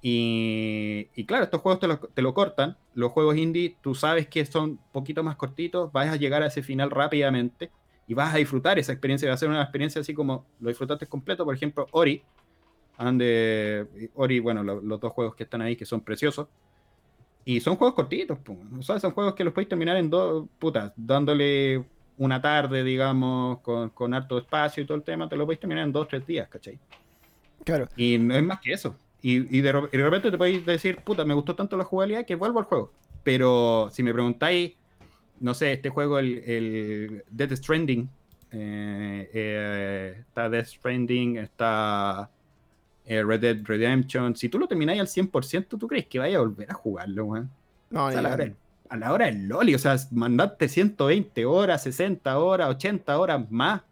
Y, 0.00 1.24
claro, 1.26 1.42
estos 1.42 1.60
juegos 1.60 1.80
te 1.80 1.88
lo, 1.88 1.98
te 1.98 2.22
lo, 2.22 2.32
cortan, 2.32 2.76
los 2.94 3.10
juegos 3.10 3.36
indie, 3.36 3.76
tú 3.80 3.96
sabes 3.96 4.28
que 4.28 4.46
son 4.46 4.70
un 4.70 4.80
poquito 4.92 5.24
más 5.24 5.34
cortitos, 5.34 5.90
vas 5.90 6.10
a 6.10 6.14
llegar 6.16 6.44
a 6.44 6.46
ese 6.46 6.62
final 6.62 6.92
rápidamente 6.92 7.72
y 8.06 8.14
vas 8.14 8.32
a 8.32 8.38
disfrutar 8.38 8.78
esa 8.78 8.92
experiencia, 8.92 9.28
va 9.28 9.34
a 9.34 9.38
ser 9.38 9.48
una 9.48 9.62
experiencia 9.62 10.00
así 10.02 10.14
como 10.14 10.46
lo 10.60 10.68
disfrutaste 10.68 11.08
completo, 11.08 11.44
por 11.44 11.56
ejemplo, 11.56 11.88
Ori, 11.90 12.22
donde 12.96 14.10
Ori, 14.14 14.38
bueno, 14.38 14.62
los 14.62 15.00
dos 15.00 15.12
juegos 15.12 15.34
que 15.34 15.42
están 15.42 15.60
ahí 15.60 15.74
que 15.74 15.84
son 15.84 16.02
preciosos, 16.02 16.46
y 17.46 17.60
son 17.60 17.76
juegos 17.76 17.94
cortitos, 17.94 18.38
o 18.76 18.82
sea, 18.82 18.98
son 18.98 19.12
juegos 19.12 19.34
que 19.34 19.44
los 19.44 19.54
podéis 19.54 19.68
terminar 19.68 19.96
en 19.96 20.10
dos, 20.10 20.48
putas, 20.58 20.92
dándole 20.96 21.84
una 22.18 22.42
tarde, 22.42 22.82
digamos, 22.82 23.60
con, 23.60 23.90
con 23.90 24.12
harto 24.12 24.36
espacio 24.36 24.82
y 24.82 24.86
todo 24.86 24.96
el 24.98 25.04
tema, 25.04 25.28
te 25.28 25.36
lo 25.36 25.44
podéis 25.44 25.60
terminar 25.60 25.84
en 25.84 25.92
dos 25.92 26.02
o 26.02 26.06
tres 26.08 26.26
días, 26.26 26.48
¿cachai? 26.48 26.76
Claro. 27.64 27.88
Y 27.96 28.18
no 28.18 28.34
es 28.34 28.42
más 28.42 28.60
que 28.60 28.72
eso. 28.72 28.96
Y, 29.22 29.60
de, 29.60 29.72
repente 29.72 30.30
te 30.30 30.38
podéis 30.38 30.66
decir, 30.66 30.98
puta, 30.98 31.24
me 31.24 31.34
gustó 31.34 31.54
tanto 31.54 31.76
la 31.76 31.84
jugabilidad 31.84 32.26
que 32.26 32.34
vuelvo 32.34 32.58
al 32.58 32.64
juego. 32.64 32.92
Pero 33.22 33.90
si 33.92 34.02
me 34.02 34.12
preguntáis, 34.12 34.74
no 35.38 35.54
sé, 35.54 35.72
este 35.72 35.88
juego, 35.88 36.18
el, 36.18 36.38
el 36.46 37.24
Death 37.30 37.52
Stranding, 37.52 38.08
eh, 38.52 39.30
eh, 39.32 40.16
está 40.20 40.48
Death 40.48 40.66
Stranding, 40.66 41.38
está 41.38 42.28
eh, 43.06 43.22
Red 43.22 43.40
Dead 43.40 43.56
Redemption, 43.62 44.34
si 44.34 44.48
tú 44.48 44.58
lo 44.58 44.66
termináis 44.66 45.00
al 45.00 45.06
100%, 45.06 45.78
¿tú 45.78 45.86
crees 45.86 46.06
que 46.06 46.18
vaya 46.18 46.38
a 46.38 46.40
volver 46.40 46.70
a 46.70 46.74
jugarlo, 46.74 47.24
weón? 47.26 47.50
No, 47.90 48.08
a, 48.08 48.12
la 48.12 48.32
hora, 48.34 48.52
a 48.88 48.96
la 48.96 49.12
hora 49.12 49.26
del 49.26 49.46
Loli, 49.46 49.74
o 49.74 49.78
sea, 49.78 49.96
mandarte 50.10 50.68
120 50.68 51.44
horas, 51.46 51.84
60 51.84 52.38
horas, 52.38 52.68
80 52.70 53.18
horas 53.18 53.50
más 53.50 53.82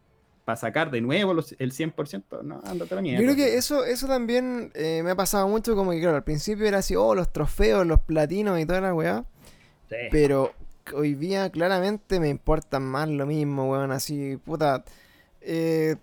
para 0.44 0.56
sacar 0.56 0.90
de 0.90 1.00
nuevo 1.00 1.32
el 1.32 1.72
100%, 1.72 2.42
no, 2.42 2.60
ándate 2.64 2.94
la 2.94 3.00
mierda. 3.00 3.20
Yo 3.20 3.26
creo 3.26 3.36
que 3.36 3.56
eso, 3.56 3.84
eso 3.84 4.06
también 4.06 4.72
eh, 4.74 5.00
me 5.02 5.12
ha 5.12 5.14
pasado 5.14 5.48
mucho, 5.48 5.74
como 5.74 5.92
que 5.92 6.00
claro, 6.00 6.16
al 6.16 6.24
principio 6.24 6.66
era 6.66 6.78
así, 6.78 6.96
oh, 6.96 7.14
los 7.14 7.32
trofeos, 7.32 7.86
los 7.86 8.00
platinos 8.00 8.60
y 8.60 8.66
toda 8.66 8.80
la 8.80 8.92
weá. 8.92 9.24
Sí. 9.88 9.96
Pero 10.10 10.52
hoy 10.92 11.14
día 11.14 11.50
claramente 11.50 12.20
me 12.20 12.28
importan 12.28 12.82
más 12.82 13.08
lo 13.08 13.26
mismo, 13.26 13.70
weón, 13.70 13.92
así, 13.92 14.36
puta. 14.44 14.84
Eh, 15.40 15.96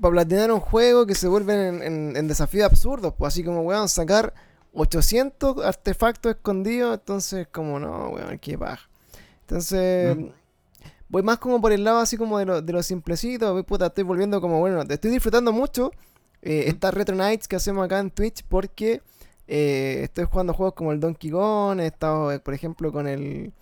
para 0.00 0.12
platinar 0.12 0.52
un 0.52 0.60
juego 0.60 1.06
que 1.06 1.14
se 1.14 1.28
vuelven 1.28 1.82
en, 2.16 2.28
desafíos 2.28 2.66
absurdos, 2.66 3.14
pues 3.16 3.34
así 3.34 3.44
como, 3.44 3.62
weón, 3.62 3.88
sacar 3.88 4.34
800 4.72 5.64
artefactos 5.64 6.34
escondidos, 6.34 6.94
entonces 6.98 7.46
como, 7.48 7.78
no, 7.78 8.10
weón, 8.10 8.38
qué 8.38 8.56
baja. 8.56 8.88
Entonces, 9.42 10.16
mm. 10.16 10.26
voy 11.08 11.22
más 11.22 11.38
como 11.38 11.60
por 11.60 11.72
el 11.72 11.84
lado 11.84 11.98
así 11.98 12.16
como 12.16 12.38
de 12.38 12.46
lo, 12.46 12.62
de 12.62 12.72
lo 12.72 12.82
simplecito, 12.82 13.62
puta, 13.64 13.86
estoy 13.86 14.04
volviendo 14.04 14.40
como, 14.40 14.58
bueno, 14.58 14.82
estoy 14.82 15.10
disfrutando 15.10 15.52
mucho 15.52 15.92
eh, 16.42 16.64
estas 16.66 16.92
Retro 16.92 17.14
Nights 17.14 17.48
que 17.48 17.56
hacemos 17.56 17.84
acá 17.84 17.98
en 18.00 18.10
Twitch 18.10 18.44
porque 18.48 19.00
eh, 19.46 20.00
estoy 20.02 20.24
jugando 20.24 20.54
juegos 20.54 20.74
como 20.74 20.92
el 20.92 21.00
Donkey 21.00 21.30
Kong, 21.30 21.80
he 21.80 21.86
estado, 21.86 22.32
eh, 22.32 22.40
por 22.40 22.54
ejemplo, 22.54 22.92
con 22.92 23.06
el, 23.06 23.52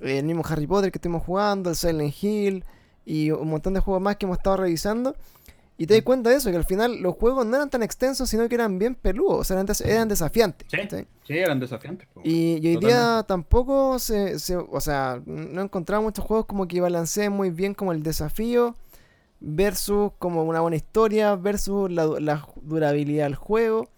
el 0.00 0.24
mismo 0.24 0.42
Harry 0.48 0.66
Potter 0.66 0.90
que 0.90 0.98
estuvimos 0.98 1.22
jugando, 1.24 1.70
el 1.70 1.76
Silent 1.76 2.14
Hill 2.20 2.64
y 3.04 3.30
un 3.30 3.48
montón 3.48 3.74
de 3.74 3.80
juegos 3.80 4.02
más 4.02 4.16
que 4.16 4.26
hemos 4.26 4.38
estado 4.38 4.56
revisando. 4.56 5.14
Y 5.78 5.86
te 5.86 5.94
das 5.94 6.02
cuenta 6.02 6.30
de 6.30 6.36
eso, 6.36 6.50
que 6.50 6.56
al 6.56 6.64
final 6.64 7.00
los 7.02 7.14
juegos 7.16 7.44
no 7.44 7.56
eran 7.56 7.68
tan 7.68 7.82
extensos, 7.82 8.30
sino 8.30 8.48
que 8.48 8.54
eran 8.54 8.78
bien 8.78 8.94
peludos, 8.94 9.40
o 9.40 9.44
sea, 9.44 9.54
eran, 9.84 10.08
desafiantes. 10.08 10.66
Sí, 10.70 10.78
sí, 11.26 11.38
eran 11.38 11.60
desafiantes. 11.60 12.08
Y, 12.24 12.66
hoy 12.66 12.76
día 12.76 13.24
tampoco 13.28 13.98
se, 13.98 14.36
o 14.70 14.80
sea, 14.80 15.20
no 15.26 15.60
he 15.60 15.64
encontrado 15.64 16.02
muchos 16.02 16.24
juegos 16.24 16.46
como 16.46 16.66
que 16.66 16.80
balanceen 16.80 17.32
muy 17.32 17.50
bien 17.50 17.74
como 17.74 17.92
el 17.92 18.02
desafío 18.02 18.74
versus 19.40 20.12
como 20.18 20.44
una 20.44 20.60
buena 20.60 20.76
historia 20.76 21.36
versus 21.36 21.90
la, 21.90 22.46
durabilidad 22.62 23.24
del 23.24 23.34
juego. 23.34 23.90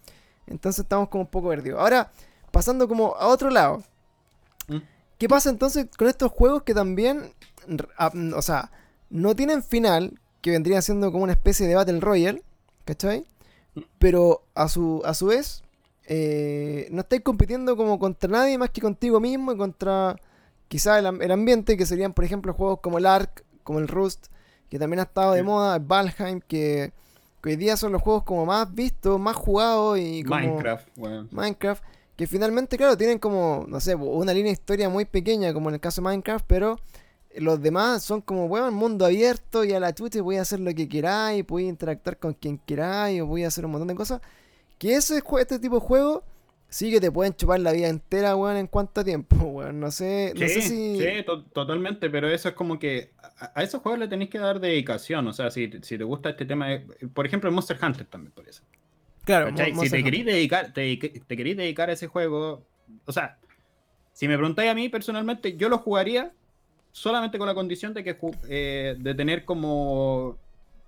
Entonces 0.47 0.83
estamos 0.83 1.07
como 1.07 1.23
un 1.23 1.29
poco 1.29 1.49
perdidos. 1.49 1.79
Ahora, 1.79 2.11
pasando 2.51 2.89
como 2.89 3.15
a 3.15 3.27
otro 3.27 3.49
lado. 3.49 3.83
¿Mm? 4.67 4.79
¿Qué 5.17 5.29
pasa 5.29 5.49
entonces 5.49 5.87
con 5.97 6.07
estos 6.07 6.31
juegos 6.31 6.63
que 6.63 6.73
también, 6.73 7.33
o 8.35 8.41
sea, 8.41 8.71
no 9.09 9.35
tienen 9.35 9.63
final, 9.63 10.19
que 10.41 10.51
vendría 10.51 10.81
siendo 10.81 11.11
como 11.11 11.23
una 11.23 11.33
especie 11.33 11.67
de 11.67 11.75
Battle 11.75 11.99
Royale, 11.99 12.43
¿cachai? 12.85 13.25
Pero 13.97 14.43
a 14.55 14.67
su, 14.67 15.01
a 15.05 15.13
su 15.13 15.27
vez, 15.27 15.63
eh, 16.05 16.87
no 16.91 17.01
estáis 17.01 17.21
compitiendo 17.21 17.77
como 17.77 17.99
contra 17.99 18.29
nadie 18.29 18.57
más 18.57 18.71
que 18.71 18.81
contigo 18.81 19.19
mismo 19.19 19.51
y 19.51 19.57
contra 19.57 20.15
quizás 20.67 20.99
el, 20.99 21.31
ambiente, 21.31 21.75
que 21.75 21.85
serían, 21.85 22.13
por 22.13 22.23
ejemplo, 22.23 22.53
juegos 22.53 22.79
como 22.79 22.99
el 22.99 23.05
Ark, 23.05 23.43
como 23.63 23.79
el 23.79 23.87
Rust, 23.87 24.27
que 24.69 24.79
también 24.79 24.99
ha 24.99 25.03
estado 25.03 25.33
de 25.33 25.43
moda, 25.43 25.75
el 25.75 25.83
Valheim, 25.83 26.41
que, 26.41 26.93
hoy 27.43 27.55
día 27.55 27.75
son 27.75 27.91
los 27.91 28.01
juegos 28.01 28.23
como 28.23 28.45
más 28.45 28.73
vistos, 28.73 29.19
más 29.19 29.35
jugados 29.35 29.99
y 29.99 30.23
como... 30.23 30.39
Minecraft, 30.39 30.87
bueno. 30.95 31.27
Minecraft, 31.31 31.83
que 32.15 32.27
finalmente, 32.27 32.77
claro, 32.77 32.95
tienen 32.95 33.17
como, 33.17 33.65
no 33.67 33.79
sé, 33.79 33.95
una 33.95 34.33
línea 34.33 34.51
de 34.51 34.53
historia 34.53 34.89
muy 34.89 35.05
pequeña, 35.05 35.53
como 35.53 35.69
en 35.69 35.75
el 35.75 35.81
caso 35.81 36.01
de 36.01 36.05
Minecraft, 36.05 36.45
pero 36.47 36.79
los 37.35 37.61
demás 37.61 38.03
son 38.03 38.21
como, 38.21 38.45
weón, 38.45 38.73
mundo 38.73 39.05
abierto 39.05 39.63
y 39.63 39.73
a 39.73 39.79
la 39.79 39.93
chucha 39.93 40.21
voy 40.21 40.37
a 40.37 40.41
hacer 40.41 40.59
lo 40.59 40.73
que 40.73 40.87
queráis, 40.89 41.45
voy 41.45 41.65
a 41.65 41.69
interactuar 41.69 42.17
con 42.17 42.33
quien 42.33 42.57
queráis, 42.57 43.21
o 43.21 43.27
voy 43.27 43.43
a 43.43 43.47
hacer 43.47 43.65
un 43.65 43.71
montón 43.71 43.87
de 43.87 43.95
cosas. 43.95 44.21
Que 44.77 44.95
ese, 44.95 45.21
este 45.39 45.59
tipo 45.59 45.75
de 45.75 45.81
juego 45.81 46.23
sí 46.69 46.91
que 46.91 47.01
te 47.01 47.11
pueden 47.11 47.33
chupar 47.33 47.59
la 47.59 47.71
vida 47.71 47.87
entera, 47.87 48.35
weón, 48.35 48.57
en 48.57 48.67
cuánto 48.67 49.03
tiempo, 49.03 49.35
weón. 49.45 49.79
No 49.79 49.91
sé, 49.91 50.33
no 50.35 50.47
sé 50.47 50.61
si. 50.61 50.99
Sí, 50.99 51.25
totalmente, 51.53 52.09
pero 52.09 52.29
eso 52.29 52.49
es 52.49 52.55
como 52.55 52.79
que 52.79 53.11
a, 53.39 53.61
esos 53.61 53.81
juegos 53.81 53.99
le 53.99 54.07
tenéis 54.07 54.29
que 54.29 54.39
dar 54.39 54.59
dedicación. 54.59 55.27
O 55.27 55.33
sea, 55.33 55.51
si, 55.51 55.69
si 55.81 55.97
te 55.97 56.03
gusta 56.03 56.29
este 56.29 56.45
tema, 56.45 56.67
por 57.13 57.25
ejemplo, 57.25 57.51
Monster 57.51 57.77
Hunter 57.81 58.05
también, 58.05 58.31
por 58.31 58.47
eso. 58.47 58.63
Claro, 59.23 59.55
si 59.55 59.89
te 59.89 60.03
queréis 60.03 60.25
dedicar, 60.25 60.73
te, 60.73 60.97
te 60.97 61.37
queréis 61.37 61.55
dedicar 61.55 61.89
a 61.89 61.93
ese 61.93 62.07
juego, 62.07 62.65
o 63.05 63.11
sea, 63.11 63.37
si 64.11 64.27
me 64.27 64.35
preguntáis 64.35 64.71
a 64.71 64.73
mí 64.73 64.89
personalmente, 64.89 65.55
yo 65.55 65.69
lo 65.69 65.77
jugaría 65.77 66.33
solamente 66.91 67.37
con 67.37 67.47
la 67.47 67.53
condición 67.53 67.93
de 67.93 68.03
que 68.03 68.17
eh, 68.49 68.95
de 68.97 69.13
tener 69.15 69.45
como 69.45 70.37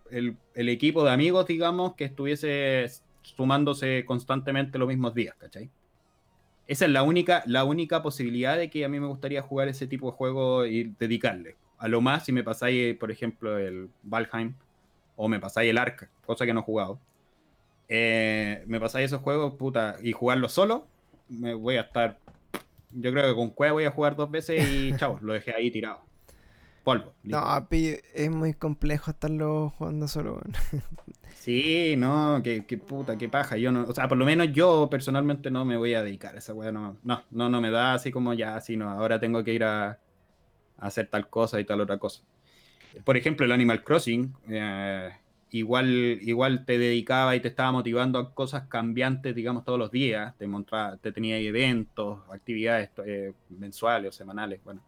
el, 0.10 0.38
equipo 0.56 1.04
de 1.04 1.12
amigos, 1.12 1.48
digamos, 1.48 1.96
que 1.96 2.06
estuviese 2.06 2.86
sumándose 3.22 4.04
constantemente 4.06 4.78
los 4.78 4.88
mismos 4.88 5.14
días, 5.14 5.36
¿cachai? 5.38 5.70
Esa 6.68 6.86
es 6.86 6.92
la 6.92 7.04
única, 7.04 7.44
la 7.46 7.64
única 7.64 8.02
posibilidad 8.02 8.58
de 8.58 8.70
que 8.70 8.86
a 8.86 8.90
mí 8.90 9.00
me 9.00 9.08
gustaría 9.08 9.42
jugar 9.42 9.68
ese 9.68 9.88
tipo 9.88 10.08
de 10.08 10.14
juego 10.14 10.66
y 10.66 10.96
dedicarle. 11.00 11.56
A 11.78 11.88
lo 11.88 12.02
más, 12.02 12.26
si 12.26 12.32
me 12.32 12.44
pasáis, 12.44 12.96
por 12.98 13.12
ejemplo, 13.12 13.58
el 13.58 13.90
Valheim 14.04 14.54
o 15.16 15.28
me 15.28 15.40
pasáis 15.40 15.70
el 15.70 15.78
Ark, 15.78 16.10
cosa 16.26 16.46
que 16.46 16.54
no 16.54 16.62
he 16.62 16.64
jugado, 16.64 17.00
eh, 17.90 18.64
me 18.68 18.80
pasáis 18.80 19.08
esos 19.08 19.22
juegos, 19.22 19.56
puta, 19.56 19.98
y 20.02 20.14
jugarlo 20.14 20.48
solo, 20.48 20.88
me 21.28 21.54
voy 21.54 21.76
a 21.76 21.82
estar 21.82 22.18
yo 22.94 23.12
creo 23.12 23.30
que 23.30 23.36
con 23.36 23.50
Cueva 23.50 23.74
voy 23.74 23.86
a 23.86 23.92
jugar 23.92 24.16
dos 24.16 24.30
veces 24.30 24.68
y 24.70 24.94
chao, 24.98 25.20
lo 25.22 25.34
dejé 25.34 25.54
ahí 25.54 25.72
tirado. 25.72 26.02
Polvo. 26.84 27.14
No, 27.24 27.68
es 27.70 28.32
muy 28.32 28.54
complejo 28.56 29.12
estarlo 29.12 29.70
jugando 29.78 30.08
solo. 30.08 30.42
sí, 31.36 31.94
no, 31.96 32.42
que, 32.44 32.64
puta, 32.78 33.18
qué 33.20 33.30
paja. 33.30 33.56
Yo 33.58 33.72
no, 33.72 33.84
o 33.84 33.94
sea, 33.94 34.08
por 34.08 34.18
lo 34.18 34.26
menos 34.26 34.52
yo 34.52 34.88
personalmente 34.90 35.52
no 35.52 35.64
me 35.64 35.78
voy 35.78 35.94
a 35.94 36.02
dedicar 36.02 36.34
a 36.34 36.40
esa 36.40 36.56
weá. 36.56 36.72
No, 36.72 36.98
no, 37.04 37.24
no, 37.30 37.50
no 37.50 37.62
me 37.62 37.70
da 37.70 37.94
así 37.94 38.12
como 38.12 38.34
ya, 38.34 38.56
así 38.56 38.78
no. 38.78 38.90
Ahora 38.90 39.20
tengo 39.20 39.44
que 39.44 39.54
ir 39.54 39.64
a, 39.64 40.00
hacer 40.80 41.08
tal 41.08 41.30
cosa 41.30 41.60
y 41.60 41.66
tal 41.66 41.82
otra 41.82 42.00
cosa. 42.00 42.24
Por 43.04 43.16
ejemplo, 43.16 43.46
el 43.46 43.52
Animal 43.52 43.84
Crossing. 43.84 44.34
Eh, 44.50 45.12
igual, 45.52 46.20
igual 46.22 46.66
te 46.66 46.78
dedicaba 46.78 47.36
y 47.36 47.40
te 47.40 47.50
estaba 47.50 47.72
motivando 47.72 48.20
a 48.20 48.34
cosas 48.34 48.68
cambiantes, 48.68 49.36
digamos, 49.36 49.64
todos 49.66 49.78
los 49.78 49.92
días. 49.92 50.36
Te, 50.38 50.48
te 51.02 51.12
tenía 51.12 51.38
eventos, 51.38 52.20
actividades 52.32 52.90
eh, 53.06 53.34
mensuales 53.50 54.10
o 54.10 54.12
semanales, 54.12 54.64
bueno. 54.64 54.82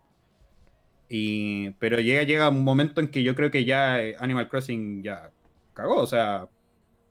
Y, 1.10 1.72
pero 1.72 2.00
llega, 2.00 2.24
llega 2.24 2.50
un 2.50 2.64
momento 2.64 3.02
en 3.02 3.10
que 3.10 3.24
yo 3.24 3.36
creo 3.36 3.52
que 3.52 3.66
ya 3.66 4.02
eh, 4.02 4.16
Animal 4.20 4.50
Crossing 4.50 5.04
ya 5.04 5.30
cagó, 5.74 5.98
o 5.98 6.08
sea, 6.08 6.48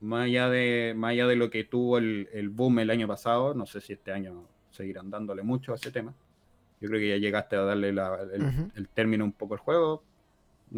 más 0.01 0.25
allá 0.25 0.49
de, 0.49 0.95
más 0.97 1.13
allá 1.13 1.27
de 1.27 1.37
lo 1.37 1.51
que 1.51 1.65
tuvo 1.65 1.99
el, 1.99 2.29
el 2.33 2.49
boom 2.49 2.81
el 2.81 2.91
año 2.91 3.07
pasado, 3.07 3.55
no 3.55 3.67
sé 3.67 3.81
si 3.81 3.93
este 3.93 4.13
año 4.13 4.49
seguirán 4.71 5.11
dándole 5.11 5.43
mucho 5.43 5.73
a 5.73 5.77
ese 5.77 5.93
tema. 5.93 6.15
Yo 6.81 6.89
creo 6.89 7.01
que 7.01 7.11
ya 7.11 7.17
llegaste 7.17 7.55
a 7.55 7.61
darle 7.61 7.91
el, 7.91 8.01
el, 8.75 8.89
término 8.89 9.25
un 9.25 9.33
poco 9.33 9.55
al 9.55 9.61
juego, 9.61 10.03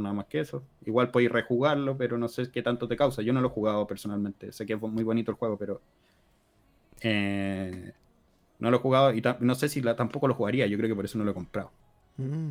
nada 0.02 0.14
más 0.14 0.26
que 0.26 0.40
eso. 0.40 0.62
Igual 0.84 1.10
podéis 1.10 1.30
rejugarlo, 1.30 1.96
pero 1.96 2.18
no 2.18 2.28
sé 2.28 2.50
qué 2.50 2.62
tanto 2.62 2.88
te 2.88 2.96
causa. 2.96 3.22
Yo 3.22 3.32
no 3.32 3.40
lo 3.40 3.48
he 3.48 3.50
jugado 3.50 3.86
personalmente. 3.86 4.52
Sé 4.52 4.66
que 4.66 4.74
es 4.74 4.80
muy 4.80 5.04
bonito 5.04 5.30
el 5.30 5.36
juego, 5.36 5.56
pero 5.56 5.80
eh, 7.00 7.92
no 8.58 8.70
lo 8.70 8.76
he 8.76 8.80
jugado 8.80 9.12
y 9.12 9.22
no 9.40 9.54
sé 9.54 9.68
si 9.68 9.80
la, 9.80 9.96
tampoco 9.96 10.28
lo 10.28 10.34
jugaría. 10.34 10.66
Yo 10.66 10.76
creo 10.76 10.88
que 10.88 10.96
por 10.96 11.04
eso 11.04 11.18
no 11.18 11.24
lo 11.24 11.30
he 11.30 11.34
comprado. 11.34 11.70
Mm. 12.16 12.50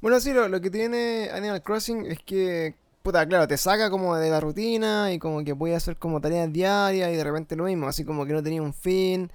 Bueno, 0.00 0.18
sí, 0.20 0.32
lo, 0.32 0.60
que 0.60 0.70
tiene 0.70 1.30
Animal 1.32 1.62
Crossing 1.62 2.06
es 2.06 2.18
que, 2.20 2.74
puta, 3.02 3.24
claro, 3.26 3.46
te 3.46 3.56
saca 3.56 3.88
como 3.88 4.16
de 4.16 4.30
la 4.30 4.40
rutina 4.40 5.12
y 5.12 5.18
como 5.18 5.44
que 5.44 5.52
a 5.52 5.76
hacer 5.76 5.96
como 5.96 6.20
tareas 6.20 6.52
diarias 6.52 7.12
y 7.12 7.16
de 7.16 7.24
repente 7.24 7.54
lo 7.54 7.64
mismo, 7.64 7.86
así 7.86 8.04
como 8.04 8.26
que 8.26 8.32
no 8.32 8.42
tenía 8.42 8.62
un 8.62 8.74
fin 8.74 9.30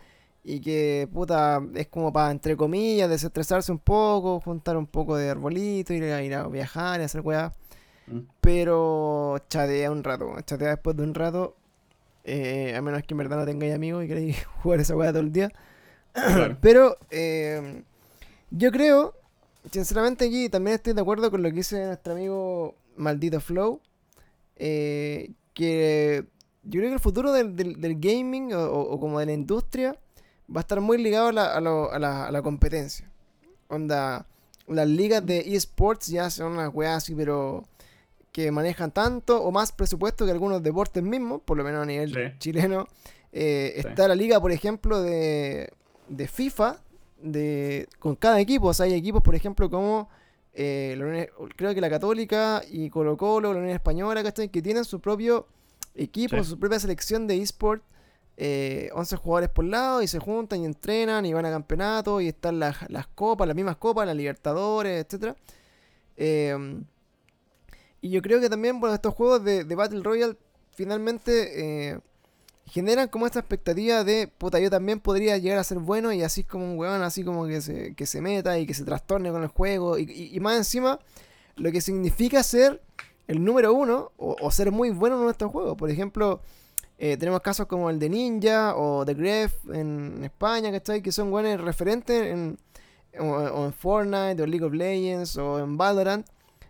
y 0.50 0.62
que, 0.62 1.10
puta, 1.12 1.62
es 1.76 1.88
como 1.88 2.14
para, 2.14 2.32
entre 2.32 2.56
comillas, 2.56 3.10
desestresarse 3.10 3.72
un 3.72 3.80
poco, 3.80 4.40
juntar 4.40 4.78
un 4.78 4.88
poco 4.88 5.18
de 5.18 5.30
arbolito, 5.30 5.94
ir 5.94 6.06
a, 6.06 6.24
ir 6.24 6.34
a 6.36 6.48
viajar 6.48 7.02
y 7.02 7.04
hacer 7.04 7.20
weá. 7.22 7.54
Mm. 8.08 8.20
Pero 8.40 9.38
chatea 9.50 9.92
un 9.92 10.04
rato, 10.04 10.34
chatea 10.46 10.70
después 10.70 10.96
de 10.96 11.04
un 11.04 11.14
rato. 11.14 11.56
eh, 12.24 12.76
a 12.78 12.82
menos 12.82 13.04
que 13.04 13.14
en 13.14 13.18
verdad 13.20 13.38
no 13.38 13.46
tengáis 13.46 13.74
amigos 13.76 14.04
y 14.06 14.08
queréis 14.08 14.46
jugar 14.64 14.80
esa 14.80 14.96
weá 14.96 15.12
todo 15.12 15.22
el 15.22 15.32
día. 15.34 15.52
Claro. 16.14 16.58
Pero 16.62 16.98
eh, 17.12 17.84
yo 18.52 18.72
creo, 18.72 19.14
sinceramente 19.72 20.26
aquí 20.28 20.48
también 20.50 20.76
estoy 20.76 20.94
de 20.94 21.02
acuerdo 21.02 21.30
con 21.32 21.44
lo 21.44 21.50
que 21.50 21.56
dice 21.58 21.86
nuestro 21.86 22.14
amigo 22.14 22.76
Maldito 22.96 23.42
Flow. 23.42 23.82
eh, 24.56 25.32
que 25.54 26.26
yo 26.64 26.80
creo 26.80 26.90
que 26.90 26.94
el 26.96 27.00
futuro 27.00 27.32
del, 27.34 27.56
del- 27.56 27.80
del 27.82 28.00
gaming 28.00 28.54
o, 28.54 28.60
o- 28.66 28.94
o 28.94 29.00
como 29.00 29.20
de 29.20 29.26
la 29.28 29.34
industria 29.34 29.98
va 30.54 30.60
a 30.60 30.62
estar 30.62 30.80
muy 30.82 30.98
ligado 31.02 31.28
a 31.28 31.32
la, 31.32 31.54
a 31.56 31.62
lo- 31.62 31.92
a 31.92 32.00
la- 32.00 32.28
a 32.28 32.32
la 32.32 32.42
competencia. 32.42 33.10
Onda, 33.70 34.26
las 34.68 34.88
ligas 34.88 35.26
de 35.26 35.56
esports 35.56 36.08
ya 36.08 36.30
son 36.30 36.54
unas 36.54 36.74
weas 36.74 36.98
así, 37.04 37.14
pero 37.16 37.66
que 38.32 38.52
manejan 38.52 38.92
tanto 38.92 39.42
o 39.42 39.52
más 39.52 39.72
presupuesto 39.72 40.26
que 40.26 40.32
algunos 40.32 40.62
deportes 40.64 41.02
mismos, 41.04 41.42
por 41.44 41.58
lo 41.58 41.64
menos 41.64 41.82
a 41.84 41.86
nivel 41.86 42.14
Sí. 42.14 42.38
chileno. 42.40 42.88
Eh, 43.34 43.80
Sí. 43.82 43.88
Está 43.90 44.08
la 44.08 44.16
liga, 44.16 44.40
por 44.40 44.52
ejemplo, 44.52 45.02
de, 45.02 45.72
de 46.08 46.28
FIFA, 46.28 46.82
de, 47.22 47.88
con 48.00 48.16
cada 48.16 48.40
equipo. 48.40 48.68
O 48.68 48.74
sea, 48.74 48.86
hay 48.86 48.94
equipos, 48.94 49.22
por 49.24 49.36
ejemplo, 49.36 49.70
como 49.70 50.10
eh, 50.60 50.96
la 50.98 51.06
Unión- 51.06 51.28
creo 51.56 51.76
que 51.76 51.82
la 51.82 51.90
Católica 51.90 52.64
y 52.70 52.90
Colo 52.90 53.16
Colo, 53.16 53.54
la 53.54 53.60
Unión 53.60 53.76
Española, 53.76 54.24
¿cachai? 54.24 54.50
Que 54.50 54.62
tienen 54.62 54.86
su 54.86 55.00
propio 55.00 55.46
equipo, 55.94 56.36
Sí. 56.38 56.44
su 56.50 56.58
propia 56.60 56.80
selección 56.80 57.28
de 57.28 57.40
eSport. 57.42 57.84
Eh, 58.38 58.90
11 58.94 59.16
jugadores 59.18 59.50
por 59.50 59.66
lado 59.66 60.02
y 60.02 60.08
se 60.08 60.20
juntan 60.20 60.62
y 60.62 60.66
entrenan 60.66 61.26
y 61.26 61.34
van 61.34 61.46
a 61.46 61.52
campeonatos 61.52 62.22
y 62.22 62.28
están 62.30 62.60
las, 62.60 62.90
las 62.90 63.08
copas, 63.08 63.48
las 63.48 63.56
mismas 63.56 63.78
copas, 63.78 64.06
las 64.08 64.16
Libertadores, 64.16 65.06
etcétera. 65.06 65.36
Eh, 66.18 66.82
y 68.02 68.10
yo 68.12 68.22
creo 68.22 68.40
que 68.40 68.50
también, 68.50 68.80
bueno, 68.80 68.96
estos 68.96 69.14
juegos 69.14 69.44
de, 69.44 69.64
de 69.64 69.76
Battle 69.76 70.02
Royale 70.04 70.38
finalmente 70.72 71.90
eh, 71.94 72.00
generan 72.68 73.08
como 73.08 73.26
esta 73.26 73.40
expectativa 73.40 74.04
de, 74.04 74.28
puta, 74.28 74.60
yo 74.60 74.70
también 74.70 75.00
podría 75.00 75.38
llegar 75.38 75.58
a 75.60 75.64
ser 75.64 75.80
bueno 75.80 76.14
y 76.14 76.22
así 76.24 76.44
como 76.44 76.72
un 76.72 76.78
weón, 76.78 77.02
así 77.02 77.24
como 77.24 77.48
que 77.48 77.62
se, 77.62 77.96
que 77.96 78.06
se 78.06 78.22
meta 78.22 78.60
y 78.60 78.66
que 78.68 78.74
se 78.74 78.84
trastorne 78.86 79.32
con 79.32 79.42
el 79.44 79.50
juego. 79.50 79.98
Y, 79.98 80.04
y- 80.04 80.36
y 80.36 80.40
más 80.40 80.58
encima, 80.58 81.00
lo 81.56 81.72
que 81.72 81.82
significa 81.82 82.44
ser 82.44 82.82
el 83.28 83.44
número 83.44 83.74
uno 83.74 84.12
o, 84.18 84.36
o 84.42 84.52
ser 84.52 84.72
muy 84.72 84.90
bueno 84.92 85.18
en 85.18 85.24
nuestro 85.24 85.50
juego. 85.50 85.76
Por 85.78 85.90
ejemplo, 85.90 86.42
eh, 86.98 87.18
tenemos 87.18 87.42
casos 87.42 87.68
como 87.68 87.90
el 87.90 88.00
de 88.00 88.10
Ninja 88.10 88.76
o 88.76 89.06
de 89.06 89.14
Gref 89.14 89.54
en 89.74 90.24
España, 90.24 90.72
¿cachai? 90.72 91.02
Que 91.02 91.12
son 91.12 91.30
buenos 91.32 91.62
referentes 91.62 92.28
en, 92.34 92.58
o, 93.20 93.26
o 93.26 93.66
en 93.66 93.74
Fortnite, 93.74 94.42
o 94.42 94.46
League 94.48 94.66
of 94.66 94.74
Legends, 94.74 95.38
o 95.38 95.60
en 95.60 95.78
Valorant. 95.78 96.26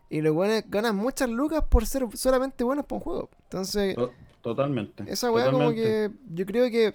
Y 0.09 0.21
los 0.21 0.33
buenos 0.33 0.63
ganan 0.67 0.95
muchas 0.95 1.29
lucas 1.29 1.63
por 1.69 1.85
ser 1.85 2.05
solamente 2.13 2.63
buenos 2.63 2.85
para 2.85 2.97
un 2.97 3.03
juego. 3.03 3.29
Entonces, 3.43 3.95
To- 3.95 4.11
Totalmente. 4.41 5.03
esa 5.07 5.31
weá 5.31 5.51
como 5.51 5.71
que 5.71 6.09
yo 6.33 6.45
creo 6.45 6.69
que 6.71 6.93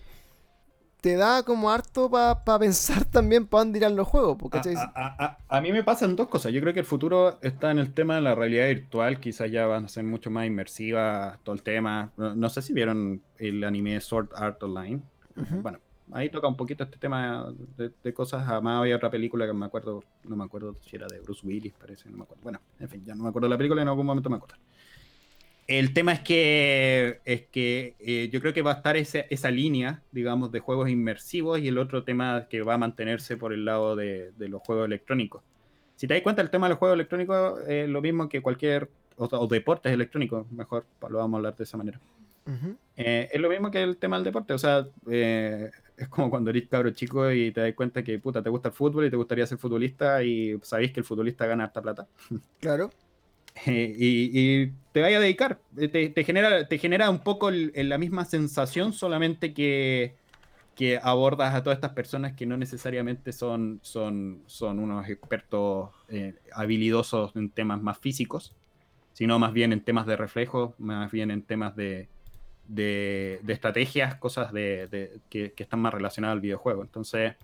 te 1.03 1.17
da 1.17 1.43
como 1.43 1.71
harto 1.71 2.09
para 2.11 2.59
pensar 2.59 3.05
también 3.11 3.47
para 3.47 3.65
dónde 3.65 3.79
irán 3.81 3.97
los 3.97 4.09
juegos. 4.09 4.39
¿cachai? 4.51 4.77
a- 4.77 4.93
a- 4.95 5.25
a- 5.27 5.39
a 5.59 5.61
mí 5.61 5.73
me 5.73 5.83
pasan 5.85 6.17
dos 6.17 6.29
cosas. 6.29 6.53
Yo 6.53 6.61
creo 6.63 6.73
que 6.73 6.81
el 6.81 6.87
futuro 6.87 7.39
está 7.43 7.71
en 7.73 7.79
el 7.79 7.93
tema 7.93 8.15
de 8.15 8.21
la 8.23 8.35
realidad 8.35 8.69
virtual. 8.69 9.19
Quizás 9.21 9.51
ya 9.51 9.67
van 9.67 9.85
a 9.85 9.89
ser 9.89 10.05
mucho 10.05 10.31
más 10.31 10.47
inmersiva 10.47 11.39
todo 11.43 11.55
el 11.55 11.63
tema. 11.63 12.11
No, 12.17 12.35
no 12.35 12.49
sé 12.49 12.63
si 12.63 12.73
vieron 12.73 13.21
el 13.39 13.63
anime 13.65 14.01
Sword 14.01 14.29
Art 14.35 14.63
Online. 14.63 15.03
Bueno, 15.63 15.79
ahí 16.13 16.29
toca 16.31 16.47
un 16.47 16.57
poquito 16.57 16.85
este 16.85 16.99
tema 16.99 17.53
de, 17.77 17.91
de 18.03 18.15
cosas. 18.15 18.47
Además 18.49 18.81
había 18.81 18.95
otra 18.97 19.11
película 19.11 19.45
que 19.47 19.53
me 19.53 19.67
acuerdo, 19.67 20.05
no 20.25 20.37
me 20.37 20.45
acuerdo 20.45 20.77
si 20.83 20.95
era 20.97 21.07
de 21.09 21.19
Bruce 21.21 21.45
Willis, 21.47 21.73
parece, 21.73 22.09
no 22.11 22.19
me 22.19 22.23
acuerdo. 22.23 22.43
Bueno, 22.45 22.61
en 22.79 22.89
fin, 22.89 23.05
ya 23.05 23.15
no 23.17 23.25
me 23.25 23.29
acuerdo 23.31 23.47
de 23.49 23.51
la 23.51 23.59
película, 23.59 23.83
en 23.83 23.89
algún 23.89 24.07
momento 24.07 24.31
me 24.31 24.37
acuerdo. 24.37 24.57
El 25.67 25.95
tema 25.95 26.13
es 26.13 26.21
que, 26.21 27.21
es 27.25 27.43
que 27.47 27.95
eh, 28.01 28.29
yo 28.33 28.41
creo 28.41 28.53
que 28.53 28.63
va 28.63 28.73
a 28.73 28.75
estar 28.75 28.97
esa 28.97 29.51
línea, 29.51 30.03
digamos, 30.11 30.51
de 30.51 30.61
juegos 30.61 30.91
inmersivos 30.91 31.61
y 31.61 31.69
el 31.69 31.79
otro 31.79 32.03
tema 32.05 32.47
que 32.51 32.63
va 32.63 32.75
a 32.75 32.79
mantenerse 32.79 33.37
por 33.37 33.53
el 33.53 33.65
lado 33.65 33.97
de, 33.97 34.33
de 34.37 34.49
los 34.49 34.61
juegos 34.63 34.87
electrónicos. 34.87 35.43
Si 35.97 36.07
te 36.07 36.15
das 36.15 36.23
cuenta, 36.23 36.43
el 36.43 36.51
tema 36.51 36.67
de 36.67 36.71
los 36.71 36.79
juegos 36.79 36.97
electrónicos 36.97 37.61
es 37.69 37.89
lo 37.89 38.03
mismo 38.03 38.29
que 38.29 38.43
cualquier, 38.43 38.89
o, 39.17 39.25
o 39.25 39.47
deportes 39.47 39.93
electrónicos, 39.93 40.51
mejor 40.51 40.85
lo 41.09 41.19
vamos 41.19 41.35
a 41.35 41.39
hablar 41.39 41.57
de 41.57 41.65
esa 41.65 41.77
manera. 41.77 42.01
Eh, 42.97 43.29
es 43.33 43.41
lo 43.41 43.49
mismo 43.49 43.71
que 43.71 43.83
el 43.83 43.97
tema 43.99 44.17
del 44.17 44.25
deporte, 44.25 44.53
o 44.53 44.59
sea, 44.59 44.87
eh, 45.09 45.71
es 45.97 46.09
como 46.09 46.29
cuando 46.29 46.51
eres 46.51 46.67
cabro 46.69 46.91
chico 46.91 47.31
y 47.31 47.53
te 47.53 47.61
das 47.61 47.73
cuenta 47.75 48.03
que 48.03 48.19
puta, 48.19 48.43
te 48.43 48.51
gusta 48.51 48.71
el 48.71 48.75
fútbol 48.75 49.07
y 49.07 49.11
te 49.11 49.17
gustaría 49.17 49.47
ser 49.47 49.59
futbolista 49.59 50.25
y 50.25 50.59
sabéis 50.63 50.93
que 50.93 51.01
el 51.01 51.07
futbolista 51.07 51.47
gana 51.47 51.65
harta 51.65 51.81
plata. 51.81 52.09
Claro. 52.59 52.91
Y, 53.67 54.73
te 54.93 55.01
vaya 55.01 55.19
a 55.19 55.21
dedicar. 55.21 55.59
Eh, 55.77 55.89
Te, 55.89 56.25
genera, 56.25 56.69
te 56.69 56.79
genera 56.79 57.11
un 57.11 57.21
poco 57.21 57.51
la 57.51 57.99
misma 57.99 58.25
sensación, 58.25 58.93
solamente 58.93 59.55
que, 59.55 60.15
abordas 61.03 61.55
a 61.55 61.63
todas 61.63 61.77
estas 61.77 61.93
personas 61.93 62.33
que 62.33 62.45
no 62.45 62.57
necesariamente 62.57 63.33
son, 63.33 63.79
son, 63.83 64.43
son 64.47 64.81
unos 64.81 65.09
expertos 65.09 65.91
eh, 66.09 66.35
habilidosos 66.53 67.37
en 67.37 67.51
temas 67.51 67.81
más 67.81 67.99
físicos, 67.99 68.53
sino 69.13 69.39
más 69.39 69.53
bien 69.53 69.73
en 69.73 69.81
temas 69.81 70.07
de 70.07 70.17
reflejos, 70.17 70.75
más 70.81 71.13
bien 71.13 71.31
en 71.31 71.43
temas 71.43 71.77
de, 71.77 72.09
de, 72.67 73.39
de 73.45 73.53
estrategias, 73.53 74.17
cosas 74.17 74.53
de, 74.53 75.21
que, 75.31 75.55
están 75.57 75.79
más 75.79 75.95
relacionadas 75.95 76.35
al 76.35 76.41
videojuego. 76.41 76.83
Entonces, 76.83 77.37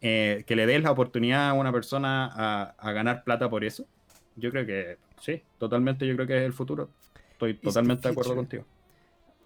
eh, 0.00 0.42
que 0.44 0.56
le 0.56 0.66
des 0.66 0.82
la 0.82 0.90
oportunidad 0.90 1.50
a 1.50 1.52
una 1.52 1.70
persona 1.70 2.72
a 2.76 2.92
ganar 2.92 3.22
plata 3.22 3.48
por 3.48 3.64
eso, 3.64 3.86
yo 4.34 4.50
creo 4.50 4.66
que 4.66 4.98
sí, 5.20 5.42
totalmente 5.58 6.06
yo 6.06 6.14
creo 6.14 6.26
que 6.26 6.38
es 6.38 6.44
el 6.44 6.52
futuro. 6.52 6.88
Estoy 7.32 7.54
totalmente 7.54 8.08
de 8.08 8.12
acuerdo 8.12 8.34
contigo. 8.34 8.64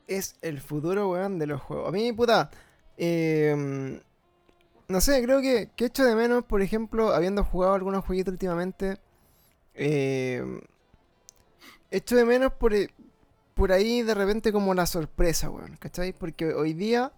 Es 0.07 0.37
el 0.43 0.61
futuro, 0.61 1.11
weón, 1.11 1.39
de 1.39 1.47
los 1.47 1.61
juegos. 1.63 1.89
A 1.89 1.93
mí, 1.93 2.13
puta. 2.13 2.51
eh, 2.97 4.01
no 4.89 5.01
sé, 5.01 5.23
creo 5.23 5.41
que, 5.41 5.71
que 5.77 5.87
echo 5.87 6.05
de 6.05 6.17
menos, 6.17 6.45
por 6.45 6.63
ejemplo, 6.63 7.15
habiendo 7.15 7.45
jugado 7.45 7.75
algunos 7.75 8.05
jueguitos 8.05 8.33
últimamente. 8.33 8.99
eh, 9.75 10.43
echo 11.91 12.17
de 12.17 12.25
menos 12.25 12.53
por, 12.55 12.75
eh, 12.75 12.91
por 13.55 13.73
ahí 13.73 14.03
de 14.03 14.15
repente 14.15 14.53
como 14.53 14.75
la 14.75 14.87
sorpresa, 14.87 15.51
weón. 15.51 15.77
¿Cachai? 15.77 16.13
Porque 16.13 16.53
hoy 16.55 16.73
día 16.75 17.13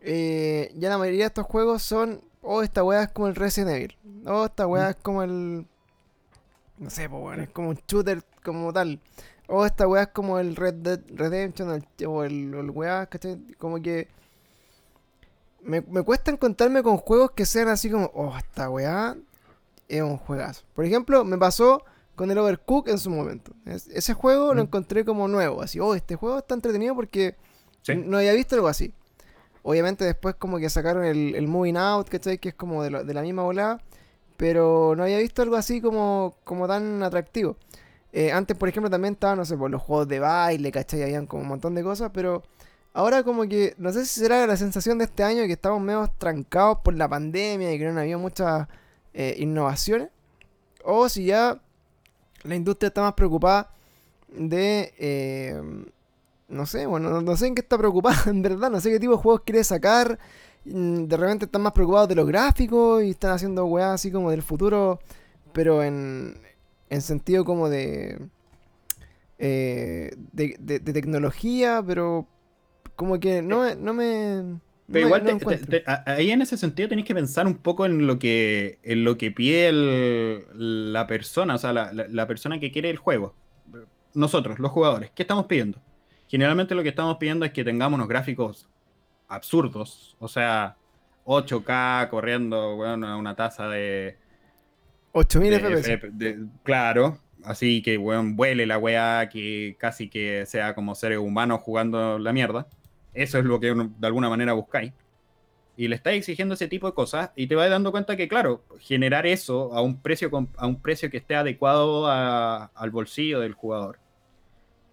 eh, 0.00 0.72
ya 0.76 0.88
la 0.90 0.98
mayoría 0.98 1.24
de 1.24 1.28
estos 1.28 1.46
juegos 1.46 1.82
son. 1.82 2.22
Oh, 2.42 2.62
esta 2.62 2.82
weá 2.84 3.02
es 3.04 3.10
como 3.12 3.28
el 3.28 3.34
Resident 3.34 3.70
Evil. 3.72 3.96
Oh, 4.26 4.46
esta 4.46 4.66
weá 4.66 4.90
es 4.90 4.96
como 4.96 5.22
el. 5.22 5.66
No 6.80 6.90
sé, 6.90 7.08
pues 7.08 7.22
weón, 7.22 7.40
es 7.42 7.50
como 7.50 7.68
un 7.68 7.78
shooter 7.86 8.24
como 8.42 8.72
tal. 8.72 9.00
O 9.46 9.64
esta 9.66 9.86
weá 9.86 10.02
es 10.02 10.08
como 10.08 10.38
el 10.40 10.56
Red 10.56 10.74
Dead 10.74 11.00
Redemption 11.14 11.70
el- 11.98 12.06
o 12.06 12.24
el, 12.24 12.52
el 12.54 12.70
weá, 12.70 13.06
¿cachai? 13.06 13.38
Como 13.58 13.80
que. 13.80 14.08
Me, 15.62 15.82
me 15.82 16.02
cuesta 16.02 16.30
encontrarme 16.30 16.82
con 16.82 16.96
juegos 16.96 17.32
que 17.32 17.44
sean 17.44 17.68
así 17.68 17.90
como, 17.90 18.10
oh, 18.14 18.34
esta 18.36 18.70
weá 18.70 19.16
es 19.88 20.02
un 20.02 20.16
juegazo. 20.16 20.64
Por 20.74 20.84
ejemplo, 20.86 21.22
me 21.24 21.36
pasó 21.36 21.84
con 22.16 22.30
el 22.30 22.38
Overcook 22.38 22.88
en 22.88 22.98
su 22.98 23.10
momento. 23.10 23.52
Es- 23.66 23.88
ese 23.88 24.14
juego 24.14 24.54
lo 24.54 24.62
Mm. 24.62 24.66
encontré 24.66 25.04
como 25.04 25.28
nuevo, 25.28 25.60
así, 25.62 25.78
oh, 25.80 25.94
este 25.94 26.16
juego 26.16 26.38
está 26.38 26.54
entretenido 26.54 26.94
porque 26.94 27.36
Sí. 27.82 27.94
no 27.94 28.16
había 28.18 28.32
visto 28.32 28.54
algo 28.54 28.68
así. 28.68 28.94
Obviamente 29.62 30.04
después 30.06 30.34
como 30.36 30.58
que 30.58 30.70
sacaron 30.70 31.04
el, 31.04 31.34
el 31.34 31.46
Moving 31.46 31.76
Out, 31.76 32.08
¿cachai? 32.08 32.38
Que 32.38 32.50
es 32.50 32.54
como 32.54 32.82
de, 32.82 32.90
lo- 32.90 33.04
de 33.04 33.12
la 33.12 33.20
misma 33.20 33.42
volada. 33.42 33.82
Pero 34.40 34.94
no 34.96 35.02
había 35.02 35.18
visto 35.18 35.42
algo 35.42 35.56
así 35.56 35.82
como, 35.82 36.34
como 36.44 36.66
tan 36.66 37.02
atractivo. 37.02 37.58
Eh, 38.10 38.32
antes, 38.32 38.56
por 38.56 38.70
ejemplo, 38.70 38.88
también 38.88 39.12
estaban, 39.12 39.36
no 39.36 39.44
sé, 39.44 39.54
por 39.54 39.70
los 39.70 39.82
juegos 39.82 40.08
de 40.08 40.18
baile, 40.18 40.72
¿cachai? 40.72 41.02
Habían 41.02 41.26
como 41.26 41.42
un 41.42 41.48
montón 41.48 41.74
de 41.74 41.82
cosas, 41.82 42.10
pero 42.14 42.42
ahora 42.94 43.22
como 43.22 43.46
que, 43.46 43.74
no 43.76 43.92
sé 43.92 44.06
si 44.06 44.20
será 44.20 44.46
la 44.46 44.56
sensación 44.56 44.96
de 44.96 45.04
este 45.04 45.24
año 45.24 45.44
que 45.44 45.52
estamos 45.52 45.82
medio 45.82 46.10
trancados 46.16 46.78
por 46.82 46.94
la 46.94 47.06
pandemia 47.06 47.70
y 47.74 47.78
que 47.78 47.84
no 47.92 48.00
había 48.00 48.16
muchas 48.16 48.66
eh, 49.12 49.36
innovaciones. 49.38 50.08
O 50.84 51.10
si 51.10 51.26
ya 51.26 51.60
la 52.44 52.54
industria 52.54 52.88
está 52.88 53.02
más 53.02 53.14
preocupada 53.14 53.70
de... 54.28 54.94
eh, 54.98 55.62
no 56.48 56.66
sé, 56.66 56.86
bueno, 56.86 57.10
no, 57.10 57.20
no 57.20 57.36
sé 57.36 57.46
en 57.46 57.54
qué 57.54 57.60
está 57.60 57.76
preocupada, 57.76 58.22
en 58.26 58.40
verdad, 58.40 58.70
no 58.70 58.80
sé 58.80 58.90
qué 58.90 58.98
tipo 58.98 59.12
de 59.12 59.18
juegos 59.18 59.42
quiere 59.44 59.64
sacar. 59.64 60.18
Mm, 60.72 61.04
De 61.04 61.16
repente 61.16 61.44
están 61.46 61.62
más 61.62 61.72
preocupados 61.72 62.08
de 62.08 62.14
los 62.14 62.26
gráficos 62.26 63.02
y 63.02 63.10
están 63.10 63.32
haciendo 63.32 63.64
weas 63.66 63.92
así 63.94 64.10
como 64.10 64.30
del 64.30 64.42
futuro, 64.42 65.00
pero 65.52 65.82
en, 65.82 66.34
en 66.88 67.02
sentido 67.02 67.44
como 67.44 67.68
de, 67.68 68.18
eh, 69.38 70.10
de, 70.32 70.56
de- 70.58 70.78
de 70.80 70.92
tecnología, 70.92 71.82
pero 71.86 72.26
como 72.96 73.18
que 73.18 73.42
no, 73.42 73.62
me- 73.62 73.76
no 73.76 73.94
me... 73.94 74.58
Pero 74.92 75.06
igual, 75.06 75.22
no 75.24 75.38
te- 75.38 75.84
ahí 76.06 76.32
en 76.32 76.42
ese 76.42 76.56
sentido 76.56 76.88
tenéis 76.88 77.06
que 77.06 77.14
pensar 77.14 77.46
un 77.46 77.54
poco 77.56 77.86
en 77.86 78.06
lo 78.08 78.18
que, 78.18 78.80
en 78.82 79.04
lo 79.04 79.16
que 79.16 79.30
pide 79.30 79.68
el- 79.68 80.92
la 80.92 81.06
persona, 81.06 81.54
o 81.54 81.58
sea, 81.58 81.72
la, 81.72 81.92
la- 81.92 82.08
la 82.08 82.26
persona 82.26 82.58
que 82.60 82.72
quiere 82.72 82.90
el 82.90 82.96
juego. 82.96 83.34
Nosotros, 84.14 84.58
los 84.58 84.72
jugadores, 84.72 85.10
¿qué 85.14 85.22
estamos 85.22 85.46
pidiendo? 85.46 85.78
Generalmente 86.26 86.74
lo 86.74 86.82
que 86.82 86.88
estamos 86.88 87.16
pidiendo 87.18 87.44
es 87.46 87.52
que 87.52 87.62
tengamos 87.64 87.96
unos 87.96 88.08
gráficos 88.08 88.68
absurdos, 89.30 90.16
o 90.18 90.28
sea, 90.28 90.76
8K 91.24 92.08
corriendo, 92.10 92.76
weón, 92.76 93.04
a 93.04 93.16
una 93.16 93.34
tasa 93.34 93.68
de. 93.68 94.18
8000 95.12 95.50
de 95.50 95.58
FPS. 95.58 96.10
De- 96.12 96.38
claro, 96.62 97.18
así 97.44 97.80
que, 97.82 97.96
weón, 97.96 98.36
vuele 98.36 98.66
la 98.66 98.78
weá, 98.78 99.28
que 99.28 99.76
casi 99.78 100.08
que 100.08 100.44
sea 100.46 100.74
como 100.74 100.94
seres 100.94 101.18
humanos 101.18 101.60
jugando 101.62 102.18
la 102.18 102.32
mierda. 102.32 102.66
Eso 103.14 103.38
es 103.38 103.44
lo 103.44 103.58
que 103.58 103.72
uno- 103.72 103.90
de 103.98 104.06
alguna 104.06 104.28
manera 104.28 104.52
buscáis. 104.52 104.92
Y 105.76 105.88
le 105.88 105.96
estáis 105.96 106.18
exigiendo 106.18 106.54
ese 106.54 106.68
tipo 106.68 106.86
de 106.86 106.92
cosas 106.94 107.30
y 107.34 107.46
te 107.46 107.54
vas 107.54 107.70
dando 107.70 107.90
cuenta 107.90 108.16
que, 108.16 108.28
claro, 108.28 108.62
generar 108.78 109.26
eso 109.26 109.72
a 109.74 109.80
un 109.80 110.00
precio, 110.00 110.30
a 110.58 110.66
un 110.66 110.80
precio 110.80 111.10
que 111.10 111.16
esté 111.16 111.34
adecuado 111.36 112.06
a- 112.06 112.66
al 112.74 112.90
bolsillo 112.90 113.40
del 113.40 113.54
jugador, 113.54 113.98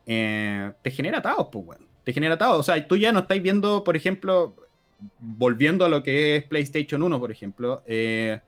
eh, 0.06 0.72
te 0.82 0.92
genera 0.92 1.18
atados, 1.20 1.50
pues, 1.52 1.66
weón. 1.66 1.87
Te 2.08 2.14
genera 2.14 2.36
atados. 2.36 2.62
O 2.62 2.64
sea, 2.64 2.88
tú 2.88 2.96
ya 2.96 3.12
no 3.12 3.20
estáis 3.20 3.44
viendo, 3.44 3.84
por 3.84 3.98
ejemplo, 3.98 4.56
volviendo 5.20 5.84
a 5.84 5.90
lo 5.90 6.04
que 6.04 6.38
es 6.38 6.44
PlayStation 6.46 7.04
1, 7.04 7.20
por 7.20 7.34
ejemplo, 7.34 7.84
eh, 7.86 8.40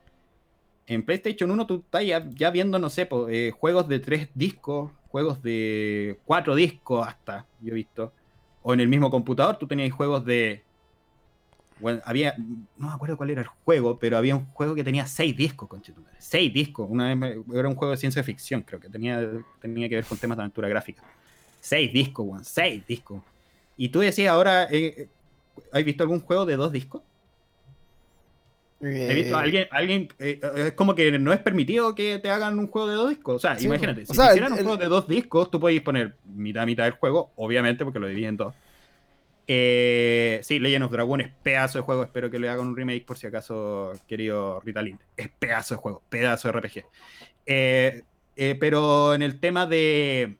en 0.87 1.03
PlayStation 1.03 1.51
1 1.51 1.67
tú 1.67 1.83
estás 1.83 2.05
ya, 2.05 2.51
viendo, 2.51 2.79
no 2.79 2.89
sé, 2.89 3.09
eh, 3.27 3.51
juegos 3.51 3.89
de 3.89 3.99
tres 3.99 4.29
discos, 4.33 4.93
juegos 5.09 5.43
de 5.43 6.21
cuatro 6.23 6.55
discos 6.55 7.05
hasta, 7.05 7.47
yo 7.59 7.73
he 7.73 7.75
visto. 7.75 8.13
O 8.61 8.73
en 8.73 8.79
el 8.79 8.87
mismo 8.87 9.11
computador 9.11 9.57
tú 9.57 9.67
tenías 9.67 9.91
juegos 9.91 10.23
de... 10.23 10.63
Bueno, 11.81 11.99
había, 12.05 12.35
no 12.77 12.87
me 12.87 12.93
acuerdo 12.93 13.17
cuál 13.17 13.31
era 13.31 13.41
el 13.41 13.47
juego, 13.65 13.99
pero 13.99 14.15
había 14.15 14.37
un 14.37 14.45
juego 14.53 14.73
que 14.73 14.85
tenía 14.85 15.05
seis 15.05 15.35
discos, 15.35 15.67
conchetumare. 15.67 16.15
Seis 16.17 16.53
discos. 16.53 16.87
Una 16.89 17.13
vez 17.13 17.39
era 17.53 17.67
un 17.67 17.75
juego 17.75 17.91
de 17.91 17.97
ciencia 17.97 18.23
ficción, 18.23 18.61
creo 18.61 18.79
que 18.79 18.87
tenía, 18.87 19.29
tenía 19.59 19.89
que 19.89 19.95
ver 19.95 20.05
con 20.05 20.17
temas 20.17 20.37
de 20.37 20.43
aventura 20.43 20.69
gráfica. 20.69 21.03
Seis 21.59 21.91
discos, 21.91 22.25
weón, 22.25 22.45
seis 22.45 22.87
discos. 22.87 23.21
Y 23.81 23.89
tú 23.89 24.01
decías 24.01 24.33
ahora, 24.33 24.67
eh, 24.69 25.07
¿has 25.71 25.85
visto 25.85 26.03
algún 26.03 26.19
juego 26.19 26.45
de 26.45 26.57
dos 26.57 26.69
discos? 26.73 27.01
He 28.81 29.13
visto 29.13 29.37
a 29.37 29.39
Eh, 29.39 29.43
alguien, 29.43 29.67
alguien 29.71 30.09
eh, 30.19 30.39
es 30.57 30.73
como 30.73 30.95
que 30.95 31.17
no 31.17 31.31
es 31.31 31.39
permitido 31.39 31.95
que 31.95 32.19
te 32.19 32.29
hagan 32.29 32.59
un 32.59 32.67
juego 32.67 32.89
de 32.89 32.95
dos 32.95 33.09
discos. 33.09 33.35
O 33.37 33.39
sea, 33.39 33.57
Sí, 33.57 33.67
imagínate, 33.67 34.03
o 34.03 34.05
si 34.05 34.13
sea, 34.15 34.25
te 34.27 34.31
hicieran 34.33 34.51
el- 34.51 34.59
un 34.59 34.63
juego 34.65 34.77
de 34.83 34.89
dos 34.89 35.07
discos, 35.07 35.49
tú 35.49 35.61
podéis 35.61 35.81
poner 35.81 36.15
mitad 36.25 36.65
mitad 36.65 36.83
del 36.83 36.93
juego, 36.93 37.31
obviamente, 37.37 37.85
porque 37.85 37.99
lo 37.99 38.07
dividen 38.07 38.29
en 38.31 38.37
dos. 38.37 38.53
Eh, 39.47 40.41
sí, 40.43 40.59
Legend 40.59 40.83
of 40.85 40.91
Dragon 40.91 41.21
es 41.21 41.31
pedazo 41.41 41.77
de 41.79 41.83
juego. 41.83 42.03
Espero 42.03 42.29
que 42.29 42.37
le 42.37 42.49
hagan 42.49 42.67
un 42.67 42.75
remake 42.75 43.05
por 43.05 43.17
si 43.17 43.27
acaso, 43.27 43.93
querido 44.07 44.59
Ritalin. 44.59 44.99
Es 45.15 45.29
pedazo 45.39 45.75
de 45.75 45.81
juego, 45.81 46.03
pedazo 46.09 46.49
de 46.49 46.51
RPG. 46.59 46.85
Eh, 47.45 48.03
eh, 48.35 48.55
pero 48.59 49.13
en 49.13 49.21
el 49.21 49.39
tema 49.39 49.65
de. 49.65 50.37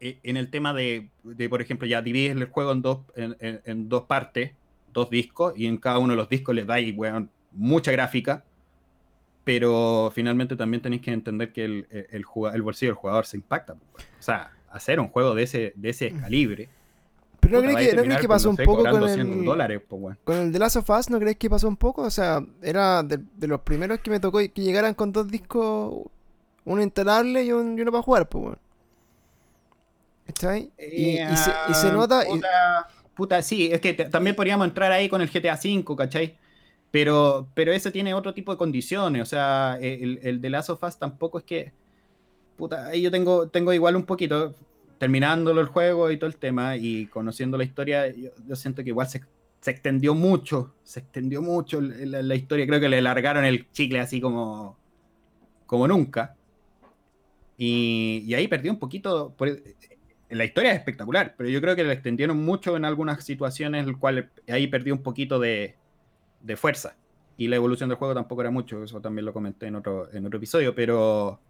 Eh, 0.00 0.18
En 0.22 0.36
el 0.36 0.50
tema 0.50 0.72
de, 0.74 1.08
de, 1.24 1.48
por 1.48 1.60
ejemplo, 1.62 1.86
ya 1.86 2.00
divides 2.02 2.36
el 2.36 2.44
juego 2.46 2.72
en 2.72 2.82
dos, 2.82 2.98
en, 3.16 3.36
en- 3.40 3.60
en 3.64 3.88
dos 3.88 4.04
partes, 4.04 4.52
dos 4.92 5.10
discos, 5.10 5.52
y 5.56 5.66
en 5.66 5.76
cada 5.76 5.98
uno 5.98 6.12
de 6.12 6.16
los 6.16 6.28
discos 6.28 6.54
les 6.54 6.66
dais, 6.66 6.96
weón, 6.96 7.30
mucha 7.52 7.92
gráfica. 7.92 8.44
Pero 9.44 10.12
finalmente 10.14 10.54
también 10.54 10.82
tenéis 10.82 11.02
que 11.02 11.12
entender 11.12 11.52
que 11.52 11.64
el, 11.64 11.86
el, 11.90 12.06
el 12.10 12.24
juga- 12.24 12.54
el 12.54 12.62
bolsillo 12.62 12.90
del 12.92 12.96
jugador 12.96 13.26
se 13.26 13.36
impacta. 13.36 13.74
pues, 13.74 14.04
weón. 14.04 14.18
O 14.18 14.22
sea, 14.22 14.52
hacer 14.70 15.00
un 15.00 15.08
juego 15.08 15.34
de 15.34 15.42
ese, 15.44 15.72
de 15.76 15.88
ese 15.90 16.12
calibre. 16.12 16.68
Pero 17.40 17.62
no 17.62 17.62
crees 17.72 17.90
que, 17.90 17.96
¿no 17.96 18.02
crees 18.04 18.20
que 18.20 18.28
pasó 18.28 18.50
un 18.50 18.56
poco 18.56 18.82
con 18.82 18.90
cobrando 18.90 19.08
100 19.08 19.32
el, 19.32 19.44
dólares, 19.46 19.80
pues, 19.88 20.16
con 20.24 20.36
el 20.36 20.52
The 20.52 20.58
Last 20.58 20.76
of 20.76 20.90
Us? 20.90 21.08
¿No 21.10 21.18
crees 21.18 21.36
que 21.36 21.48
pasó 21.48 21.68
un 21.68 21.76
poco? 21.78 22.02
O 22.02 22.10
sea, 22.10 22.44
era 22.62 23.02
de, 23.02 23.18
de 23.34 23.46
los 23.48 23.60
primeros 23.62 23.98
que 24.00 24.10
me 24.10 24.20
tocó 24.20 24.38
que 24.38 24.50
llegaran 24.54 24.92
con 24.94 25.10
dos 25.10 25.26
discos, 25.26 26.04
uno 26.66 26.82
instalable 26.82 27.42
y, 27.42 27.50
un- 27.52 27.78
y 27.78 27.80
uno 27.80 27.90
para 27.92 28.02
jugar, 28.02 28.28
pues, 28.28 28.44
weón. 28.44 28.58
¿Cachai? 30.32 30.70
Y, 30.78 31.18
y 31.20 31.36
se, 31.36 31.50
y 31.68 31.74
se 31.74 31.88
Eh, 31.88 31.92
nota. 31.92 32.22
y- 32.28 32.40
Puta, 33.14 33.42
sí, 33.42 33.68
es 33.70 33.80
que 33.80 33.92
también 33.92 34.34
podríamos 34.34 34.66
entrar 34.66 34.90
ahí 34.92 35.08
con 35.08 35.20
el 35.20 35.28
GTA 35.28 35.54
V, 35.62 35.96
¿cachai? 35.96 36.38
Pero, 36.90 37.48
pero 37.54 37.72
ese 37.72 37.90
tiene 37.90 38.14
otro 38.14 38.32
tipo 38.32 38.50
de 38.52 38.56
condiciones. 38.58 39.22
O 39.22 39.26
sea, 39.26 39.76
el, 39.80 40.18
el 40.22 40.40
de 40.40 40.50
Last 40.50 40.70
of 40.70 40.82
Us 40.82 40.96
tampoco 40.98 41.38
es 41.38 41.44
que. 41.44 41.72
Puta, 42.56 42.86
ahí 42.86 43.02
yo 43.02 43.10
tengo, 43.10 43.48
tengo 43.48 43.72
igual 43.72 43.96
un 43.96 44.04
poquito. 44.04 44.54
Terminándolo 44.98 45.60
el 45.60 45.66
juego 45.66 46.10
y 46.10 46.18
todo 46.18 46.28
el 46.28 46.36
tema 46.36 46.76
y 46.76 47.06
conociendo 47.06 47.56
la 47.56 47.64
historia, 47.64 48.06
yo, 48.08 48.30
yo 48.46 48.54
siento 48.56 48.82
que 48.84 48.90
igual 48.90 49.08
se, 49.08 49.22
se 49.60 49.70
extendió 49.70 50.14
mucho. 50.14 50.74
Se 50.84 51.00
extendió 51.00 51.40
mucho 51.42 51.80
la, 51.80 52.22
la 52.22 52.34
historia. 52.34 52.66
Creo 52.66 52.80
que 52.80 52.88
le 52.88 53.02
largaron 53.02 53.44
el 53.44 53.70
chicle 53.72 54.00
así 54.00 54.20
como. 54.20 54.76
como 55.66 55.86
nunca. 55.88 56.36
Y, 57.58 58.24
y 58.26 58.34
ahí 58.34 58.48
perdió 58.48 58.72
un 58.72 58.78
poquito. 58.78 59.34
por- 59.36 59.60
la 60.30 60.44
historia 60.44 60.72
es 60.72 60.78
espectacular, 60.78 61.34
pero 61.36 61.48
yo 61.48 61.60
creo 61.60 61.76
que 61.76 61.84
la 61.84 61.92
extendieron 61.92 62.44
mucho 62.44 62.76
en 62.76 62.84
algunas 62.84 63.24
situaciones, 63.24 63.86
el 63.86 63.98
cual 63.98 64.30
ahí 64.48 64.66
perdió 64.66 64.94
un 64.94 65.02
poquito 65.02 65.38
de, 65.38 65.76
de 66.40 66.56
fuerza. 66.56 66.96
Y 67.36 67.48
la 67.48 67.56
evolución 67.56 67.88
del 67.88 67.98
juego 67.98 68.14
tampoco 68.14 68.42
era 68.42 68.50
mucho, 68.50 68.84
eso 68.84 69.00
también 69.00 69.24
lo 69.24 69.32
comenté 69.32 69.66
en 69.66 69.76
otro, 69.76 70.12
en 70.12 70.26
otro 70.26 70.36
episodio, 70.38 70.74
pero 70.74 71.40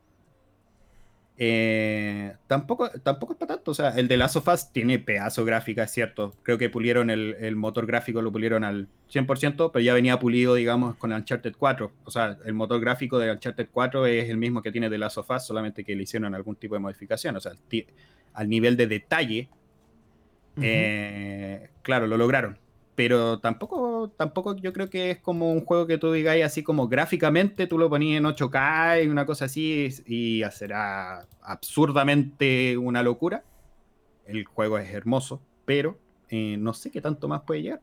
eh, 1.42 2.34
tampoco, 2.46 2.90
tampoco 3.02 3.32
es 3.32 3.38
para 3.38 3.54
tanto. 3.54 3.70
O 3.70 3.74
sea, 3.74 3.90
el 3.96 4.08
de 4.08 4.18
Last 4.18 4.36
of 4.36 4.46
Us 4.46 4.70
tiene 4.72 4.98
pedazo 4.98 5.42
gráfica, 5.46 5.84
es 5.84 5.90
cierto. 5.90 6.34
Creo 6.42 6.58
que 6.58 6.68
pulieron 6.68 7.08
el, 7.08 7.56
motor 7.56 7.86
gráfico, 7.86 8.20
lo 8.20 8.30
pulieron 8.30 8.62
al 8.62 8.88
100%, 9.10 9.70
pero 9.72 9.82
ya 9.82 9.94
venía 9.94 10.18
pulido, 10.18 10.54
digamos, 10.54 10.96
con 10.96 11.14
Uncharted 11.14 11.54
4. 11.58 11.92
O 12.04 12.10
sea, 12.10 12.36
el 12.44 12.52
motor 12.52 12.78
gráfico 12.78 13.18
de 13.18 13.32
Uncharted 13.32 13.68
4 13.72 14.04
es 14.04 14.28
el 14.28 14.36
mismo 14.36 14.60
que 14.60 14.70
tiene 14.70 14.90
de 14.90 14.98
Last 14.98 15.16
of 15.16 15.30
Us, 15.30 15.46
solamente 15.46 15.82
que 15.82 15.96
le 15.96 16.02
hicieron 16.02 16.34
algún 16.34 16.56
tipo 16.56 16.74
de 16.74 16.80
modificación. 16.80 17.34
O 17.36 17.40
sea, 17.40 17.52
al 18.32 18.48
nivel 18.48 18.76
de 18.76 18.86
detalle, 18.86 19.48
eh, 20.60 21.70
claro, 21.82 22.06
lo 22.06 22.16
lograron. 22.16 22.58
Pero 22.94 23.38
tampoco, 23.38 24.12
tampoco 24.16 24.56
yo 24.56 24.72
creo 24.72 24.90
que 24.90 25.12
es 25.12 25.18
como 25.20 25.52
un 25.52 25.64
juego 25.64 25.86
que 25.86 25.96
tú 25.96 26.12
digáis 26.12 26.44
así 26.44 26.62
como 26.62 26.88
gráficamente, 26.88 27.66
tú 27.66 27.78
lo 27.78 27.88
ponías 27.88 28.18
en 28.18 28.26
8K 28.26 29.04
y 29.04 29.08
una 29.08 29.24
cosa 29.24 29.46
así 29.46 29.88
y 30.06 30.42
será 30.50 31.26
absurdamente 31.42 32.76
una 32.76 33.02
locura. 33.02 33.42
El 34.26 34.44
juego 34.44 34.78
es 34.78 34.92
hermoso, 34.92 35.40
pero 35.64 35.98
eh, 36.28 36.56
no 36.58 36.74
sé 36.74 36.90
qué 36.90 37.00
tanto 37.00 37.26
más 37.26 37.42
puede 37.42 37.62
llegar. 37.62 37.80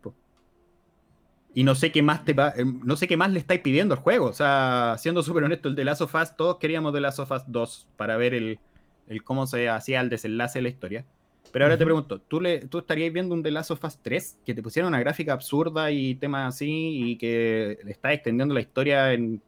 Y 1.53 1.63
no 1.63 1.73
sé 1.73 1.91
qué 1.91 2.03
más 2.03 2.23
te 2.23 2.33
va, 2.33 2.53
eh, 2.55 2.63
no 2.65 2.95
sé 2.95 3.07
qué 3.07 3.17
más 3.17 3.31
le 3.31 3.39
estáis 3.39 3.61
pidiendo 3.61 3.95
al 3.95 4.01
juego. 4.01 4.27
O 4.27 4.33
sea, 4.33 4.97
siendo 4.99 5.23
súper 5.23 5.45
honesto, 5.45 5.69
el 5.69 5.75
de 5.75 5.85
Last 5.85 6.01
of 6.01 6.13
Us, 6.13 6.35
todos 6.35 6.57
queríamos 6.57 6.93
de 6.93 7.01
Last 7.01 7.17
of 7.19 7.31
Us 7.31 7.41
2 7.47 7.87
para 7.97 8.17
ver 8.17 8.35
el, 8.35 8.59
el 9.07 9.23
cómo 9.23 9.47
se 9.47 9.69
hacía 9.69 10.01
el 10.01 10.09
desenlace 10.09 10.59
de 10.59 10.63
la 10.63 10.69
historia. 10.69 11.05
Pero 11.51 11.65
ahora 11.65 11.77
te 11.77 11.83
Ujú. 11.83 11.87
pregunto, 11.87 12.19
¿tú, 12.21 12.41
le, 12.41 12.59
¿tú 12.67 12.79
estarías 12.79 13.11
viendo 13.13 13.33
un 13.33 13.41
The 13.43 13.51
Last 13.51 13.71
of 13.71 13.83
Us 13.83 13.99
3 14.01 14.39
que 14.45 14.53
te 14.53 14.61
pusiera 14.61 14.87
una 14.87 14.99
gráfica 14.99 15.33
absurda 15.33 15.91
y 15.91 16.15
temas 16.15 16.55
así 16.55 17.11
y 17.11 17.17
que 17.17 17.79
le 17.83 17.91
está 17.91 18.13
extendiendo 18.13 18.53
la 18.53 18.61
historia 18.61 19.13
en, 19.13 19.41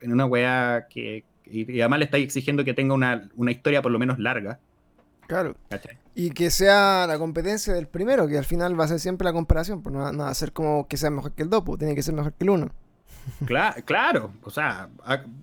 en 0.00 0.12
una 0.12 0.26
weá 0.26 0.86
que... 0.88 1.24
Y, 1.46 1.70
y 1.70 1.80
además 1.80 1.98
le 1.98 2.04
estáis 2.06 2.24
exigiendo 2.24 2.64
que 2.64 2.72
tenga 2.74 2.94
una, 2.94 3.28
una 3.36 3.50
historia 3.50 3.82
por 3.82 3.92
lo 3.92 3.98
menos 3.98 4.18
larga. 4.18 4.58
Claro. 5.26 5.56
¿cachai? 5.68 5.98
Y 6.14 6.30
que 6.30 6.50
sea 6.50 7.06
la 7.06 7.18
competencia 7.18 7.74
del 7.74 7.88
primero, 7.88 8.28
que 8.28 8.38
al 8.38 8.44
final 8.44 8.78
va 8.78 8.84
a 8.84 8.88
ser 8.88 9.00
siempre 9.00 9.24
la 9.24 9.32
comparación, 9.32 9.82
pues 9.82 9.94
no 9.94 10.12
no 10.12 10.24
va 10.24 10.30
a 10.30 10.34
ser 10.34 10.52
como 10.52 10.86
que 10.88 10.96
sea 10.96 11.10
mejor 11.10 11.32
que 11.34 11.42
el 11.42 11.50
2, 11.50 11.64
pues 11.64 11.78
tiene 11.78 11.94
que 11.94 12.02
ser 12.02 12.14
mejor 12.14 12.32
que 12.34 12.44
el 12.44 12.50
1. 12.50 12.70
Cla- 13.44 13.82
claro, 13.84 14.32
o 14.42 14.50
sea, 14.50 14.88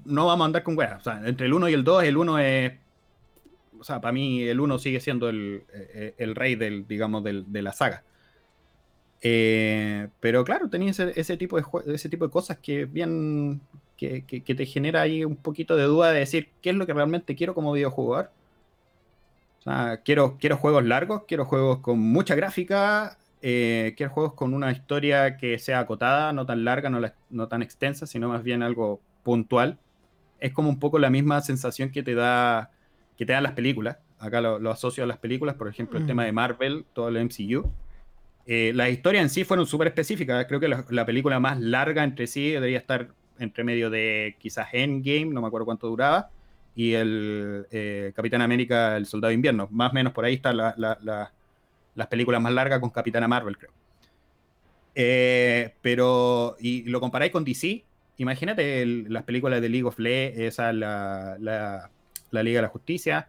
no 0.05 0.25
vamos 0.27 0.43
a 0.43 0.45
andar 0.45 0.63
con 0.63 0.77
weas. 0.77 0.99
O 0.99 1.03
sea, 1.03 1.21
entre 1.25 1.47
el 1.47 1.53
1 1.53 1.69
y 1.69 1.73
el 1.73 1.83
2, 1.83 2.03
el 2.03 2.17
1 2.17 2.39
es. 2.39 2.73
O 3.79 3.83
sea, 3.83 3.99
para 3.99 4.11
mí 4.11 4.43
el 4.43 4.59
1 4.59 4.77
sigue 4.79 4.99
siendo 4.99 5.29
el, 5.29 5.63
eh, 5.73 6.13
el 6.17 6.35
rey 6.35 6.55
del, 6.55 6.87
digamos, 6.87 7.23
de 7.23 7.61
la 7.61 7.73
saga. 7.73 8.03
Eh, 9.23 10.07
pero 10.19 10.43
claro, 10.43 10.69
tenía 10.69 10.91
ese, 10.91 11.37
tipo 11.37 11.57
de 11.57 11.93
ese 11.93 12.09
tipo 12.09 12.25
de 12.25 12.31
cosas 12.31 12.57
que 12.57 12.85
bien. 12.85 13.61
Que 13.97 14.23
te 14.23 14.65
genera 14.65 15.01
ahí 15.01 15.23
un 15.23 15.35
poquito 15.35 15.75
de 15.75 15.83
duda 15.83 16.11
de 16.11 16.21
decir 16.21 16.49
qué 16.63 16.71
es 16.71 16.75
lo 16.75 16.87
que 16.87 16.93
realmente 16.93 17.35
quiero 17.35 17.53
como 17.53 17.71
videojugador. 17.71 18.31
O 19.59 19.63
sea, 19.63 20.01
quiero, 20.03 20.37
quiero 20.39 20.57
juegos 20.57 20.83
largos, 20.85 21.21
quiero 21.27 21.45
juegos 21.45 21.81
con 21.81 21.99
mucha 21.99 22.33
gráfica, 22.33 23.19
eh, 23.41 23.93
quiero 23.97 24.11
juegos 24.13 24.33
con 24.33 24.53
una 24.53 24.71
historia 24.71 25.37
que 25.37 25.57
sea 25.59 25.79
acotada, 25.79 26.31
no 26.33 26.45
tan 26.45 26.63
larga, 26.63 26.89
no, 26.89 26.99
la- 26.99 27.15
no 27.29 27.47
tan 27.47 27.61
extensa, 27.61 28.05
sino 28.05 28.29
más 28.29 28.43
bien 28.43 28.61
algo 28.63 29.01
puntual. 29.23 29.77
Es 30.39 30.53
como 30.53 30.69
un 30.69 30.79
poco 30.79 30.99
la 30.99 31.09
misma 31.09 31.41
sensación 31.41 31.89
que 31.91 32.03
te 32.03 32.15
da 32.15 32.71
que 33.17 33.25
te 33.25 33.33
dan 33.33 33.43
las 33.43 33.53
películas. 33.53 33.97
Acá 34.19 34.41
lo, 34.41 34.57
lo 34.57 34.71
asocio 34.71 35.03
a 35.03 35.07
las 35.07 35.17
películas, 35.17 35.55
por 35.55 35.67
ejemplo, 35.67 35.97
el 35.99 36.05
Mm. 36.05 36.07
tema 36.07 36.25
de 36.25 36.31
Marvel, 36.31 36.85
todo 36.93 37.09
el 37.09 37.17
MCU. 37.17 37.69
Eh, 38.47 38.71
las 38.73 38.89
historias 38.89 39.21
en 39.23 39.29
sí 39.29 39.43
fueron 39.43 39.67
súper 39.67 39.87
específicas. 39.87 40.45
Creo 40.47 40.59
que 40.59 40.67
la, 40.67 40.85
la 40.89 41.05
película 41.05 41.39
más 41.39 41.59
larga 41.59 42.03
entre 42.03 42.25
sí 42.25 42.49
debería 42.51 42.79
estar 42.79 43.09
entre 43.37 43.63
medio 43.63 43.89
de 43.91 44.35
quizás 44.39 44.67
Endgame, 44.73 45.25
no 45.27 45.41
me 45.41 45.47
acuerdo 45.47 45.65
cuánto 45.65 45.87
duraba, 45.87 46.29
y 46.75 46.93
el 46.93 47.67
eh, 47.71 48.11
Capitán 48.15 48.41
América, 48.41 48.97
el 48.97 49.05
Soldado 49.05 49.29
de 49.29 49.35
Invierno. 49.35 49.67
Más 49.71 49.91
o 49.91 49.93
menos 49.93 50.13
por 50.13 50.25
ahí 50.25 50.35
están 50.35 50.57
la- 50.57 50.73
la- 50.77 50.97
la- 51.03 51.31
las 51.95 52.07
películas 52.07 52.41
más 52.41 52.53
largas 52.53 52.79
con 52.79 52.89
Capitana 52.89 53.27
Marvel, 53.27 53.57
creo. 53.57 53.71
Eh, 54.95 55.73
pero, 55.81 56.55
y 56.59 56.83
lo 56.83 56.99
comparáis 56.99 57.31
con 57.31 57.43
DC, 57.45 57.83
imagínate 58.17 58.81
el- 58.81 59.05
las 59.11 59.23
películas 59.23 59.61
de 59.61 59.69
League 59.69 59.87
of 59.87 59.97
Legends, 59.99 60.39
esa, 60.39 60.73
la, 60.73 61.37
la, 61.39 61.89
la 62.31 62.43
Liga 62.43 62.57
de 62.59 62.63
la 62.63 62.67
Justicia, 62.69 63.27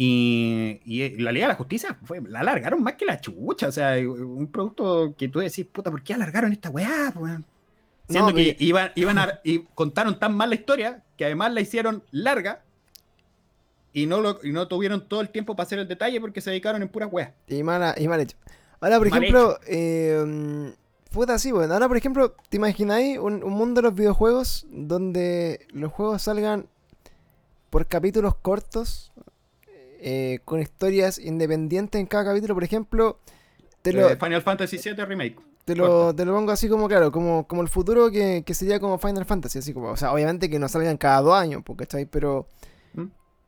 Y, 0.00 0.80
y 0.84 1.16
la 1.18 1.32
Liga 1.32 1.46
de 1.46 1.52
la 1.54 1.56
Justicia 1.56 1.98
fue, 2.04 2.20
la 2.22 2.40
alargaron 2.40 2.80
más 2.84 2.94
que 2.94 3.04
la 3.04 3.20
chucha. 3.20 3.66
O 3.66 3.72
sea, 3.72 3.94
un 3.98 4.46
producto 4.46 5.14
que 5.18 5.28
tú 5.28 5.40
decís, 5.40 5.66
puta, 5.66 5.90
¿por 5.90 6.02
qué 6.04 6.14
alargaron 6.14 6.52
esta 6.52 6.70
weá? 6.70 7.10
Pues, 7.12 7.32
Siendo 8.08 8.32
que 8.32 8.56
iban, 8.60 8.92
iban 8.94 9.18
a, 9.18 9.40
y 9.42 9.64
contaron 9.74 10.16
tan 10.20 10.34
mal 10.36 10.50
la 10.50 10.54
historia 10.54 11.02
que 11.16 11.24
además 11.24 11.52
la 11.52 11.60
hicieron 11.62 12.04
larga 12.12 12.62
y 13.92 14.06
no, 14.06 14.20
lo, 14.20 14.38
y 14.42 14.52
no 14.52 14.68
tuvieron 14.68 15.08
todo 15.08 15.20
el 15.20 15.30
tiempo 15.30 15.56
para 15.56 15.66
hacer 15.66 15.78
el 15.78 15.88
detalle 15.88 16.20
porque 16.20 16.40
se 16.40 16.50
dedicaron 16.50 16.82
en 16.82 16.88
puras 16.88 17.08
weas. 17.10 17.32
Y 17.46 17.62
mal, 17.62 17.94
y 17.96 18.08
mal 18.08 18.20
hecho. 18.20 18.36
Ahora, 18.80 18.98
por 18.98 19.08
ejemplo, 19.08 19.58
eh, 19.66 20.72
puta 21.10 21.34
así, 21.34 21.50
bueno. 21.52 21.74
Ahora, 21.74 21.88
por 21.88 21.96
ejemplo, 21.96 22.36
¿te 22.48 22.58
imagináis 22.58 23.18
un, 23.18 23.42
un, 23.42 23.52
mundo 23.52 23.80
de 23.80 23.88
los 23.88 23.94
videojuegos 23.94 24.66
donde 24.70 25.66
los 25.72 25.92
juegos 25.92 26.22
salgan 26.22 26.66
por 27.70 27.86
capítulos 27.86 28.36
cortos? 28.36 29.12
Eh, 30.00 30.38
con 30.44 30.60
historias 30.60 31.18
independientes 31.18 32.00
en 32.00 32.06
cada 32.06 32.26
capítulo, 32.26 32.54
por 32.54 32.62
ejemplo. 32.62 33.18
Te 33.82 33.92
lo, 33.92 34.08
eh, 34.08 34.16
Final 34.16 34.42
Fantasy 34.42 34.78
VII 34.78 35.04
Remake. 35.04 35.36
Te 35.64 35.74
lo, 35.74 36.14
te 36.14 36.24
lo, 36.24 36.34
pongo 36.34 36.52
así 36.52 36.68
como, 36.68 36.88
claro, 36.88 37.10
como, 37.12 37.46
como 37.46 37.62
el 37.62 37.68
futuro 37.68 38.10
que, 38.10 38.42
que, 38.46 38.54
sería 38.54 38.80
como 38.80 38.98
Final 38.98 39.26
Fantasy, 39.26 39.58
así 39.58 39.74
como, 39.74 39.90
o 39.90 39.96
sea, 39.96 40.12
obviamente 40.12 40.48
que 40.48 40.58
no 40.58 40.68
salgan 40.68 40.96
cada 40.96 41.20
dos 41.20 41.34
años, 41.34 41.62
porque 41.64 41.82
está 41.84 41.98
ahí, 41.98 42.06
pero. 42.06 42.46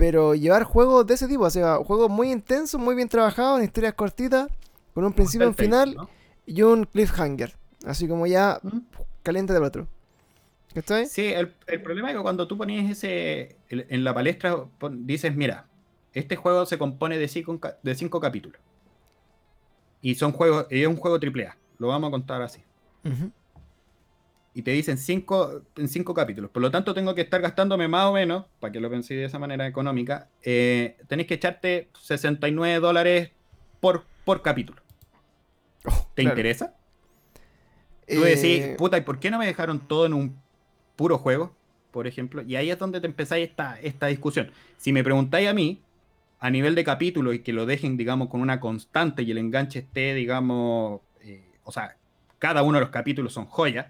Pero 0.01 0.35
llevar 0.35 0.65
juegos 0.65 1.07
de 1.07 1.13
ese 1.13 1.29
tipo, 1.29 1.43
o 1.43 1.51
sea, 1.51 1.77
juegos 1.77 2.09
muy 2.09 2.33
intensos, 2.33 2.81
muy 2.81 2.95
bien 2.95 3.07
trabajados, 3.07 3.59
en 3.59 3.67
historias 3.67 3.93
cortitas, 3.93 4.49
con 4.95 5.05
un 5.05 5.13
principio 5.13 5.45
y 5.45 5.49
un 5.51 5.55
final 5.55 5.97
y 6.47 6.63
un 6.63 6.85
cliffhanger, 6.87 7.55
así 7.85 8.09
como 8.09 8.27
ya 8.27 8.61
¿Mm? 8.63 8.79
caliente 9.23 9.53
del 9.53 9.63
otro. 9.63 9.87
¿Está 10.75 11.05
Sí, 11.05 11.27
el, 11.27 11.55
el, 11.67 11.83
problema 11.83 12.09
es 12.09 12.17
que 12.17 12.23
cuando 12.23 12.49
tú 12.49 12.57
pones 12.57 12.91
ese 12.91 13.57
en 13.69 14.03
la 14.03 14.15
palestra, 14.15 14.65
dices, 14.91 15.37
mira, 15.37 15.67
este 16.15 16.35
juego 16.35 16.65
se 16.65 16.79
compone 16.79 17.19
de 17.19 17.29
cinco, 17.29 17.61
de 17.83 17.95
cinco 17.95 18.21
capítulos. 18.21 18.59
Y 20.01 20.15
son 20.15 20.33
juegos, 20.33 20.67
es 20.71 20.87
un 20.87 20.97
juego 20.97 21.19
AAA. 21.19 21.59
Lo 21.77 21.89
vamos 21.89 22.09
a 22.09 22.11
contar 22.11 22.41
así. 22.41 22.63
Y 24.53 24.63
te 24.63 24.73
dicen 24.73 24.99
cinco, 24.99 25.63
en 25.77 25.89
cinco 25.89 26.13
capítulos. 26.13 26.51
Por 26.51 26.63
lo 26.63 26.71
tanto, 26.71 26.93
tengo 26.93 27.15
que 27.15 27.21
estar 27.21 27.41
gastándome 27.41 27.87
más 27.87 28.07
o 28.07 28.13
menos, 28.13 28.47
para 28.59 28.73
que 28.73 28.81
lo 28.81 28.91
penséis 28.91 29.21
de 29.21 29.27
esa 29.27 29.39
manera 29.39 29.67
económica, 29.67 30.29
eh, 30.43 30.97
tenéis 31.07 31.29
que 31.29 31.35
echarte 31.35 31.89
69 32.01 32.81
dólares 32.81 33.31
por, 33.79 34.05
por 34.25 34.43
capítulo. 34.43 34.83
Oh, 35.85 36.07
¿Te 36.15 36.23
interesa? 36.25 36.75
Tú 38.09 38.23
decís, 38.23 38.63
eh, 38.63 38.75
puta, 38.77 38.99
¿y 38.99 39.03
por 39.03 39.21
qué 39.21 39.31
no 39.31 39.39
me 39.39 39.47
dejaron 39.47 39.79
todo 39.79 40.07
en 40.07 40.15
un 40.15 40.37
puro 40.97 41.17
juego? 41.19 41.55
Por 41.93 42.07
ejemplo. 42.07 42.43
Y 42.43 42.57
ahí 42.57 42.71
es 42.71 42.79
donde 42.79 43.01
te 43.01 43.07
empezáis 43.07 43.49
esta, 43.49 43.81
esta 43.81 44.07
discusión. 44.07 44.51
Si 44.77 44.93
me 44.93 45.05
preguntáis 45.05 45.49
a 45.49 45.55
mí, 45.55 45.81
a 46.41 46.51
nivel 46.51 46.75
de 46.75 46.85
capítulo 46.85 47.33
y 47.33 47.41
que 47.41 47.53
lo 47.53 47.67
dejen, 47.67 47.97
digamos, 47.97 48.29
con 48.29 48.41
una 48.41 48.59
constante 48.61 49.23
y 49.23 49.31
el 49.31 49.39
enganche 49.39 49.81
esté, 49.81 50.15
digamos, 50.15 51.03
eh, 51.21 51.45
o 51.65 51.71
sea, 51.71 51.97
cada 52.39 52.63
uno 52.63 52.79
de 52.79 52.85
los 52.85 52.91
capítulos 52.91 53.33
son 53.33 53.45
joyas, 53.47 53.89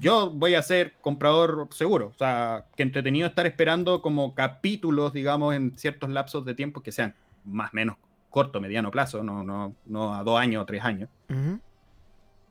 yo 0.00 0.30
voy 0.30 0.54
a 0.54 0.62
ser 0.62 0.94
comprador 1.00 1.68
seguro. 1.70 2.08
O 2.08 2.18
sea, 2.18 2.66
que 2.76 2.82
entretenido 2.82 3.26
estar 3.26 3.46
esperando 3.46 4.02
como 4.02 4.34
capítulos, 4.34 5.12
digamos, 5.12 5.54
en 5.54 5.76
ciertos 5.78 6.10
lapsos 6.10 6.44
de 6.44 6.54
tiempo 6.54 6.82
que 6.82 6.92
sean 6.92 7.14
más 7.44 7.72
o 7.72 7.76
menos 7.76 7.96
corto, 8.28 8.60
mediano 8.60 8.90
plazo, 8.90 9.22
no, 9.22 9.42
no, 9.42 9.74
no 9.86 10.14
a 10.14 10.22
dos 10.22 10.38
años 10.38 10.62
o 10.62 10.66
tres 10.66 10.84
años. 10.84 11.08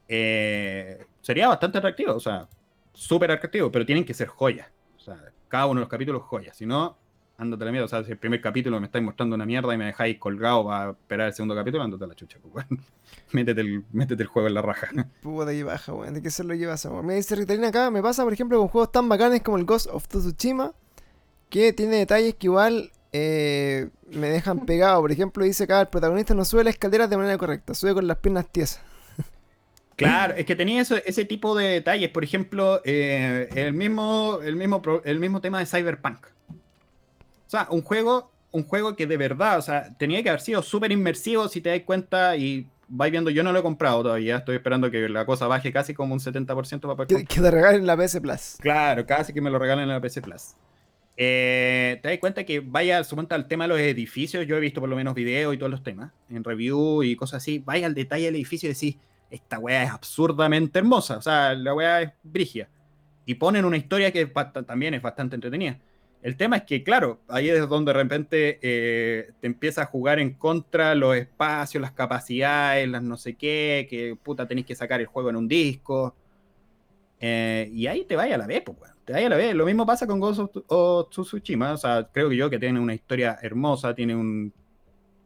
Eh, 0.08 1.06
sería 1.22 1.48
bastante 1.48 1.78
atractivo, 1.78 2.16
o 2.16 2.20
sea, 2.20 2.48
súper 2.94 3.32
atractivo, 3.32 3.72
pero 3.72 3.86
tienen 3.86 4.04
que 4.04 4.14
ser 4.14 4.28
joyas. 4.28 4.68
O 4.98 5.00
sea, 5.00 5.18
cada 5.48 5.68
uno 5.68 5.80
de 5.80 5.82
los 5.82 5.90
capítulos 5.90 6.24
joyas. 6.24 6.58
Si 6.58 6.66
no, 6.66 6.98
ándate 7.40 7.66
la 7.66 7.72
mierda. 7.72 7.86
O 7.86 7.90
sea, 7.90 8.04
si 8.04 8.12
el 8.12 8.18
primer 8.18 8.42
capítulo 8.42 8.80
me 8.80 8.86
estáis 8.86 9.04
mostrando 9.04 9.36
una 9.36 9.46
mierda 9.46 9.74
y 9.74 9.78
me 9.78 9.86
dejáis 9.86 10.18
colgado 10.20 10.66
para 10.66 10.92
esperar 10.92 11.28
el 11.28 11.34
segundo 11.34 11.56
capítulo, 11.56 11.84
ándate 11.84 12.06
la 12.06 12.14
chucha, 12.14 12.38
pues, 12.52 12.66
métete, 13.32 13.62
el, 13.62 13.84
métete 13.92 14.24
el 14.24 14.28
juego 14.28 14.48
en 14.48 14.54
la 14.54 14.62
raja. 14.62 14.90
Puta 15.24 15.46
de 15.46 15.52
ahí 15.54 15.64
baja, 15.64 15.94
weón. 15.94 16.14
¿De 16.14 16.22
qué 16.22 16.30
se 16.30 16.44
lo 16.44 16.54
llevas, 16.54 16.86
amor? 16.86 17.04
Me 17.04 17.16
dice 17.16 17.36
Ritalina 17.36 17.70
acá, 17.70 17.90
me 17.90 18.02
pasa, 18.02 18.24
por 18.24 18.34
ejemplo, 18.34 18.60
con 18.60 18.68
juegos 18.68 18.92
tan 18.92 19.10
bacanes 19.10 19.42
como 19.42 19.58
el 19.58 19.66
Ghost 19.66 19.88
of 19.92 20.08
Tsushima, 20.08 20.74
que 21.50 21.74
tiene 21.74 21.96
detalles 21.96 22.36
que 22.36 22.48
igual 22.48 22.92
eh, 23.14 23.90
me 24.12 24.30
dejan 24.30 24.60
pegado. 24.66 25.02
Por 25.02 25.12
ejemplo, 25.12 25.44
dice 25.44 25.64
acá, 25.64 25.82
el 25.82 25.88
protagonista 25.88 26.34
no 26.34 26.46
sube 26.46 26.64
las 26.64 26.74
escaleras 26.74 27.10
de 27.10 27.18
manera 27.18 27.38
correcta, 27.38 27.74
sube 27.74 27.94
con 27.94 28.06
las 28.06 28.18
piernas 28.18 28.48
tiesas. 28.48 28.82
Claro, 29.96 30.34
es 30.36 30.46
que 30.46 30.56
tenía 30.56 30.82
eso, 30.82 30.96
ese 31.06 31.26
tipo 31.26 31.58
de 31.58 31.68
detalles. 31.68 32.10
Por 32.10 32.24
ejemplo, 32.24 32.80
eh, 32.86 33.50
el, 33.54 33.74
mismo, 33.74 34.40
el, 34.42 34.56
mismo, 34.56 34.82
el 35.04 35.20
mismo 35.20 35.42
tema 35.42 35.60
de 35.60 35.66
Cyberpunk. 35.66 36.26
O 37.50 37.52
sea, 37.52 37.68
un 37.72 37.82
juego, 37.82 38.30
un 38.52 38.64
juego 38.64 38.95
que 38.95 39.08
de 39.08 39.18
verdad, 39.18 39.58
o 39.58 39.64
sea, 39.64 39.91
tenía 39.97 40.22
que 40.22 40.30
haber 40.30 40.41
sido 40.41 40.62
súper 40.62 40.91
inmersivo 40.91 41.47
si 41.47 41.62
te 41.62 41.70
das 41.70 41.82
cuenta 41.82 42.36
y 42.36 42.68
vais 42.88 43.12
viendo, 43.12 43.32
yo 43.32 43.41
no 43.41 43.52
lo 43.52 43.58
he 43.58 43.64
comprado 43.64 44.04
todavía, 44.04 44.38
estoy 44.38 44.58
esperando 44.58 44.91
que 44.91 45.10
la 45.10 45.26
cosa 45.26 45.47
baje 45.47 45.74
casi 45.74 45.95
como 45.95 46.14
un 46.14 46.20
70% 46.20 46.80
para 46.80 46.95
poder 46.95 47.26
que, 47.26 47.41
te 47.41 47.50
regalen 47.50 47.88
la 47.88 47.97
PC 47.97 48.22
Plus. 48.22 48.58
Claro, 48.60 49.04
casi 49.04 49.34
que 49.34 49.41
me 49.41 49.50
lo 49.50 49.58
regalen 49.58 49.86
en 49.86 49.89
la 49.89 50.00
PC 50.00 50.22
Plus. 50.22 50.54
Eh, 51.18 52.00
te 52.04 52.10
das 52.10 52.20
cuenta 52.20 52.43
que 52.43 52.60
vaya, 52.60 53.04
suponte 53.04 53.34
al 53.34 53.47
tema 53.47 53.64
de 53.64 53.70
los 53.70 53.80
edificios, 53.80 54.45
yo 54.45 54.56
he 54.56 54.60
visto 54.60 54.80
por 54.80 54.88
lo 54.88 54.95
menos 54.95 55.16
videos 55.16 55.56
y 55.56 55.58
todos 55.58 55.72
los 55.72 55.82
temas, 55.82 56.12
en 56.30 56.43
review 56.43 57.02
y 57.02 57.16
cosas 57.16 57.41
así, 57.41 57.58
vaya 57.58 57.88
al 57.88 57.95
detalle 57.95 58.26
del 58.26 58.36
edificio 58.36 58.70
y 58.70 58.74
decís, 58.74 58.97
esta 59.32 59.58
weá 59.58 59.86
es 59.86 59.89
absurdamente 59.89 60.78
hermosa, 60.78 61.18
o 61.18 61.22
sea, 61.24 61.56
la 61.56 61.74
weá 61.74 62.04
es 62.04 62.12
brigia. 62.22 62.70
Y 63.26 63.34
ponen 63.34 63.66
una 63.66 63.78
historia 63.78 64.12
que 64.12 64.28
también 64.68 64.93
es 64.93 65.02
bastante 65.02 65.34
entretenida. 65.34 65.80
El 66.22 66.36
tema 66.36 66.57
es 66.57 66.63
que, 66.63 66.84
claro, 66.84 67.22
ahí 67.30 67.49
es 67.49 67.67
donde 67.70 67.93
de 67.93 67.97
repente 67.97 68.59
eh, 68.61 69.32
te 69.39 69.47
empieza 69.47 69.84
a 69.84 69.86
jugar 69.86 70.20
en 70.20 70.34
contra 70.34 70.93
los 70.93 71.15
espacios, 71.15 71.82
las 71.82 71.93
capacidades, 71.93 72.88
las 72.89 73.01
no 73.01 73.15
sé 73.15 73.36
qué, 73.36 73.88
que 73.89 74.17
puta 74.22 74.45
tenéis 74.45 74.67
que 74.67 74.76
sacar 74.76 74.99
el 74.99 75.07
juego 75.07 75.30
en 75.30 75.38
un 75.38 75.47
disco. 75.47 76.13
Eh, 77.22 77.70
y 77.74 77.88
ahí 77.88 78.03
te 78.03 78.17
vaya 78.17 78.36
a 78.36 78.38
la 78.38 78.47
vez, 78.47 78.63
pues, 78.63 78.78
te 79.05 79.13
vaya 79.13 79.28
a 79.28 79.30
la 79.30 79.38
vez. 79.38 79.55
Lo 79.55 79.65
mismo 79.65 79.86
pasa 79.86 80.05
con 80.07 80.20
Ghost 80.20 80.41
of 80.67 81.09
Tsushima. 81.09 81.72
O 81.72 81.78
sea, 81.78 82.09
creo 82.11 82.30
que 82.30 82.36
yo 82.36 82.49
que 82.49 82.59
tiene 82.59 82.82
una 82.82 82.93
historia 82.93 83.39
hermosa, 83.41 83.95
tiene 83.95 84.13
un 84.13 84.51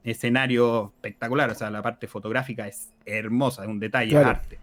escenario 0.04 0.94
espectacular. 0.96 1.50
O 1.50 1.56
sea, 1.56 1.72
la 1.72 1.82
parte 1.82 2.08
fotográfica 2.08 2.68
es 2.68 2.92
hermosa, 3.04 3.64
es 3.64 3.68
un 3.68 3.80
detalle, 3.80 4.16
arte. 4.16 4.60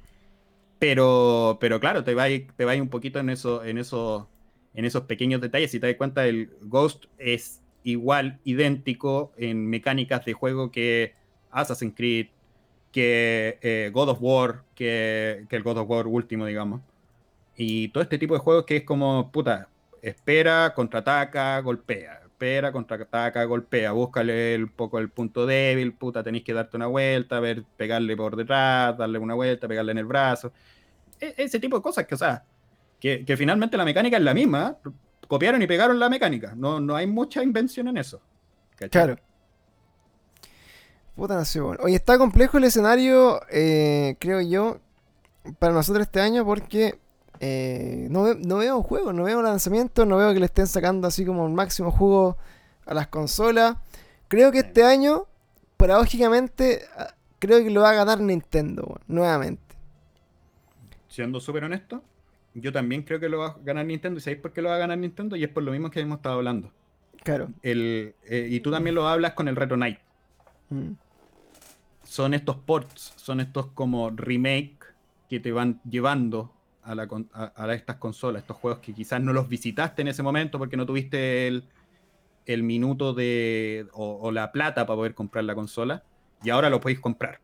Pero, 0.78 1.58
pero 1.60 1.80
claro, 1.80 2.04
te 2.04 2.14
va 2.14 2.26
te 2.28 2.80
un 2.80 2.88
poquito 2.88 3.18
en 3.18 3.30
eso, 3.30 3.64
en 3.64 3.78
eso 3.78 4.29
en 4.74 4.84
esos 4.84 5.04
pequeños 5.04 5.40
detalles. 5.40 5.70
Si 5.70 5.80
te 5.80 5.86
das 5.86 5.96
cuenta, 5.96 6.26
el 6.26 6.50
Ghost 6.62 7.06
es 7.18 7.60
igual, 7.82 8.38
idéntico 8.44 9.32
en 9.36 9.68
mecánicas 9.68 10.24
de 10.24 10.32
juego 10.32 10.70
que 10.70 11.14
Assassin's 11.50 11.94
Creed, 11.96 12.28
que 12.92 13.58
eh, 13.62 13.90
God 13.92 14.10
of 14.10 14.18
War, 14.20 14.64
que, 14.74 15.46
el 15.48 15.62
God 15.62 15.78
of 15.78 15.90
War 15.90 16.06
último, 16.06 16.46
digamos. 16.46 16.80
Y 17.56 17.88
todo 17.88 18.02
este 18.02 18.18
tipo 18.18 18.34
de 18.34 18.40
juegos 18.40 18.64
que 18.64 18.78
es 18.78 18.84
como, 18.84 19.30
puta, 19.30 19.68
espera, 20.02 20.72
contraataca, 20.74 21.60
golpea. 21.60 22.20
Espera, 22.24 22.72
contraataca, 22.72 23.44
golpea. 23.44 23.92
Búscale 23.92 24.56
un 24.56 24.70
poco 24.70 24.98
el 24.98 25.10
punto 25.10 25.46
débil, 25.46 25.92
puta, 25.92 26.22
tenéis 26.22 26.44
que 26.44 26.54
darte 26.54 26.76
una 26.76 26.86
vuelta, 26.86 27.38
ver, 27.38 27.64
pegarle 27.76 28.16
por 28.16 28.36
detrás, 28.36 28.96
darle 28.96 29.18
una 29.18 29.34
vuelta, 29.34 29.68
pegarle 29.68 29.92
en 29.92 29.98
el 29.98 30.06
brazo. 30.06 30.52
E, 31.20 31.34
ese 31.36 31.60
tipo 31.60 31.76
de 31.76 31.82
cosas 31.82 32.06
que, 32.06 32.14
o 32.14 32.18
sea, 32.18 32.44
que, 33.00 33.34
finalmente 33.36 33.76
la 33.76 33.84
mecánica 33.84 34.18
es 34.18 34.22
la 34.22 34.34
misma. 34.34 34.76
Copiaron 35.26 35.62
y 35.62 35.66
pegaron 35.66 35.98
la 35.98 36.10
mecánica. 36.10 36.54
No, 36.54 36.80
no 36.80 36.94
hay 36.94 37.06
mucha 37.06 37.42
invención 37.42 37.88
en 37.88 37.96
eso. 37.96 38.20
Claro. 38.90 39.16
Puta 41.16 41.34
nación. 41.34 41.78
Oye, 41.82 41.96
está 41.96 42.18
complejo 42.18 42.58
el 42.58 42.64
escenario, 42.64 43.40
eh, 43.50 44.16
creo 44.18 44.40
yo, 44.40 44.80
para 45.58 45.72
nosotros 45.72 46.06
este 46.06 46.20
año 46.20 46.44
porque 46.44 46.98
eh, 47.40 48.08
no, 48.10 48.58
veo 48.58 48.82
juegos, 48.82 49.14
no 49.14 49.24
veo 49.24 49.42
lanzamientos, 49.42 50.06
no 50.06 50.18
veo 50.18 50.32
que 50.32 50.40
le 50.40 50.46
estén 50.46 50.66
sacando 50.66 51.08
así 51.08 51.24
como 51.24 51.44
un 51.44 51.54
máximo 51.54 51.90
jugo 51.90 52.36
a 52.86 52.94
las 52.94 53.08
consolas. 53.08 53.76
Creo 54.28 54.52
que 54.52 54.58
este 54.58 54.84
año, 54.84 55.26
paradójicamente, 55.76 56.82
ah, 56.96 57.14
creo 57.38 57.62
que 57.62 57.70
lo 57.70 57.80
va 57.80 57.90
a 57.90 57.94
ganar 57.94 58.20
Nintendo, 58.20 59.00
nuevamente. 59.06 59.62
Siendo 61.08 61.40
súper 61.40 61.64
honesto, 61.64 62.02
yo 62.54 62.72
también 62.72 63.02
creo 63.02 63.20
que 63.20 63.28
lo 63.28 63.38
va 63.38 63.46
a 63.48 63.56
ganar 63.62 63.86
Nintendo. 63.86 64.18
¿Y 64.18 64.20
sabéis 64.20 64.40
por 64.40 64.52
qué 64.52 64.62
lo 64.62 64.68
va 64.68 64.76
a 64.76 64.78
ganar 64.78 64.98
Nintendo? 64.98 65.36
Y 65.36 65.44
es 65.44 65.50
por 65.50 65.62
lo 65.62 65.72
mismo 65.72 65.90
que 65.90 66.00
hemos 66.00 66.16
estado 66.16 66.36
hablando. 66.36 66.72
Claro. 67.22 67.50
El, 67.62 68.14
eh, 68.24 68.48
y 68.50 68.60
tú 68.60 68.70
también 68.70 68.94
lo 68.94 69.06
hablas 69.08 69.34
con 69.34 69.48
el 69.48 69.56
Retro 69.56 69.76
Knight. 69.76 69.98
Mm. 70.70 70.92
Son 72.04 72.34
estos 72.34 72.56
ports, 72.56 73.12
son 73.16 73.40
estos 73.40 73.66
como 73.66 74.10
remake 74.10 74.78
que 75.28 75.38
te 75.38 75.52
van 75.52 75.80
llevando 75.88 76.52
a, 76.82 76.94
la, 76.94 77.08
a, 77.34 77.72
estas 77.72 77.96
consolas, 77.96 78.42
estos 78.42 78.56
juegos 78.56 78.80
que 78.80 78.92
quizás 78.92 79.20
no 79.20 79.32
los 79.32 79.48
visitaste 79.48 80.02
en 80.02 80.08
ese 80.08 80.22
momento 80.22 80.58
porque 80.58 80.76
no 80.76 80.86
tuviste 80.86 81.46
el, 81.46 81.64
el 82.46 82.62
minuto 82.64 83.12
de 83.12 83.86
o, 83.92 84.32
la 84.32 84.50
plata 84.50 84.86
para 84.86 84.96
poder 84.96 85.14
comprar 85.14 85.44
la 85.44 85.54
consola 85.54 86.02
y 86.42 86.50
ahora 86.50 86.68
lo 86.70 86.80
podéis 86.80 87.00
comprar. 87.00 87.38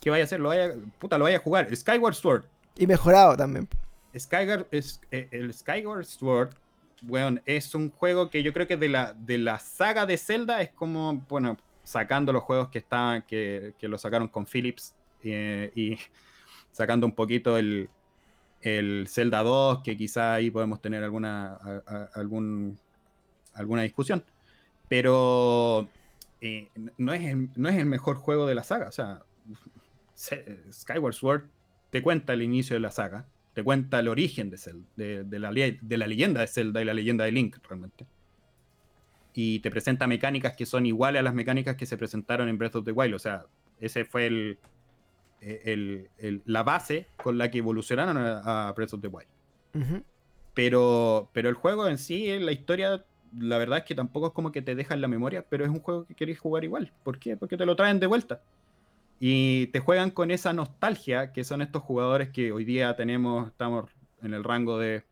¿Qué 0.00 0.10
vaya 0.10 0.22
a 0.22 0.26
hacer? 0.26 0.40
Lo 0.40 0.50
vaya, 0.50 0.74
puta, 0.98 1.18
lo 1.18 1.24
vaya 1.24 1.38
a 1.38 1.40
jugar. 1.40 1.74
Skyward 1.74 2.14
Sword. 2.14 2.44
Y 2.76 2.86
mejorado 2.86 3.36
también. 3.36 3.68
Skyward, 4.18 4.66
es, 4.70 5.00
eh, 5.10 5.28
el 5.30 5.52
Skyward 5.52 6.04
Sword 6.04 6.54
bueno, 7.02 7.40
es 7.46 7.74
un 7.74 7.90
juego 7.90 8.30
que 8.30 8.42
yo 8.42 8.52
creo 8.52 8.66
que 8.66 8.76
de 8.76 8.88
la, 8.88 9.12
de 9.12 9.38
la 9.38 9.58
saga 9.58 10.06
de 10.06 10.16
Zelda 10.16 10.62
es 10.62 10.70
como, 10.70 11.24
bueno, 11.28 11.56
sacando 11.84 12.32
los 12.32 12.42
juegos 12.42 12.68
que 12.68 12.78
estaban, 12.78 13.22
que, 13.22 13.74
que 13.78 13.88
lo 13.88 13.98
sacaron 13.98 14.28
con 14.28 14.46
Philips 14.46 14.94
eh, 15.22 15.70
y 15.74 15.98
sacando 16.72 17.06
un 17.06 17.12
poquito 17.12 17.56
el, 17.58 17.88
el 18.60 19.06
Zelda 19.08 19.42
2, 19.42 19.82
que 19.82 19.96
quizá 19.96 20.34
ahí 20.34 20.50
podemos 20.50 20.80
tener 20.80 21.04
alguna, 21.04 21.58
algún, 22.14 22.78
alguna 23.54 23.82
discusión. 23.82 24.24
Pero 24.88 25.88
eh, 26.40 26.70
no, 26.96 27.12
es 27.12 27.24
el, 27.24 27.50
no 27.56 27.68
es 27.68 27.76
el 27.76 27.86
mejor 27.86 28.16
juego 28.16 28.46
de 28.46 28.54
la 28.54 28.64
saga. 28.64 28.88
O 28.88 28.92
sea, 28.92 29.22
Skyward 30.72 31.14
Sword 31.14 31.44
te 31.90 32.02
cuenta 32.02 32.32
el 32.32 32.42
inicio 32.42 32.74
de 32.74 32.80
la 32.80 32.90
saga, 32.90 33.26
te 33.56 33.64
cuenta 33.64 34.00
el 34.00 34.08
origen 34.08 34.50
de, 34.50 34.58
Zelda, 34.58 34.86
de, 34.96 35.38
la, 35.38 35.50
de 35.50 35.96
la 35.96 36.06
leyenda 36.06 36.42
de 36.42 36.46
Zelda 36.46 36.82
y 36.82 36.84
la 36.84 36.92
leyenda 36.92 37.24
de 37.24 37.32
Link, 37.32 37.56
realmente. 37.66 38.06
Y 39.32 39.60
te 39.60 39.70
presenta 39.70 40.06
mecánicas 40.06 40.54
que 40.54 40.66
son 40.66 40.84
iguales 40.84 41.20
a 41.20 41.22
las 41.22 41.32
mecánicas 41.32 41.74
que 41.74 41.86
se 41.86 41.96
presentaron 41.96 42.50
en 42.50 42.58
Breath 42.58 42.76
of 42.76 42.84
the 42.84 42.92
Wild. 42.92 43.14
O 43.14 43.18
sea, 43.18 43.46
ese 43.80 44.04
fue 44.04 44.26
el, 44.26 44.58
el, 45.40 46.42
la 46.44 46.64
base 46.64 47.08
con 47.16 47.38
la 47.38 47.50
que 47.50 47.56
evolucionaron 47.56 48.18
a, 48.18 48.74
Breath 48.76 48.92
of 48.92 49.00
the 49.00 49.08
Wild. 49.08 50.02
pero, 50.52 51.30
pero 51.32 51.48
el 51.48 51.54
juego 51.54 51.88
en 51.88 51.96
sí, 51.96 52.38
la 52.38 52.52
historia, 52.52 53.06
la 53.38 53.56
verdad 53.56 53.78
es 53.78 53.84
que 53.84 53.94
tampoco 53.94 54.26
es 54.26 54.32
como 54.34 54.52
que 54.52 54.60
te 54.60 54.74
deja 54.74 54.92
en 54.92 55.00
la 55.00 55.08
memoria, 55.08 55.46
pero 55.48 55.64
es 55.64 55.70
un 55.70 55.80
juego 55.80 56.04
que 56.04 56.14
querés 56.14 56.38
jugar 56.38 56.62
igual. 56.62 56.92
¿Por 57.02 57.18
qué? 57.18 57.38
Porque 57.38 57.56
te 57.56 57.64
lo 57.64 57.74
traen 57.74 58.00
de 58.00 58.06
vuelta. 58.06 58.42
Y 59.18 59.68
te 59.68 59.80
juegan 59.80 60.10
con 60.10 60.30
esa 60.30 60.52
nostalgia 60.52 61.32
que 61.32 61.44
son 61.44 61.62
estos 61.62 61.82
jugadores 61.82 62.30
que 62.30 62.52
hoy 62.52 62.64
día 62.64 62.94
tenemos, 62.96 63.48
estamos 63.48 63.90
en 64.22 64.34
el 64.34 64.44
rango 64.44 64.78
de 64.78 65.04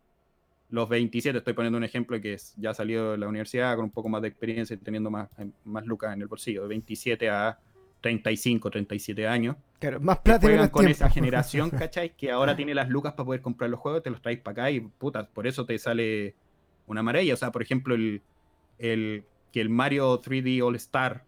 los 0.68 0.88
27, 0.88 1.38
estoy 1.38 1.54
poniendo 1.54 1.78
un 1.78 1.84
ejemplo 1.84 2.20
que 2.20 2.34
es, 2.34 2.54
ya 2.56 2.74
salió 2.74 3.12
de 3.12 3.18
la 3.18 3.28
universidad 3.28 3.76
con 3.76 3.84
un 3.84 3.90
poco 3.90 4.08
más 4.08 4.20
de 4.22 4.28
experiencia 4.28 4.74
y 4.74 4.78
teniendo 4.78 5.10
más, 5.10 5.28
más 5.64 5.86
lucas 5.86 6.12
en 6.12 6.22
el 6.22 6.28
bolsillo, 6.28 6.62
de 6.62 6.68
27 6.68 7.30
a 7.30 7.58
35, 8.00 8.70
37 8.70 9.26
años. 9.26 9.56
Claro, 9.78 10.00
más 10.00 10.18
plata 10.18 10.40
que 10.40 10.46
juegan 10.48 10.68
con 10.68 10.88
esa 10.88 11.08
generación, 11.08 11.70
¿cachai? 11.70 12.14
Que 12.14 12.30
ahora 12.30 12.54
tiene 12.54 12.74
las 12.74 12.90
lucas 12.90 13.14
para 13.14 13.24
poder 13.24 13.40
comprar 13.40 13.70
los 13.70 13.80
juegos, 13.80 14.02
te 14.02 14.10
los 14.10 14.20
traes 14.20 14.40
para 14.40 14.64
acá 14.64 14.70
y 14.70 14.80
puta, 14.80 15.26
por 15.26 15.46
eso 15.46 15.64
te 15.64 15.78
sale 15.78 16.34
una 16.86 17.02
maravilla. 17.02 17.32
O 17.32 17.36
sea, 17.38 17.50
por 17.50 17.62
ejemplo, 17.62 17.94
el, 17.94 18.20
el 18.78 19.24
que 19.52 19.62
el 19.62 19.70
Mario 19.70 20.20
3D 20.20 20.62
All 20.62 20.76
Star 20.76 21.24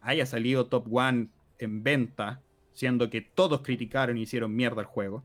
haya 0.00 0.26
salido 0.26 0.66
top 0.66 0.86
one 0.92 1.28
en 1.64 1.82
venta, 1.82 2.40
siendo 2.72 3.10
que 3.10 3.20
todos 3.20 3.62
criticaron 3.62 4.16
y 4.16 4.22
hicieron 4.22 4.54
mierda 4.54 4.80
el 4.80 4.86
juego. 4.86 5.22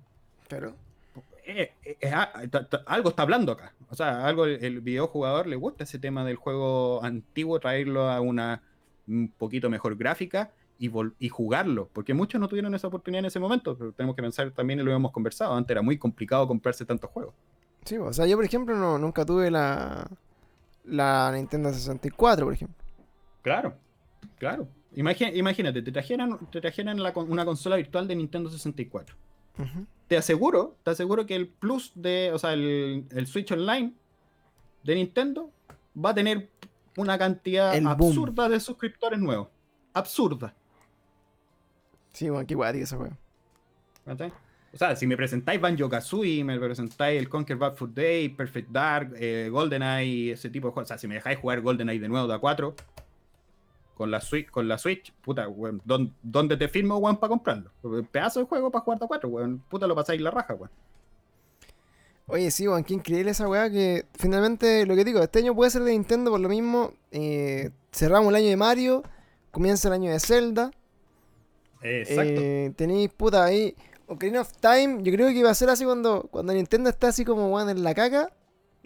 Claro. 0.47 0.75
Eh, 1.45 1.71
eh, 1.85 2.11
algo 2.85 3.09
está 3.09 3.21
hablando 3.21 3.53
acá. 3.53 3.73
O 3.89 3.95
sea, 3.95 4.25
algo 4.25 4.45
el, 4.45 4.63
el 4.63 4.81
videojugador 4.81 5.47
le 5.47 5.55
gusta 5.55 5.85
ese 5.85 5.97
tema 5.97 6.25
del 6.25 6.35
juego 6.35 7.03
antiguo, 7.03 7.59
traerlo 7.59 8.09
a 8.09 8.19
una 8.19 8.61
un 9.07 9.31
poquito 9.37 9.69
mejor 9.69 9.95
gráfica 9.95 10.51
y, 10.79 11.29
jugarlo, 11.29 11.89
porque 11.91 12.13
muchos 12.13 12.39
no 12.39 12.47
tuvieron 12.47 12.75
esa 12.75 12.87
oportunidad 12.87 13.19
en 13.19 13.25
ese 13.25 13.39
momento, 13.39 13.75
pero 13.77 13.91
tenemos 13.93 14.15
que 14.15 14.21
pensar 14.21 14.51
también, 14.51 14.79
y 14.79 14.83
lo 14.83 14.93
hemos 14.93 15.11
conversado, 15.11 15.55
antes 15.55 15.71
era 15.71 15.81
muy 15.81 15.97
complicado 15.97 16.47
comprarse 16.47 16.85
tantos 16.85 17.09
juegos. 17.09 17.33
Sí, 17.85 17.97
o 17.97 18.13
sea, 18.13 18.27
yo 18.27 18.35
por 18.35 18.45
ejemplo 18.45 18.75
no, 18.75 18.99
nunca 18.99 19.25
tuve 19.25 19.49
la, 19.49 20.07
la 20.85 21.31
Nintendo 21.33 21.71
64, 21.73 22.45
por 22.45 22.53
ejemplo. 22.53 22.85
Claro, 23.41 23.73
claro. 24.37 24.67
Imagínate, 24.95 25.81
te 25.81 25.91
trajeran, 25.91 26.39
te 26.51 26.61
trajeran 26.61 26.99
una 26.99 27.45
consola 27.45 27.75
virtual 27.75 28.07
de 28.07 28.15
Nintendo 28.15 28.49
64. 28.49 29.15
Te 30.07 30.17
aseguro, 30.17 30.77
te 30.83 30.91
aseguro 30.91 31.25
que 31.25 31.35
el 31.35 31.47
plus 31.47 31.91
de, 31.95 32.31
o 32.33 32.39
sea, 32.39 32.53
el, 32.53 33.27
Switch 33.27 33.51
Online 33.51 33.93
de 34.83 34.95
Nintendo 34.95 35.51
va 35.97 36.11
a 36.11 36.13
tener 36.13 36.49
una 36.95 37.17
cantidad 37.17 37.75
absurda 37.85 38.47
de 38.47 38.59
suscriptores 38.59 39.19
nuevos. 39.19 39.49
Absurda. 39.93 40.53
Sí, 42.13 42.29
bueno, 42.29 42.47
qué 42.47 42.55
guay 42.55 42.81
esa 42.81 42.97
weón. 42.97 43.17
O 44.73 44.77
sea, 44.77 44.95
si 44.95 45.07
me 45.07 45.17
presentáis 45.17 45.59
Banjo 45.59 45.89
Kazooie, 45.89 46.43
me 46.43 46.59
presentáis 46.59 47.19
el 47.19 47.29
Conquer 47.29 47.57
Bad 47.57 47.75
Food 47.75 47.89
Day, 47.89 48.29
Perfect 48.29 48.69
Dark, 48.69 49.13
eh, 49.17 49.49
GoldenEye, 49.51 50.33
ese 50.33 50.49
tipo 50.49 50.67
de 50.67 50.73
juegos. 50.73 50.87
O 50.87 50.89
sea, 50.89 50.97
si 50.97 51.07
me 51.07 51.15
dejáis 51.15 51.39
jugar 51.39 51.61
GoldenEye 51.61 51.99
de 51.99 52.07
nuevo 52.07 52.27
de 52.27 52.35
A4 52.35 52.73
con 53.97 54.11
la 54.11 54.21
Switch, 54.21 54.49
con 54.51 54.67
la 54.67 54.77
Switch 54.77 55.11
puta, 55.21 55.47
weón, 55.47 55.81
¿dónde 56.21 56.55
te 56.55 56.67
firmo, 56.67 56.97
weón, 56.97 57.17
para 57.17 57.29
comprarlo? 57.29 57.71
Pedazo 58.11 58.41
de 58.41 58.45
juego 58.45 58.69
para 58.69 58.83
jugar 58.83 58.99
de 58.99 59.05
A4, 59.07 59.25
weón. 59.27 59.63
Puta, 59.67 59.87
lo 59.87 59.95
pasáis 59.95 60.21
la 60.21 60.29
raja, 60.29 60.53
weón. 60.53 60.69
Oye, 62.27 62.51
sí, 62.51 62.67
weón, 62.67 62.83
qué 62.83 62.93
increíble 62.93 63.31
esa 63.31 63.49
weá 63.49 63.71
que 63.71 64.05
finalmente, 64.13 64.85
lo 64.85 64.95
que 64.95 65.03
digo, 65.03 65.19
este 65.23 65.39
año 65.39 65.55
puede 65.55 65.71
ser 65.71 65.81
de 65.81 65.93
Nintendo 65.93 66.29
por 66.29 66.39
lo 66.39 66.47
mismo. 66.47 66.93
Eh, 67.11 67.71
cerramos 67.91 68.29
el 68.29 68.35
año 68.35 68.49
de 68.49 68.57
Mario, 68.57 69.03
comienza 69.49 69.87
el 69.87 69.95
año 69.95 70.11
de 70.11 70.19
Zelda. 70.19 70.69
Exacto. 71.81 72.41
Eh, 72.41 72.73
tenéis 72.75 73.09
puta 73.09 73.45
ahí. 73.45 73.75
Ocarina 74.05 74.41
of 74.41 74.51
Time, 74.61 75.01
yo 75.01 75.11
creo 75.11 75.27
que 75.29 75.39
iba 75.39 75.49
a 75.49 75.55
ser 75.55 75.69
así 75.69 75.85
cuando, 75.85 76.27
cuando 76.29 76.53
Nintendo 76.53 76.89
está 76.89 77.07
así 77.07 77.25
como 77.25 77.49
weón 77.49 77.69
en 77.69 77.83
la 77.83 77.95
caca. 77.95 78.31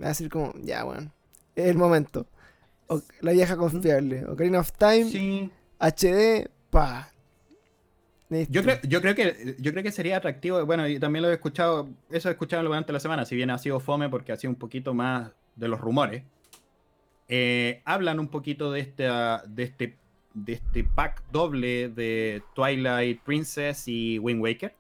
Va 0.02 0.06
a 0.06 0.10
decir 0.10 0.30
como, 0.30 0.54
ya 0.64 0.86
weón, 0.86 1.12
es 1.56 1.68
el 1.68 1.78
momento. 1.78 2.28
La 3.22 3.32
vieja 3.32 3.58
confiable. 3.58 4.26
Ocarina 4.26 4.60
of 4.60 4.72
Time, 4.74 5.50
HD, 5.80 6.50
pa. 6.70 7.12
Yo 8.50 8.64
creo, 8.64 8.80
yo 8.84 9.02
creo 9.02 9.14
que 9.14 9.56
yo 9.60 9.72
creo 9.72 9.84
que 9.84 9.92
sería 9.92 10.18
atractivo, 10.18 10.66
bueno, 10.66 10.88
y 10.88 11.00
también 11.00 11.24
lo 11.24 11.30
he 11.30 11.34
escuchado, 11.34 11.90
eso 12.10 12.30
he 12.30 12.32
escuchado 12.32 12.64
durante 12.64 12.94
la 12.94 13.02
semana, 13.02 13.26
si 13.26 13.36
bien 13.36 13.50
ha 13.50 13.58
sido 13.58 13.82
fome 13.82 14.08
porque 14.08 14.32
ha 14.32 14.38
sido 14.38 14.52
un 14.52 14.56
poquito 14.56 14.94
más 14.94 15.32
de 15.56 15.68
los 15.68 15.82
rumores. 15.82 16.24
Eh, 17.28 17.82
hablan 17.84 18.20
un 18.20 18.30
poquito 18.30 18.72
de 18.72 18.80
este, 18.80 19.04
de 19.04 19.64
este 19.64 19.98
de 20.34 20.54
este 20.54 20.84
pack 20.84 21.24
doble 21.32 21.90
de 21.90 22.42
Twilight 22.56 23.22
Princess 23.22 23.88
y 23.88 24.20
Wind 24.20 24.42
Waker. 24.42 24.76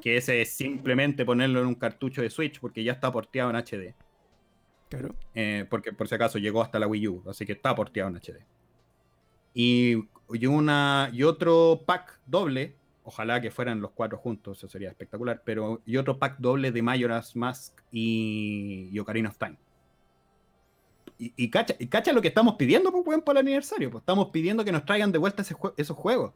Que 0.00 0.16
ese 0.16 0.40
es 0.40 0.50
simplemente 0.52 1.24
ponerlo 1.24 1.60
en 1.60 1.66
un 1.66 1.74
cartucho 1.74 2.22
de 2.22 2.30
Switch 2.30 2.60
porque 2.60 2.84
ya 2.84 2.92
está 2.92 3.10
porteado 3.10 3.50
en 3.50 3.56
HD. 3.56 3.92
Claro. 4.98 5.14
Eh, 5.34 5.66
porque 5.68 5.92
por 5.92 6.08
si 6.08 6.14
acaso 6.14 6.38
llegó 6.38 6.62
hasta 6.62 6.78
la 6.78 6.86
Wii 6.86 7.08
U, 7.08 7.22
así 7.28 7.44
que 7.44 7.52
está 7.52 7.74
porteado 7.74 8.10
en 8.10 8.16
HD. 8.16 8.44
Y, 9.54 10.08
y, 10.32 10.46
una, 10.46 11.10
y 11.12 11.22
otro 11.22 11.82
pack 11.86 12.20
doble, 12.26 12.74
ojalá 13.04 13.40
que 13.40 13.50
fueran 13.50 13.80
los 13.80 13.92
cuatro 13.92 14.18
juntos, 14.18 14.58
eso 14.58 14.68
sería 14.68 14.88
espectacular, 14.88 15.42
pero 15.44 15.80
y 15.86 15.96
otro 15.96 16.18
pack 16.18 16.38
doble 16.38 16.72
de 16.72 16.82
Majora's 16.82 17.36
Mask 17.36 17.80
y, 17.92 18.88
y 18.92 18.98
Ocarina 18.98 19.28
of 19.28 19.38
Time 19.38 19.56
y, 21.18 21.48
cacha, 21.48 22.12
lo 22.12 22.20
que 22.20 22.28
estamos 22.28 22.56
pidiendo 22.56 22.90
pues, 22.90 23.22
para 23.22 23.40
el 23.40 23.46
aniversario. 23.46 23.90
Pues 23.90 24.02
estamos 24.02 24.28
pidiendo 24.30 24.64
que 24.64 24.72
nos 24.72 24.84
traigan 24.84 25.12
de 25.12 25.18
vuelta 25.18 25.44
esos 25.76 25.96
juegos. 25.96 26.32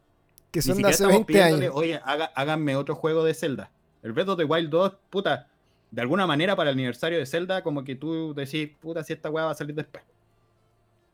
Que 0.51 0.61
son 0.61 0.81
de 0.81 0.89
hace 0.89 1.05
20 1.05 1.43
años. 1.43 1.71
Oye, 1.73 1.99
háganme 2.03 2.75
otro 2.75 2.95
juego 2.95 3.23
de 3.23 3.33
Zelda. 3.33 3.71
El 4.01 4.13
Breath 4.13 4.29
of 4.29 4.37
the 4.37 4.45
Wild 4.45 4.69
2, 4.69 4.93
puta, 5.09 5.47
de 5.91 6.01
alguna 6.01 6.27
manera 6.27 6.55
para 6.55 6.69
el 6.69 6.75
aniversario 6.75 7.17
de 7.17 7.25
Zelda, 7.25 7.63
como 7.63 7.83
que 7.83 7.95
tú 7.95 8.33
decís, 8.33 8.69
puta, 8.79 9.03
si 9.03 9.13
esta 9.13 9.29
weá 9.29 9.45
va 9.45 9.51
a 9.51 9.55
salir 9.55 9.75
después. 9.75 10.03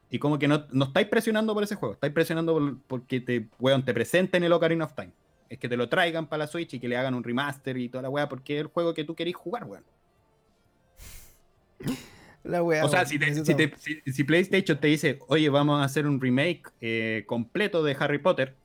Y 0.10 0.20
como 0.20 0.38
que 0.38 0.48
no, 0.48 0.66
no 0.72 0.86
estáis 0.86 1.08
presionando 1.08 1.54
por 1.54 1.64
ese 1.64 1.76
juego, 1.76 1.94
estáis 1.94 2.14
presionando 2.14 2.80
porque 2.88 3.20
te, 3.22 3.48
weón, 3.60 3.84
te 3.84 3.94
presenten 3.94 4.44
el 4.44 4.52
Ocarina 4.52 4.86
of 4.86 4.94
Time. 4.94 5.12
Es 5.50 5.60
que 5.60 5.70
te 5.70 5.78
lo 5.78 5.90
traigan 5.90 6.28
para 6.28 6.46
la 6.46 6.48
Switch 6.48 6.74
y 6.74 6.80
que 6.80 6.88
le 6.88 6.98
hagan 6.98 7.14
un 7.14 7.24
remaster 7.24 7.78
y 7.78 7.90
toda 7.90 8.04
la 8.04 8.10
weá, 8.10 8.28
porque 8.28 8.56
es 8.56 8.62
el 8.62 8.68
juego 8.68 8.94
que 8.94 9.04
tú 9.04 9.16
querís 9.16 9.36
jugar, 9.36 9.66
weón. 9.66 9.84
o 12.84 12.90
sea, 12.90 13.06
si, 13.06 13.18
PlayStation 14.24 14.78
te 14.78 14.88
dice, 14.88 15.20
oye, 15.28 15.50
vamos 15.50 15.82
a 15.82 15.84
hacer 15.84 16.08
un 16.08 16.20
remake 16.20 16.64
eh, 16.82 17.24
completo 17.28 17.84
de 17.84 17.96
Harry 18.00 18.20
Potter, 18.20 18.56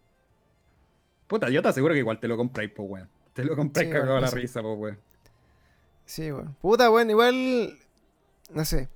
puta, 1.26 1.48
yo 1.50 1.62
te 1.62 1.68
aseguro 1.68 1.94
que 1.94 2.00
igual 2.00 2.18
te 2.18 2.28
lo 2.28 2.36
compráis, 2.36 2.70
pues, 2.74 2.88
weón. 2.88 3.08
Te 3.32 3.44
lo 3.44 3.56
compráis 3.56 3.88
sí, 3.88 3.92
cagado 3.94 4.20
la 4.20 4.30
risa, 4.30 4.62
pues, 4.62 4.78
weón. 4.78 5.09
Sí, 6.10 6.32
weón. 6.32 6.56
Puta, 6.60 6.90
weón, 6.90 7.08
igual. 7.08 7.78
No 8.52 8.64
sé. 8.64 8.88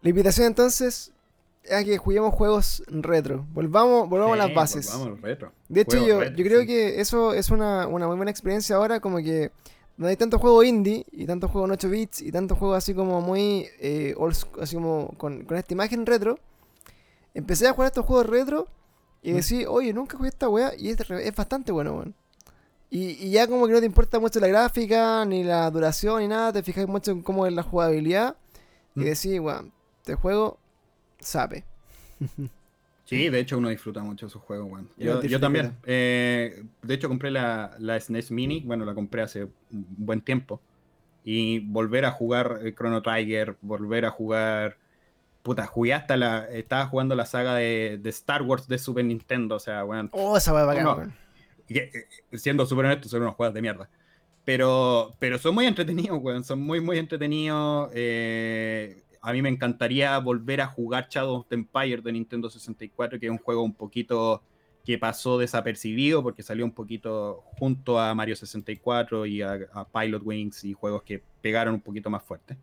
La 0.00 0.10
invitación 0.10 0.48
entonces 0.48 1.12
es 1.62 1.72
a 1.72 1.84
que 1.84 1.96
juguemos 1.96 2.34
juegos 2.34 2.82
retro. 2.88 3.46
Volvamos, 3.52 4.08
volvamos 4.08 4.34
a 4.34 4.48
las 4.48 4.52
bases. 4.52 4.92
Volvamos 4.92 5.20
retro. 5.20 5.52
De 5.68 5.82
hecho, 5.82 6.04
yo, 6.04 6.24
yo 6.24 6.44
creo 6.44 6.66
que 6.66 7.00
eso 7.00 7.34
es 7.34 7.50
una, 7.50 7.86
una 7.86 8.08
muy 8.08 8.16
buena 8.16 8.32
experiencia 8.32 8.74
ahora, 8.74 8.98
como 8.98 9.18
que 9.18 9.52
donde 9.96 10.10
hay 10.10 10.16
tantos 10.16 10.40
juegos 10.40 10.64
indie 10.64 11.06
y 11.12 11.24
tantos 11.24 11.52
juegos 11.52 11.68
en 11.68 11.74
8 11.74 11.88
bits 11.88 12.22
y 12.22 12.32
tantos 12.32 12.58
juegos 12.58 12.78
así 12.78 12.94
como 12.94 13.20
muy 13.20 13.68
eh, 13.78 14.16
así 14.60 14.74
como 14.74 15.14
con, 15.18 15.46
esta 15.54 15.72
imagen 15.72 16.04
retro, 16.04 16.36
empecé 17.32 17.68
a 17.68 17.74
jugar 17.74 17.86
estos 17.86 18.06
juegos 18.06 18.26
retro 18.26 18.66
y 19.22 19.30
mm. 19.30 19.36
decía, 19.36 19.70
oye, 19.70 19.92
nunca 19.92 20.16
jugué 20.16 20.30
esta 20.30 20.48
weá 20.48 20.72
y 20.76 20.90
es, 20.90 20.98
es 21.08 21.36
bastante 21.36 21.70
bueno, 21.70 21.92
weón. 21.92 22.14
Y, 22.94 23.30
ya 23.30 23.46
como 23.46 23.66
que 23.66 23.72
no 23.72 23.80
te 23.80 23.86
importa 23.86 24.20
mucho 24.20 24.38
la 24.38 24.48
gráfica, 24.48 25.24
ni 25.24 25.42
la 25.42 25.70
duración, 25.70 26.20
ni 26.20 26.28
nada, 26.28 26.52
te 26.52 26.62
fijas 26.62 26.86
mucho 26.86 27.12
en 27.12 27.22
cómo 27.22 27.46
es 27.46 27.52
la 27.54 27.62
jugabilidad 27.62 28.36
y 28.94 29.00
mm. 29.00 29.04
decís, 29.04 29.40
weón, 29.40 29.72
este 30.00 30.14
juego 30.14 30.58
sabe. 31.18 31.64
Sí, 33.04 33.28
de 33.28 33.40
hecho 33.40 33.58
uno 33.58 33.68
disfruta 33.68 34.00
mucho 34.02 34.26
esos 34.26 34.40
juegos, 34.40 34.70
weón. 34.70 34.88
Yo, 34.96 35.38
también. 35.38 35.76
Eh, 35.84 36.64
de 36.80 36.94
hecho 36.94 37.08
compré 37.08 37.30
la, 37.30 37.74
la 37.78 38.00
SNES 38.00 38.30
Mini, 38.30 38.60
bueno, 38.60 38.86
la 38.86 38.94
compré 38.94 39.20
hace 39.20 39.44
un 39.44 39.52
buen 39.70 40.22
tiempo. 40.22 40.62
Y 41.22 41.58
volver 41.58 42.06
a 42.06 42.10
jugar 42.10 42.60
eh, 42.62 42.74
Chrono 42.74 43.02
Trigger, 43.02 43.56
volver 43.60 44.06
a 44.06 44.10
jugar. 44.10 44.78
Puta, 45.42 45.66
jugué 45.66 45.92
hasta 45.92 46.16
la. 46.16 46.46
Estaba 46.46 46.86
jugando 46.86 47.14
la 47.14 47.26
saga 47.26 47.54
de, 47.56 47.98
de 48.00 48.10
Star 48.10 48.42
Wars 48.42 48.66
de 48.66 48.78
Super 48.78 49.04
Nintendo, 49.04 49.56
o 49.56 49.60
sea, 49.60 49.84
weón. 49.84 50.08
Oh, 50.12 50.38
esa 50.38 50.54
weá 50.54 50.64
bacán, 50.64 50.84
No. 50.84 51.12
Y 51.72 51.74
que, 51.74 51.90
eh, 52.32 52.38
siendo 52.38 52.66
súper 52.66 52.84
honesto, 52.86 53.08
son 53.08 53.22
unos 53.22 53.34
juegos 53.34 53.54
de 53.54 53.62
mierda. 53.62 53.88
Pero, 54.44 55.14
pero 55.18 55.38
son 55.38 55.54
muy 55.54 55.66
entretenidos, 55.66 56.18
weón. 56.20 56.44
Son 56.44 56.60
muy, 56.60 56.80
muy 56.80 56.98
entretenidos. 56.98 57.90
Eh, 57.94 59.02
a 59.20 59.32
mí 59.32 59.40
me 59.40 59.48
encantaría 59.48 60.18
volver 60.18 60.60
a 60.60 60.66
jugar 60.66 61.06
Shadow 61.08 61.36
of 61.36 61.46
the 61.48 61.54
Empire 61.54 62.02
de 62.02 62.12
Nintendo 62.12 62.50
64, 62.50 63.18
que 63.20 63.26
es 63.26 63.32
un 63.32 63.38
juego 63.38 63.62
un 63.62 63.72
poquito 63.74 64.42
que 64.84 64.98
pasó 64.98 65.38
desapercibido 65.38 66.24
porque 66.24 66.42
salió 66.42 66.64
un 66.64 66.72
poquito 66.72 67.44
junto 67.56 68.00
a 68.00 68.12
Mario 68.16 68.34
64 68.34 69.26
y 69.26 69.40
a, 69.40 69.60
a 69.72 69.86
Pilot 69.86 70.22
Wings 70.24 70.64
y 70.64 70.72
juegos 70.72 71.04
que 71.04 71.22
pegaron 71.40 71.74
un 71.74 71.80
poquito 71.80 72.10
más 72.10 72.24
fuerte. 72.24 72.56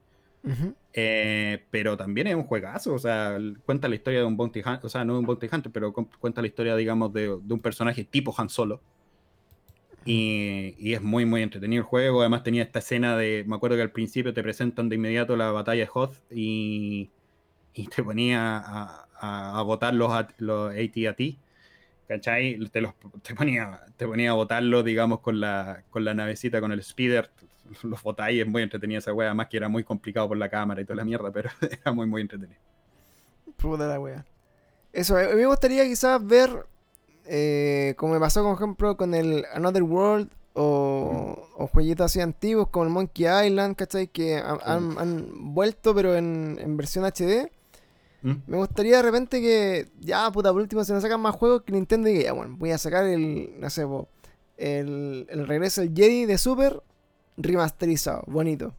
Ujú. 0.43 0.73
Eh, 0.93 1.63
pero 1.71 1.95
también 1.95 2.27
es 2.27 2.35
un 2.35 2.43
juegazo, 2.43 2.93
o 2.93 2.99
sea, 2.99 3.37
cuenta 3.65 3.87
la 3.87 3.95
historia 3.95 4.19
de 4.19 4.25
un 4.25 4.35
Bounty 4.35 4.59
Hunter, 4.59 4.85
o 4.85 4.89
sea, 4.89 5.05
no 5.05 5.13
de 5.13 5.19
un 5.19 5.25
Bounty 5.25 5.47
Hunter, 5.49 5.71
pero 5.71 5.93
cu- 5.93 6.09
cuenta 6.19 6.41
la 6.41 6.47
historia, 6.47 6.75
digamos, 6.75 7.13
de, 7.13 7.37
de 7.41 7.53
un 7.53 7.59
personaje 7.61 8.03
tipo 8.03 8.33
Han 8.37 8.49
Solo. 8.49 8.81
Y, 10.05 10.93
es 10.93 11.01
muy, 11.01 11.25
muy 11.25 11.41
entretenido 11.41 11.81
el 11.81 11.85
juego. 11.85 12.21
Además, 12.21 12.43
tenía 12.43 12.63
esta 12.63 12.79
escena 12.79 13.17
de. 13.17 13.43
Me 13.47 13.55
acuerdo 13.55 13.75
que 13.75 13.83
al 13.83 13.91
principio 13.91 14.33
te 14.33 14.41
presentan 14.43 14.89
de 14.89 14.95
inmediato 14.95 15.35
la 15.35 15.51
batalla 15.51 15.83
de 15.83 15.89
Hoth 15.93 16.15
y, 16.31 17.11
y 17.73 17.87
te 17.87 18.03
ponía 18.03 18.57
a, 18.57 19.07
a, 19.19 19.59
a 19.59 19.61
botar 19.61 19.93
los, 19.93 20.11
los 20.37 20.71
AT-AT. 20.71 21.21
¿Cachai? 22.07 22.57
Te, 22.71 22.81
los, 22.81 22.95
te, 23.21 23.35
ponía, 23.35 23.81
te 23.95 24.07
ponía 24.07 24.31
a 24.31 24.33
botarlos, 24.33 24.83
digamos, 24.83 25.19
con 25.19 25.39
la, 25.39 25.83
con 25.91 26.03
la 26.03 26.15
navecita, 26.15 26.59
con 26.59 26.71
el 26.71 26.81
speeder. 26.83 27.29
Los 27.83 28.01
botáis, 28.01 28.41
es 28.41 28.47
muy 28.47 28.63
entretenida 28.63 28.97
esa 28.97 29.13
wea. 29.13 29.27
Además, 29.27 29.47
que 29.47 29.57
era 29.57 29.69
muy 29.69 29.83
complicado 29.83 30.27
por 30.27 30.37
la 30.37 30.49
cámara 30.49 30.81
y 30.81 30.85
toda 30.85 30.95
la 30.95 31.05
mierda, 31.05 31.31
pero 31.31 31.51
era 31.61 31.91
muy, 31.91 32.07
muy 32.07 32.21
entretenido. 32.21 32.59
Puta 33.57 33.85
la 33.85 33.99
wea. 33.99 34.25
Eso, 34.91 35.15
a 35.15 35.21
mí 35.21 35.35
me 35.35 35.45
gustaría 35.45 35.83
quizás 35.83 36.25
ver, 36.25 36.49
eh, 37.31 37.93
como 37.97 38.13
me 38.13 38.19
pasó, 38.19 38.43
por 38.43 38.55
ejemplo, 38.55 38.97
con 38.97 39.13
el 39.13 39.45
Another 39.53 39.83
World 39.83 40.29
o, 40.53 41.47
o 41.55 41.67
jueguitos 41.67 42.05
así 42.07 42.19
antiguos 42.21 42.69
como 42.69 42.85
el 42.85 42.91
Monkey 42.91 43.25
Island, 43.47 43.75
¿cachai? 43.75 44.07
Que 44.07 44.37
han, 44.37 44.57
han- 44.65 44.97
han 44.97 45.53
vuelto, 45.53 45.93
pero 45.93 46.15
en, 46.15 46.57
en 46.59 46.75
versión 46.75 47.05
HD. 47.05 47.51
¿Mm? 48.23 48.31
Me 48.47 48.57
gustaría 48.57 48.97
de 48.97 49.03
repente 49.03 49.39
que, 49.41 49.87
ya, 50.01 50.29
puta, 50.31 50.51
por 50.51 50.61
último 50.61 50.83
se 50.83 50.91
nos 50.91 51.03
sacan 51.03 51.21
más 51.21 51.35
juegos 51.35 51.61
que 51.61 51.71
Nintendo 51.71 52.09
diga, 52.09 52.23
ya, 52.23 52.33
bueno, 52.33 52.55
voy 52.57 52.71
a 52.71 52.77
sacar 52.77 53.05
el, 53.05 53.53
no 53.59 53.69
sé, 53.69 53.85
po, 53.85 54.09
el, 54.57 55.25
el 55.29 55.47
regreso 55.47 55.81
del 55.81 55.93
Jedi 55.95 56.25
de 56.25 56.37
Super 56.37 56.81
remasterizado, 57.37 58.23
bonito. 58.27 58.73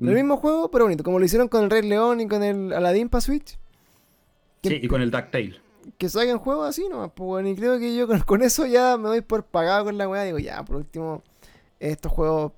El 0.00 0.08
¿Mm? 0.08 0.14
mismo 0.14 0.36
juego, 0.36 0.70
pero 0.70 0.84
bonito, 0.84 1.04
como 1.04 1.18
lo 1.18 1.24
hicieron 1.24 1.48
con 1.48 1.62
el 1.64 1.70
Rey 1.70 1.82
León 1.82 2.20
y 2.20 2.26
con 2.28 2.42
el 2.42 2.72
Aladdin 2.72 3.08
para 3.08 3.20
Switch. 3.22 3.56
Sí, 4.62 4.78
y 4.82 4.88
con 4.88 5.00
el 5.00 5.10
DuckTale. 5.10 5.60
Que 5.98 6.08
saquen 6.08 6.38
juegos 6.38 6.68
así 6.68 6.88
nomás, 6.88 7.10
pues 7.14 7.26
bueno, 7.26 7.48
y 7.48 7.56
creo 7.56 7.78
que 7.78 7.94
yo 7.96 8.06
con, 8.06 8.20
con 8.20 8.42
eso 8.42 8.66
ya 8.66 8.96
me 8.96 9.08
doy 9.08 9.20
por 9.20 9.44
pagado 9.44 9.84
con 9.84 9.98
la 9.98 10.08
weá, 10.08 10.22
digo, 10.24 10.38
ya, 10.38 10.64
por 10.64 10.76
último, 10.76 11.22
estos 11.80 12.12
juegos 12.12 12.52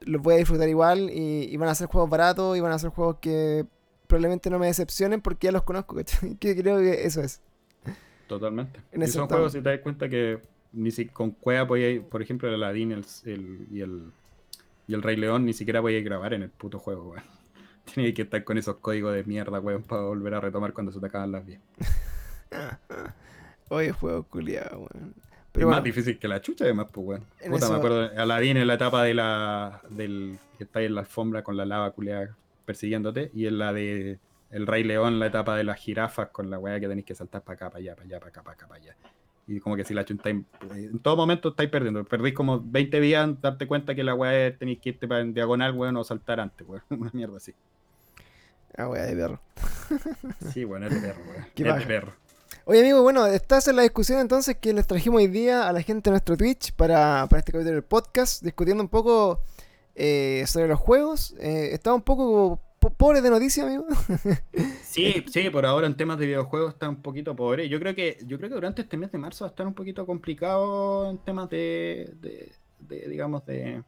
los 0.00 0.22
voy 0.22 0.34
a 0.34 0.38
disfrutar 0.38 0.68
igual 0.68 1.10
y, 1.10 1.44
y 1.52 1.56
van 1.56 1.68
a 1.68 1.74
ser 1.74 1.86
juegos 1.88 2.08
baratos 2.08 2.56
y 2.56 2.60
van 2.60 2.72
a 2.72 2.78
ser 2.78 2.90
juegos 2.90 3.16
que 3.20 3.66
probablemente 4.06 4.48
no 4.50 4.58
me 4.58 4.66
decepcionen 4.66 5.20
porque 5.20 5.46
ya 5.48 5.52
los 5.52 5.62
conozco. 5.62 5.96
Que 6.40 6.56
creo 6.56 6.78
que 6.78 7.04
eso 7.04 7.20
es. 7.22 7.40
Totalmente. 8.26 8.80
En 8.92 9.02
y 9.02 9.06
son 9.08 9.28
juegos, 9.28 9.52
si 9.52 9.60
te 9.60 9.68
das 9.70 9.80
cuenta 9.80 10.08
que 10.08 10.40
ni 10.72 10.90
si 10.90 11.06
con 11.06 11.32
Cueva 11.32 11.66
podía, 11.66 12.00
por 12.02 12.22
ejemplo, 12.22 12.48
el 12.48 12.54
Aladdin 12.54 12.92
el, 12.92 13.04
el- 13.24 13.66
y, 13.70 13.80
el, 13.82 14.12
y 14.86 14.94
el 14.94 15.02
Rey 15.02 15.16
León, 15.16 15.44
ni 15.44 15.52
siquiera 15.52 15.82
podía 15.82 16.00
grabar 16.00 16.32
en 16.34 16.42
el 16.42 16.50
puto 16.50 16.78
juego, 16.78 17.10
weón. 17.10 17.24
Tenía 17.94 18.14
que 18.14 18.22
estar 18.22 18.42
con 18.44 18.56
esos 18.56 18.76
códigos 18.76 19.14
de 19.14 19.24
mierda, 19.24 19.60
weón, 19.60 19.82
para 19.82 20.02
volver 20.02 20.34
a 20.34 20.40
retomar 20.40 20.72
cuando 20.72 20.92
se 20.92 21.00
te 21.00 21.06
acaban 21.06 21.32
las 21.32 21.44
vías. 21.44 21.60
Oye, 23.68 23.92
juego 23.92 24.24
culiado, 24.24 24.78
weón. 24.78 25.14
Es 25.16 25.52
Pero 25.52 25.66
más 25.66 25.76
bueno, 25.76 25.84
difícil 25.84 26.18
que 26.18 26.28
la 26.28 26.40
chucha, 26.40 26.64
además, 26.64 26.86
pues, 26.92 27.06
weón. 27.06 27.24
Puta, 27.44 27.56
eso- 27.66 27.70
me 27.72 27.78
acuerdo, 27.78 28.10
Aladdin 28.16 28.56
en 28.56 28.66
la 28.66 28.74
etapa 28.74 29.02
de 29.04 29.14
la, 29.14 29.80
del 29.90 30.38
que 30.58 30.64
está 30.64 30.78
ahí 30.80 30.86
en 30.86 30.94
la 30.94 31.00
alfombra 31.02 31.42
con 31.42 31.56
la 31.56 31.64
lava 31.64 31.90
culiada 31.92 32.36
persiguiéndote, 32.64 33.30
y 33.34 33.46
en 33.46 33.58
la 33.58 33.72
de 33.72 34.18
El 34.50 34.66
Rey 34.66 34.84
León, 34.84 35.18
la 35.18 35.26
etapa 35.26 35.56
de 35.56 35.64
las 35.64 35.78
jirafas 35.78 36.28
con 36.28 36.50
la 36.50 36.58
weá 36.58 36.78
que 36.78 36.86
tenéis 36.88 37.06
que 37.06 37.14
saltar 37.16 37.42
para 37.42 37.54
acá, 37.56 37.70
para 37.70 37.78
allá, 37.80 37.94
para 37.96 38.06
allá, 38.06 38.18
para 38.20 38.28
acá, 38.28 38.42
para 38.42 38.54
acá, 38.54 38.68
para 38.68 38.80
allá. 38.80 38.96
Y 39.48 39.58
como 39.58 39.74
que 39.74 39.84
si 39.84 39.94
la 39.94 40.04
chuntáis, 40.04 40.44
en 40.70 40.98
todo 41.00 41.16
momento 41.16 41.48
estáis 41.48 41.68
perdiendo. 41.70 42.04
Perdís 42.04 42.34
como 42.34 42.60
20 42.60 43.00
días 43.00 43.24
en 43.24 43.40
darte 43.40 43.66
cuenta 43.66 43.96
que 43.96 44.04
la 44.04 44.14
weá 44.14 44.56
tenéis 44.56 44.78
que 44.78 44.90
irte 44.90 45.08
para 45.08 45.22
en 45.22 45.34
diagonal, 45.34 45.72
weón, 45.74 45.96
o 45.96 46.04
saltar 46.04 46.38
antes, 46.38 46.64
weón. 46.68 46.82
Una 46.90 47.10
mierda 47.12 47.38
así. 47.38 47.52
ah, 48.76 48.88
weá 48.88 49.02
de 49.06 49.16
perro. 49.16 49.40
Sí, 50.52 50.64
weón, 50.64 50.84
es 50.84 50.94
de 50.94 51.00
perro, 51.08 51.22
weón. 51.28 51.46
Qué 51.56 51.68
Es 51.68 51.76
de 51.76 51.86
perro. 51.86 52.12
Oye, 52.70 52.82
amigo, 52.82 53.02
bueno, 53.02 53.26
esta 53.26 53.58
es 53.58 53.66
la 53.74 53.82
discusión 53.82 54.20
entonces 54.20 54.56
que 54.56 54.72
les 54.72 54.86
trajimos 54.86 55.18
hoy 55.18 55.26
día 55.26 55.68
a 55.68 55.72
la 55.72 55.82
gente 55.82 56.08
de 56.08 56.12
nuestro 56.12 56.36
Twitch 56.36 56.72
para, 56.74 57.26
para 57.28 57.40
este 57.40 57.50
capítulo 57.50 57.74
del 57.74 57.82
podcast, 57.82 58.44
discutiendo 58.44 58.80
un 58.80 58.88
poco 58.88 59.40
eh, 59.96 60.44
sobre 60.46 60.68
los 60.68 60.78
juegos. 60.78 61.34
Eh, 61.40 61.70
estaba 61.72 61.96
un 61.96 62.02
poco 62.02 62.60
po- 62.78 62.90
pobres 62.90 63.24
de 63.24 63.30
noticias, 63.30 63.66
amigo. 63.66 63.86
Sí, 64.84 65.24
sí, 65.32 65.50
por 65.50 65.66
ahora 65.66 65.88
en 65.88 65.96
temas 65.96 66.16
de 66.20 66.26
videojuegos 66.26 66.74
está 66.74 66.88
un 66.88 67.02
poquito 67.02 67.34
pobre. 67.34 67.68
Yo 67.68 67.80
creo 67.80 67.94
que, 67.96 68.18
yo 68.24 68.38
creo 68.38 68.50
que 68.50 68.54
durante 68.54 68.82
este 68.82 68.96
mes 68.96 69.10
de 69.10 69.18
marzo 69.18 69.44
va 69.44 69.48
a 69.48 69.50
estar 69.50 69.66
un 69.66 69.74
poquito 69.74 70.06
complicado 70.06 71.10
en 71.10 71.18
temas 71.18 71.50
de, 71.50 72.12
de- 72.20 72.52
de, 72.78 73.08
digamos, 73.08 73.44
de, 73.46 73.82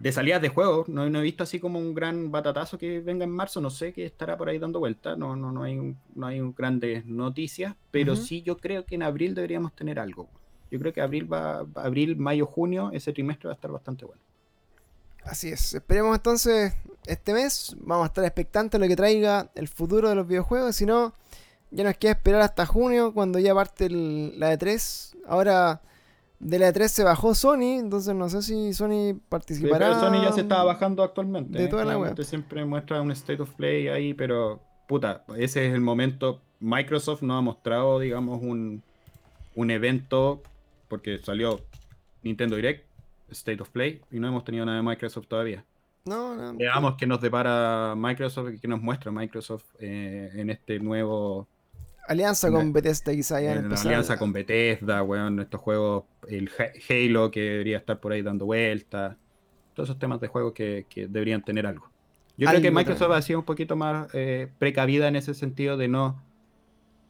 de 0.00 0.10
salidas 0.12 0.42
de 0.42 0.48
juegos. 0.48 0.88
No, 0.88 1.08
no 1.08 1.20
he 1.20 1.22
visto 1.22 1.44
así 1.44 1.60
como 1.60 1.78
un 1.78 1.94
gran 1.94 2.32
batatazo 2.32 2.76
que 2.78 3.00
venga 3.00 3.24
en 3.24 3.30
marzo. 3.30 3.60
No 3.60 3.70
sé 3.70 3.92
qué 3.92 4.04
estará 4.06 4.36
por 4.36 4.48
ahí 4.48 4.58
dando 4.58 4.80
vuelta. 4.80 5.14
No, 5.14 5.36
no, 5.36 5.52
no 5.52 5.62
hay, 5.62 5.78
un- 5.78 5.96
no 6.14 6.26
hay 6.26 6.40
un- 6.40 6.54
grandes 6.54 7.04
noticias, 7.06 7.76
pero 7.92 8.16
sí 8.16 8.42
yo 8.42 8.56
creo 8.56 8.84
que 8.84 8.96
en 8.96 9.02
abril 9.04 9.34
deberíamos 9.34 9.72
tener 9.74 10.00
algo. 10.00 10.28
Yo 10.70 10.78
creo 10.78 10.92
que 10.92 11.00
abril 11.00 11.32
va, 11.32 11.66
abril, 11.74 12.16
mayo, 12.16 12.46
junio, 12.46 12.90
ese 12.92 13.12
trimestre 13.12 13.48
va 13.48 13.52
a 13.52 13.56
estar 13.56 13.70
bastante 13.70 14.04
bueno. 14.04 14.22
Así 15.24 15.48
es, 15.50 15.74
esperemos 15.74 16.16
entonces 16.16 16.72
este 17.06 17.34
mes, 17.34 17.76
vamos 17.78 18.04
a 18.04 18.06
estar 18.06 18.24
expectantes 18.24 18.78
a 18.78 18.82
lo 18.82 18.88
que 18.88 18.96
traiga 18.96 19.50
el 19.54 19.68
futuro 19.68 20.08
de 20.08 20.14
los 20.14 20.26
videojuegos, 20.26 20.76
si 20.76 20.86
no, 20.86 21.12
ya 21.70 21.84
nos 21.84 21.96
queda 21.98 22.12
esperar 22.12 22.40
hasta 22.40 22.64
junio 22.64 23.12
cuando 23.12 23.38
ya 23.38 23.54
parte 23.54 23.86
el- 23.86 24.40
la 24.40 24.54
E3. 24.54 25.14
Ahora 25.26 25.82
de 26.40 26.58
la 26.58 26.70
E3 26.72 26.88
se 26.88 27.04
bajó 27.04 27.34
Sony, 27.34 27.78
entonces 27.78 28.14
no 28.14 28.28
sé 28.28 28.42
si 28.42 28.72
Sony 28.72 29.12
Sí, 29.12 29.20
participará. 29.28 29.88
pero 29.90 30.00
Sony 30.00 30.22
ya 30.22 30.32
se 30.32 30.40
estaba 30.40 30.64
bajando 30.64 31.02
actualmente. 31.02 31.58
de 31.58 31.64
¿eh? 31.66 31.68
toda 31.68 31.84
la 31.84 31.92
Generalmente 31.92 32.24
siempre 32.24 32.64
muestra 32.64 33.00
un 33.02 33.10
state 33.12 33.42
of 33.42 33.52
play 33.54 33.88
ahí, 33.88 34.14
pero 34.14 34.60
puta, 34.88 35.24
ese 35.36 35.66
es 35.68 35.74
el 35.74 35.80
momento. 35.80 36.40
Microsoft 36.58 37.22
no 37.22 37.36
ha 37.36 37.40
mostrado, 37.42 38.00
digamos, 38.00 38.42
un, 38.42 38.82
un 39.54 39.70
evento, 39.70 40.42
porque 40.88 41.18
salió 41.18 41.60
Nintendo 42.22 42.56
Direct, 42.56 42.84
State 43.30 43.62
of 43.62 43.68
Play, 43.70 44.00
y 44.10 44.18
no 44.18 44.26
hemos 44.28 44.44
tenido 44.44 44.64
nada 44.66 44.78
de 44.78 44.82
Microsoft 44.82 45.26
todavía. 45.28 45.64
No, 46.06 46.34
no. 46.34 46.54
Veamos 46.54 46.94
qué 46.96 47.06
nos 47.06 47.20
depara 47.20 47.94
Microsoft 47.96 48.54
y 48.54 48.58
qué 48.58 48.66
nos 48.66 48.80
muestra 48.80 49.12
Microsoft 49.12 49.64
eh, 49.78 50.30
en 50.34 50.50
este 50.50 50.80
nuevo 50.80 51.46
Alianza 52.10 52.50
con 52.50 52.72
Bethesda 52.72 53.12
quizá 53.12 53.40
ya 53.40 53.52
en 53.52 53.58
empezar 53.58 53.86
alianza 53.86 54.18
con 54.18 54.32
Bethesda, 54.32 55.00
weón, 55.04 55.38
estos 55.38 55.60
juegos, 55.60 56.04
el 56.28 56.50
Ha- 56.58 56.72
Halo 56.92 57.30
que 57.30 57.40
debería 57.40 57.78
estar 57.78 58.00
por 58.00 58.10
ahí 58.10 58.20
dando 58.20 58.46
vueltas, 58.46 59.16
todos 59.74 59.88
esos 59.90 59.98
temas 60.00 60.20
de 60.20 60.26
juegos 60.26 60.52
que, 60.52 60.86
que 60.88 61.06
deberían 61.06 61.42
tener 61.44 61.66
algo. 61.66 61.88
Yo 62.36 62.48
creo 62.48 62.60
que 62.60 62.70
Microsoft 62.72 63.00
también. 63.00 63.18
ha 63.18 63.22
sido 63.22 63.38
un 63.38 63.44
poquito 63.44 63.76
más 63.76 64.08
eh, 64.12 64.48
precavida 64.58 65.06
en 65.06 65.14
ese 65.14 65.34
sentido 65.34 65.76
de 65.76 65.86
no, 65.86 66.20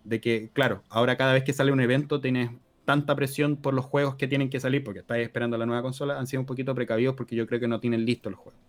de 0.05 0.21
que, 0.21 0.51
claro, 0.53 0.83
ahora 0.91 1.17
cada 1.17 1.33
vez 1.33 1.45
que 1.45 1.53
sale 1.55 1.73
un 1.73 1.81
evento 1.81 2.21
tienes 2.21 2.51
tanta 2.85 3.15
presión 3.17 3.57
por 3.57 3.73
los 3.73 3.87
juegos 3.87 4.17
que 4.17 4.29
tienen 4.29 4.51
que 4.51 4.61
salir 4.61 4.85
porque 4.85 5.01
estáis 5.01 5.25
esperando 5.25 5.57
la 5.57 5.65
nueva 5.65 5.81
consola, 5.83 6.19
han 6.19 6.27
sido 6.27 6.41
un 6.41 6.47
poquito 6.47 6.75
precavidos 6.75 7.15
porque 7.15 7.37
yo 7.37 7.47
creo 7.47 7.59
que 7.61 7.69
no 7.69 7.81
tienen 7.81 8.05
listos 8.05 8.33
los 8.33 8.41
juegos. 8.41 8.61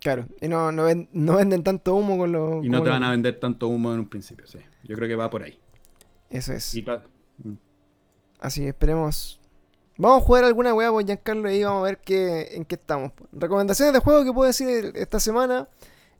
Claro, 0.00 0.26
y 0.40 0.48
no, 0.48 0.72
no, 0.72 0.84
ven- 0.84 1.08
no 1.12 1.36
venden 1.36 1.62
tanto 1.62 1.94
humo 1.94 2.16
con 2.16 2.32
los... 2.32 2.64
Y 2.64 2.68
no 2.70 2.78
con 2.78 2.84
te 2.84 2.90
van 2.90 3.02
a 3.04 3.10
vender 3.10 3.38
tanto 3.38 3.68
humo 3.68 3.92
en 3.92 4.00
un 4.00 4.08
principio, 4.08 4.46
sí. 4.46 4.58
Yo 4.84 4.96
creo 4.96 5.08
que 5.08 5.14
va 5.16 5.28
por 5.28 5.42
ahí. 5.42 5.58
Eso 6.30 6.52
es. 6.54 6.74
Y 6.74 6.82
ta- 6.82 7.02
mm. 7.44 7.52
Así 8.40 8.62
que 8.62 8.68
esperemos. 8.68 9.38
Vamos 9.98 10.22
a 10.22 10.24
jugar 10.24 10.44
alguna 10.44 10.72
weá, 10.72 10.90
pues 10.90 11.04
Giancarlo, 11.04 11.50
y 11.50 11.62
vamos 11.62 11.80
a 11.82 11.84
ver 11.84 11.98
qué, 11.98 12.48
en 12.56 12.64
qué 12.64 12.76
estamos. 12.76 13.12
Recomendaciones 13.32 13.92
de 13.92 14.00
juego 14.00 14.24
que 14.24 14.32
puedo 14.32 14.46
decir 14.46 14.92
esta 14.94 15.20
semana. 15.20 15.68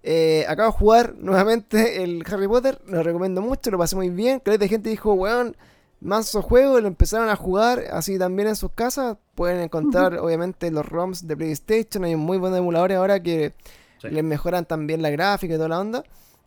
Eh, 0.02 0.44
acabo 0.48 0.70
de 0.72 0.78
jugar 0.78 1.14
nuevamente 1.18 2.02
el 2.02 2.22
Harry 2.30 2.48
Potter, 2.48 2.78
lo 2.86 3.02
recomiendo 3.02 3.40
mucho, 3.40 3.70
lo 3.70 3.78
pasé 3.78 3.96
muy 3.96 4.10
bien. 4.10 4.40
Creo 4.40 4.58
que 4.58 4.68
gente 4.68 4.90
dijo, 4.90 5.14
weón, 5.14 5.56
manso 6.00 6.42
juego, 6.42 6.80
lo 6.80 6.88
empezaron 6.88 7.28
a 7.28 7.36
jugar 7.36 7.84
así 7.92 8.18
también 8.18 8.48
en 8.48 8.56
sus 8.56 8.72
casas. 8.72 9.16
Pueden 9.34 9.60
encontrar, 9.60 10.18
obviamente, 10.18 10.70
los 10.70 10.86
ROMs 10.86 11.26
de 11.26 11.36
PlayStation. 11.36 12.04
Hay 12.04 12.16
muy 12.16 12.38
buen 12.38 12.54
emuladores 12.54 12.96
ahora 12.96 13.22
que 13.22 13.52
Sí. 13.98 14.08
les 14.08 14.24
mejoran 14.24 14.64
también 14.64 15.02
la 15.02 15.10
gráfica 15.10 15.54
y 15.54 15.56
toda 15.56 15.68
la 15.68 15.78
onda. 15.80 16.04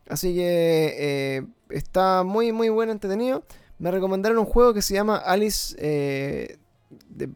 Así 0.10 0.34
que 0.34 0.96
eh, 0.98 1.46
está 1.70 2.24
muy, 2.24 2.52
muy 2.52 2.70
bueno, 2.70 2.92
entretenido. 2.92 3.44
Me 3.78 3.92
recomendaron 3.92 4.40
un 4.40 4.46
juego 4.46 4.74
que 4.74 4.82
se 4.82 4.96
llama 4.96 5.18
Alice 5.18 5.76
eh, 5.78 6.58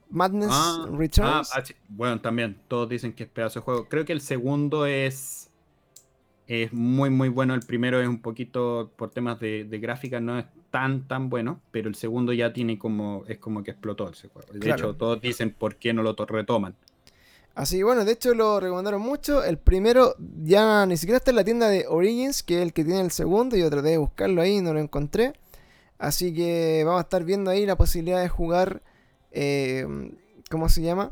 Madness 0.09 0.49
Ah, 0.51 0.87
Returns. 0.91 1.51
ah, 1.53 1.61
ah. 1.61 1.73
Bueno, 1.87 2.19
también, 2.19 2.59
todos 2.67 2.89
dicen 2.89 3.13
que 3.13 3.23
es 3.23 3.29
pedazo 3.29 3.59
de 3.59 3.63
juego. 3.63 3.87
Creo 3.87 4.05
que 4.05 4.13
el 4.13 4.21
segundo 4.21 4.85
es, 4.87 5.49
es 6.47 6.73
muy, 6.73 7.09
muy 7.09 7.29
bueno. 7.29 7.53
El 7.53 7.61
primero 7.61 8.01
es 8.01 8.07
un 8.07 8.21
poquito, 8.21 8.91
por 8.95 9.11
temas 9.11 9.39
de, 9.39 9.65
de 9.65 9.79
gráfica, 9.79 10.19
no 10.19 10.39
es 10.39 10.45
tan, 10.71 11.07
tan 11.07 11.29
bueno, 11.29 11.59
pero 11.71 11.89
el 11.89 11.95
segundo 11.95 12.33
ya 12.33 12.53
tiene 12.53 12.77
como, 12.77 13.23
es 13.27 13.37
como 13.39 13.63
que 13.63 13.71
explotó 13.71 14.09
ese 14.09 14.27
juego. 14.27 14.51
De 14.53 14.59
Claro. 14.59 14.89
hecho, 14.89 14.95
todos 14.95 15.21
dicen 15.21 15.51
por 15.57 15.75
qué 15.75 15.93
no 15.93 16.03
lo 16.03 16.15
to- 16.15 16.25
retoman. 16.25 16.75
Así 17.55 17.77
que 17.77 17.83
bueno, 17.83 18.05
de 18.05 18.11
hecho 18.11 18.35
lo 18.35 18.59
recomendaron 18.59 19.01
mucho. 19.01 19.43
El 19.43 19.57
primero 19.57 20.15
ya 20.43 20.85
ni 20.85 20.95
siquiera 20.97 21.17
está 21.17 21.31
en 21.31 21.37
la 21.37 21.43
tienda 21.43 21.67
de 21.69 21.85
Origins, 21.87 22.43
que 22.43 22.57
es 22.57 22.61
el 22.61 22.71
que 22.73 22.83
tiene 22.83 23.01
el 23.01 23.09
segundo. 23.11 23.55
Yo 23.57 23.69
traté 23.71 23.89
de 23.89 23.97
buscarlo 23.97 24.41
ahí 24.43 24.57
y 24.57 24.61
no 24.61 24.73
lo 24.73 24.79
encontré. 24.79 25.33
Así 25.97 26.33
que 26.35 26.83
vamos 26.85 26.99
a 26.99 27.03
estar 27.03 27.23
viendo 27.23 27.49
ahí 27.49 27.65
la 27.65 27.75
posibilidad 27.75 28.21
de 28.21 28.29
jugar. 28.29 28.83
eh, 29.31 29.85
¿Cómo 30.51 30.69
se 30.69 30.81
llama? 30.83 31.09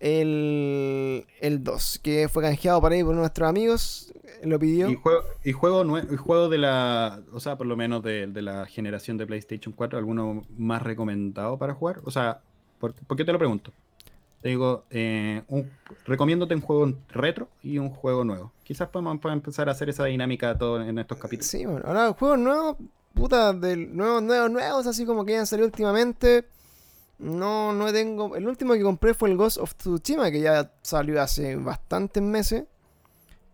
El, 0.00 1.26
el 1.40 1.64
2, 1.64 2.00
que 2.02 2.28
fue 2.28 2.42
canjeado 2.42 2.80
por 2.80 2.92
ahí 2.92 3.02
por 3.02 3.14
nuestros 3.14 3.48
amigos. 3.48 4.12
Lo 4.42 4.58
pidió. 4.58 4.88
Y 4.90 4.94
juego, 4.96 5.20
y 5.44 5.52
juego, 5.52 5.84
nue- 5.84 6.06
y 6.12 6.16
juego 6.16 6.48
de 6.48 6.58
la, 6.58 7.20
o 7.32 7.40
sea, 7.40 7.56
por 7.56 7.66
lo 7.66 7.76
menos 7.76 8.02
de, 8.02 8.26
de 8.26 8.42
la 8.42 8.66
generación 8.66 9.16
de 9.18 9.26
PlayStation 9.26 9.72
4, 9.74 9.98
¿alguno 9.98 10.44
más 10.56 10.82
recomendado 10.82 11.56
para 11.58 11.74
jugar? 11.74 12.00
O 12.04 12.10
sea, 12.10 12.40
¿por, 12.78 12.92
por 12.94 13.16
qué 13.16 13.24
te 13.24 13.32
lo 13.32 13.38
pregunto? 13.38 13.72
Te 14.40 14.50
digo, 14.50 14.84
eh, 14.90 15.42
un, 15.48 15.68
recomiéndote 16.06 16.54
un 16.54 16.60
juego 16.60 16.92
retro 17.08 17.48
y 17.62 17.78
un 17.78 17.90
juego 17.90 18.24
nuevo. 18.24 18.52
Quizás 18.62 18.88
podemos, 18.88 19.18
podemos 19.18 19.40
empezar 19.42 19.68
a 19.68 19.72
hacer 19.72 19.88
esa 19.88 20.04
dinámica 20.04 20.56
todo 20.56 20.80
en 20.80 20.96
estos 20.98 21.18
capítulos. 21.18 21.46
Sí, 21.46 21.64
bueno, 21.66 21.82
ahora 21.84 22.12
juegos 22.12 22.38
nuevos, 22.38 22.76
puta, 23.14 23.52
del 23.52 23.96
nuevos, 23.96 24.22
nuevos, 24.22 24.50
nuevos, 24.50 24.86
así 24.86 25.04
como 25.04 25.24
que 25.24 25.32
hayan 25.32 25.46
salido 25.46 25.66
últimamente. 25.66 26.44
No, 27.18 27.72
no 27.72 27.92
tengo. 27.92 28.36
El 28.36 28.46
último 28.46 28.74
que 28.74 28.82
compré 28.82 29.12
fue 29.12 29.28
el 29.28 29.36
Ghost 29.36 29.58
of 29.58 29.74
Tsushima, 29.74 30.30
que 30.30 30.40
ya 30.40 30.70
salió 30.82 31.20
hace 31.20 31.56
bastantes 31.56 32.22
meses. 32.22 32.64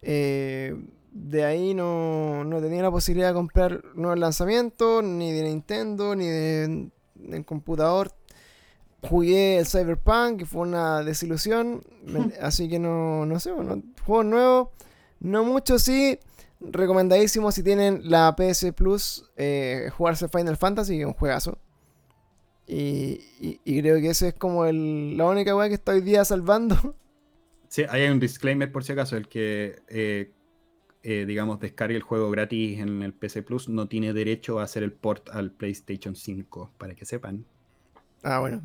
Eh, 0.07 0.74
de 1.12 1.44
ahí 1.44 1.74
no, 1.74 2.44
no 2.44 2.61
tenía 2.61 2.82
la 2.82 2.90
posibilidad 2.90 3.28
de 3.28 3.34
comprar 3.34 3.82
nuevos 3.94 4.18
lanzamientos, 4.18 5.02
ni 5.05 5.32
de 5.32 5.42
Nintendo, 5.44 6.14
ni 6.16 6.26
de, 6.26 6.90
computador. 7.46 8.11
Jugué 9.09 9.59
el 9.59 9.66
Cyberpunk, 9.66 10.38
que 10.38 10.46
fue 10.46 10.62
una 10.62 11.02
desilusión. 11.02 11.82
me- 12.05 12.34
así 12.40 12.68
que 12.68 12.78
no, 12.78 13.26
no 13.26 13.38
sé, 13.40 13.52
bueno, 13.52 13.82
juegos 14.05 14.24
nuevos. 14.26 14.68
No 15.20 15.44
mucho, 15.44 15.78
sí. 15.78 16.18
Recomendadísimo 16.61 17.52
si 17.52 17.62
tienen 17.62 18.00
la 18.11 18.34
PS 18.36 18.72
Plus 18.72 19.30
eh, 19.36 19.90
jugarse 19.96 20.28
Final 20.28 20.57
Fantasy, 20.57 20.98
que 20.98 21.07
un 21.07 21.12
juegazo. 21.14 21.59
Y, 22.66 23.20
y- 23.40 23.61
y 23.64 23.80
creo 23.80 24.00
que 24.00 24.09
ese 24.11 24.28
es 24.28 24.34
como 24.34 24.64
el, 24.64 25.16
la 25.18 25.26
única 25.26 25.55
weá 25.55 25.68
que 25.68 25.74
está 25.74 25.92
hoy 25.92 26.00
día 26.00 26.24
salvando. 26.24 26.76
Sí, 27.74 27.84
hay 27.88 28.08
un 28.08 28.20
disclaimer 28.20 28.70
por 28.70 28.84
si 28.84 28.92
acaso, 28.92 29.16
el 29.16 29.26
que, 29.26 29.82
eh, 29.88 30.30
eh, 31.02 31.24
digamos, 31.26 31.58
descargue 31.58 31.96
el 31.96 32.04
juego 32.04 32.30
gratis 32.30 32.78
en 32.78 33.02
el 33.02 33.12
PC 33.12 33.42
Plus 33.42 33.68
no 33.68 33.88
tiene 33.88 34.12
derecho 34.12 34.60
a 34.60 34.62
hacer 34.62 34.84
el 34.84 34.92
port 34.92 35.28
al 35.30 35.50
PlayStation 35.50 36.14
5, 36.14 36.70
para 36.78 36.94
que 36.94 37.04
sepan. 37.04 37.44
Ah, 38.22 38.38
bueno. 38.38 38.62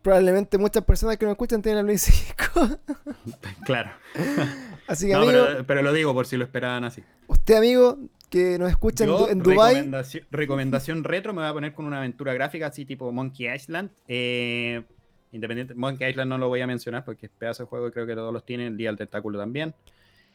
Probablemente 0.00 0.56
muchas 0.56 0.82
personas 0.82 1.18
que 1.18 1.26
nos 1.26 1.32
escuchan 1.32 1.60
tienen 1.60 1.80
la 1.80 1.84
Play 1.84 1.98
5. 1.98 2.78
claro. 3.66 3.90
Así 4.86 5.08
que, 5.08 5.12
No, 5.12 5.24
amigo, 5.24 5.44
pero, 5.48 5.66
pero 5.66 5.82
lo 5.82 5.92
digo 5.92 6.14
por 6.14 6.24
si 6.24 6.38
lo 6.38 6.44
esperaban 6.44 6.84
así. 6.84 7.02
usted, 7.26 7.56
amigo, 7.56 7.98
que 8.30 8.58
nos 8.58 8.70
escucha 8.70 9.04
Yo, 9.04 9.28
en 9.28 9.40
Dubai 9.42 9.74
recomendación, 9.74 10.26
recomendación 10.30 11.04
retro, 11.04 11.34
me 11.34 11.42
voy 11.42 11.50
a 11.50 11.52
poner 11.52 11.74
con 11.74 11.84
una 11.84 11.98
aventura 11.98 12.32
gráfica 12.32 12.68
así 12.68 12.86
tipo 12.86 13.12
Monkey 13.12 13.54
Island. 13.54 13.90
Eh, 14.08 14.84
independiente, 15.32 15.74
Monkey 15.74 16.08
Island 16.10 16.28
no 16.28 16.38
lo 16.38 16.48
voy 16.48 16.60
a 16.60 16.66
mencionar 16.66 17.04
porque 17.04 17.26
es 17.26 17.32
pedazo 17.32 17.64
de 17.64 17.68
juego 17.68 17.88
y 17.88 17.90
creo 17.90 18.06
que 18.06 18.14
todos 18.14 18.32
los 18.32 18.44
tienen, 18.44 18.68
el 18.68 18.76
Día 18.76 18.88
del 18.90 18.98
Tentáculo 18.98 19.38
también. 19.38 19.74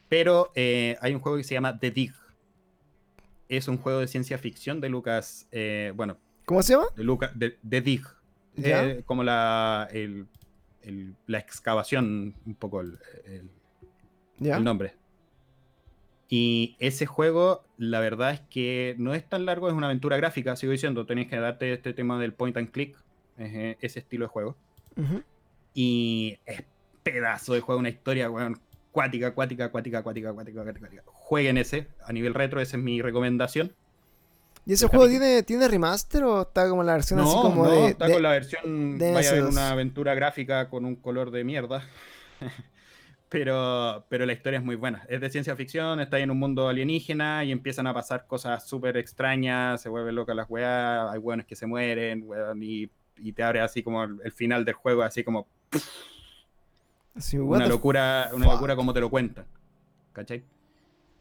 Pero 0.09 0.51
eh, 0.55 0.97
hay 1.01 1.13
un 1.13 1.19
juego 1.21 1.37
que 1.37 1.43
se 1.43 1.53
llama 1.53 1.77
The 1.79 1.91
Dig. 1.91 2.13
Es 3.49 3.67
un 3.67 3.77
juego 3.77 3.99
de 3.99 4.07
ciencia 4.07 4.37
ficción 4.37 4.81
de 4.81 4.89
Lucas, 4.89 5.47
eh, 5.51 5.93
bueno, 5.95 6.17
¿Cómo 6.45 6.61
se 6.63 6.73
llama? 6.73 6.87
de 6.95 7.03
Lucas, 7.03 7.31
de, 7.37 7.57
The 7.67 7.81
Dig. 7.81 8.03
Eh, 8.57 9.03
como 9.05 9.23
la, 9.23 9.87
el- 9.91 10.25
el- 10.81 11.15
la 11.27 11.37
excavación, 11.39 12.33
un 12.45 12.55
poco 12.55 12.81
el- 12.81 12.97
el, 13.25 13.49
¿Ya? 14.39 14.57
el 14.57 14.63
nombre. 14.63 14.95
Y 16.29 16.75
ese 16.79 17.05
juego, 17.05 17.63
la 17.77 17.99
verdad 17.99 18.31
es 18.33 18.41
que 18.49 18.95
no 18.97 19.13
es 19.13 19.23
tan 19.27 19.45
largo, 19.45 19.69
es 19.69 19.73
una 19.73 19.87
aventura 19.87 20.17
gráfica, 20.17 20.55
sigo 20.55 20.71
diciendo, 20.73 21.05
tenéis 21.05 21.29
que 21.29 21.37
darte 21.37 21.71
este 21.71 21.93
tema 21.93 22.19
del 22.19 22.33
point 22.33 22.57
and 22.57 22.71
click, 22.71 22.97
es, 23.37 23.77
ese 23.79 23.99
estilo 23.99 24.25
de 24.25 24.29
juego. 24.29 24.57
Y 25.73 26.39
es 26.45 26.63
pedazo 27.03 27.53
de 27.53 27.61
juego, 27.61 27.79
una 27.79 27.89
historia, 27.89 28.29
weón, 28.29 28.59
cuática, 28.91 29.33
cuática, 29.33 29.65
acuática, 29.65 29.99
acuática, 29.99 30.29
acuática, 30.29 30.61
acuática, 30.61 30.87
acuática. 30.87 31.03
Jueguen 31.05 31.57
ese, 31.57 31.87
a 32.05 32.11
nivel 32.13 32.33
retro, 32.33 32.59
esa 32.61 32.77
es 32.77 32.83
mi 32.83 33.01
recomendación. 33.01 33.73
¿Y 34.65 34.73
ese 34.73 34.87
juego 34.87 35.07
tiene, 35.07 35.43
tiene 35.43 35.67
remaster 35.67 36.23
o 36.25 36.41
está 36.41 36.67
como 36.67 36.83
la 36.83 36.93
versión 36.93 37.19
así 37.21 37.33
No, 37.33 37.41
como 37.41 37.63
no, 37.65 37.71
de, 37.71 37.87
está 37.89 38.07
de- 38.07 38.13
con 38.13 38.23
la 38.23 38.31
versión, 38.31 38.97
de 38.97 39.13
vaya 39.13 39.31
a 39.31 39.35
MS2. 39.35 39.49
una 39.49 39.69
aventura 39.69 40.13
gráfica 40.13 40.69
con 40.69 40.83
un 40.83 40.95
color 40.97 41.31
de 41.31 41.43
mierda. 41.45 41.83
pero, 43.29 44.05
pero 44.09 44.25
la 44.25 44.33
historia 44.33 44.59
es 44.59 44.65
muy 44.65 44.75
buena. 44.75 45.05
Es 45.09 45.21
de 45.21 45.29
ciencia 45.29 45.55
ficción, 45.55 45.99
está 45.99 46.19
en 46.19 46.31
un 46.31 46.39
mundo 46.39 46.67
alienígena 46.67 47.43
y 47.45 47.51
empiezan 47.51 47.87
a 47.87 47.93
pasar 47.93 48.25
cosas 48.27 48.67
súper 48.67 48.97
extrañas, 48.97 49.81
se 49.81 49.89
vuelven 49.89 50.15
locas 50.15 50.35
las 50.35 50.49
weas, 50.49 51.11
hay 51.11 51.19
weones 51.19 51.45
que 51.45 51.55
se 51.55 51.65
mueren, 51.67 52.23
weón, 52.25 52.61
y, 52.63 52.89
y 53.19 53.33
te 53.33 53.43
abre 53.43 53.61
así 53.61 53.83
como 53.83 54.03
el, 54.03 54.19
el 54.23 54.31
final 54.31 54.65
del 54.65 54.75
juego, 54.75 55.01
así 55.03 55.23
como 55.23 55.47
what 57.33 57.57
una 57.57 57.63
the 57.65 57.69
locura, 57.69 58.29
una 58.33 58.45
fuck? 58.45 58.53
locura 58.53 58.75
como 58.75 58.93
te 58.93 58.99
lo 58.99 59.09
cuentan. 59.09 59.45
¿Cachai? 60.13 60.43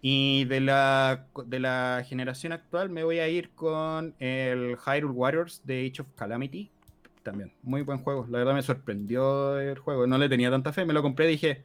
Y 0.02 0.44
de 0.44 0.60
la, 0.60 1.26
de 1.46 1.58
la 1.58 2.04
generación 2.06 2.52
actual 2.52 2.90
me 2.90 3.02
voy 3.02 3.18
a 3.18 3.28
ir 3.28 3.50
con 3.50 4.14
el 4.18 4.76
Hyrule 4.76 5.14
Warriors 5.14 5.62
de 5.64 5.86
Age 5.86 6.02
of 6.02 6.08
Calamity. 6.14 6.70
También, 7.22 7.52
muy 7.62 7.82
buen 7.82 7.98
juego. 7.98 8.26
La 8.30 8.38
verdad 8.38 8.54
me 8.54 8.62
sorprendió 8.62 9.58
el 9.58 9.78
juego. 9.78 10.06
No 10.06 10.16
le 10.16 10.28
tenía 10.28 10.50
tanta 10.50 10.72
fe. 10.72 10.84
Me 10.84 10.92
lo 10.92 11.02
compré 11.02 11.26
y 11.26 11.30
dije, 11.32 11.64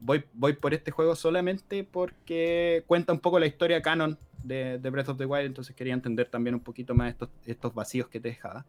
voy, 0.00 0.24
voy 0.32 0.54
por 0.54 0.72
este 0.72 0.92
juego 0.92 1.14
solamente 1.14 1.84
porque 1.84 2.84
cuenta 2.86 3.12
un 3.12 3.20
poco 3.20 3.38
la 3.38 3.46
historia 3.46 3.82
canon 3.82 4.18
de, 4.42 4.78
de 4.78 4.90
Breath 4.90 5.10
of 5.10 5.18
the 5.18 5.26
Wild. 5.26 5.44
Entonces 5.44 5.76
quería 5.76 5.92
entender 5.92 6.28
también 6.30 6.54
un 6.54 6.60
poquito 6.60 6.94
más 6.94 7.10
estos, 7.10 7.28
estos 7.44 7.74
vacíos 7.74 8.08
que 8.08 8.18
te 8.18 8.28
dejaba. 8.28 8.64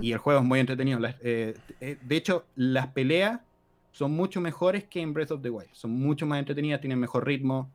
Y 0.00 0.12
el 0.12 0.18
juego 0.18 0.40
es 0.40 0.46
muy 0.46 0.60
entretenido. 0.60 0.98
Las- 1.00 1.16
eh, 1.22 1.56
eh, 1.80 1.98
de 2.00 2.16
hecho, 2.16 2.46
las 2.54 2.88
peleas 2.88 3.40
son 3.90 4.12
mucho 4.12 4.40
mejores 4.40 4.84
que 4.84 5.00
en 5.00 5.12
Breath 5.12 5.32
of 5.32 5.42
the 5.42 5.50
Wild. 5.50 5.70
Son 5.72 5.90
mucho 5.90 6.26
más 6.26 6.38
entretenidas, 6.38 6.80
tienen 6.80 6.98
mejor 7.00 7.26
ritmo. 7.26 7.70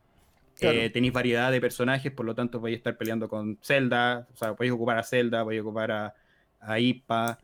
Claro. 0.57 0.77
eh, 0.77 0.89
tenéis 0.89 1.13
variedad 1.13 1.51
de 1.51 1.61
personajes, 1.61 2.11
por 2.11 2.25
lo 2.25 2.35
tanto 2.35 2.59
vais 2.59 2.73
a 2.73 2.77
estar 2.77 2.97
peleando 2.97 3.29
con 3.29 3.57
Zelda. 3.61 4.27
O 4.33 4.37
sea, 4.37 4.55
podéis 4.55 4.73
ocupar 4.73 4.97
a 4.97 5.03
Zelda, 5.03 5.43
podéis 5.43 5.61
ocupar 5.61 5.91
a, 5.91 6.13
a 6.59 6.79
Ipa, 6.79 7.39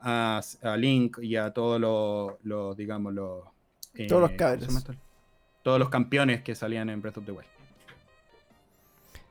a, 0.00 0.40
a 0.62 0.76
Link 0.76 1.18
y 1.20 1.34
a 1.36 1.52
todos 1.52 1.80
los, 1.80 2.34
los, 2.44 2.76
digamos, 2.76 3.12
los... 3.12 3.44
eh, 3.94 4.06
Todos 4.06 4.22
los. 4.22 4.30
Todos 5.62 5.78
los 5.80 5.88
campeones 5.90 6.42
que 6.42 6.54
salían 6.54 6.88
en 6.90 7.02
Breath 7.02 7.18
of 7.18 7.24
the 7.26 7.32
Wild. 7.32 7.48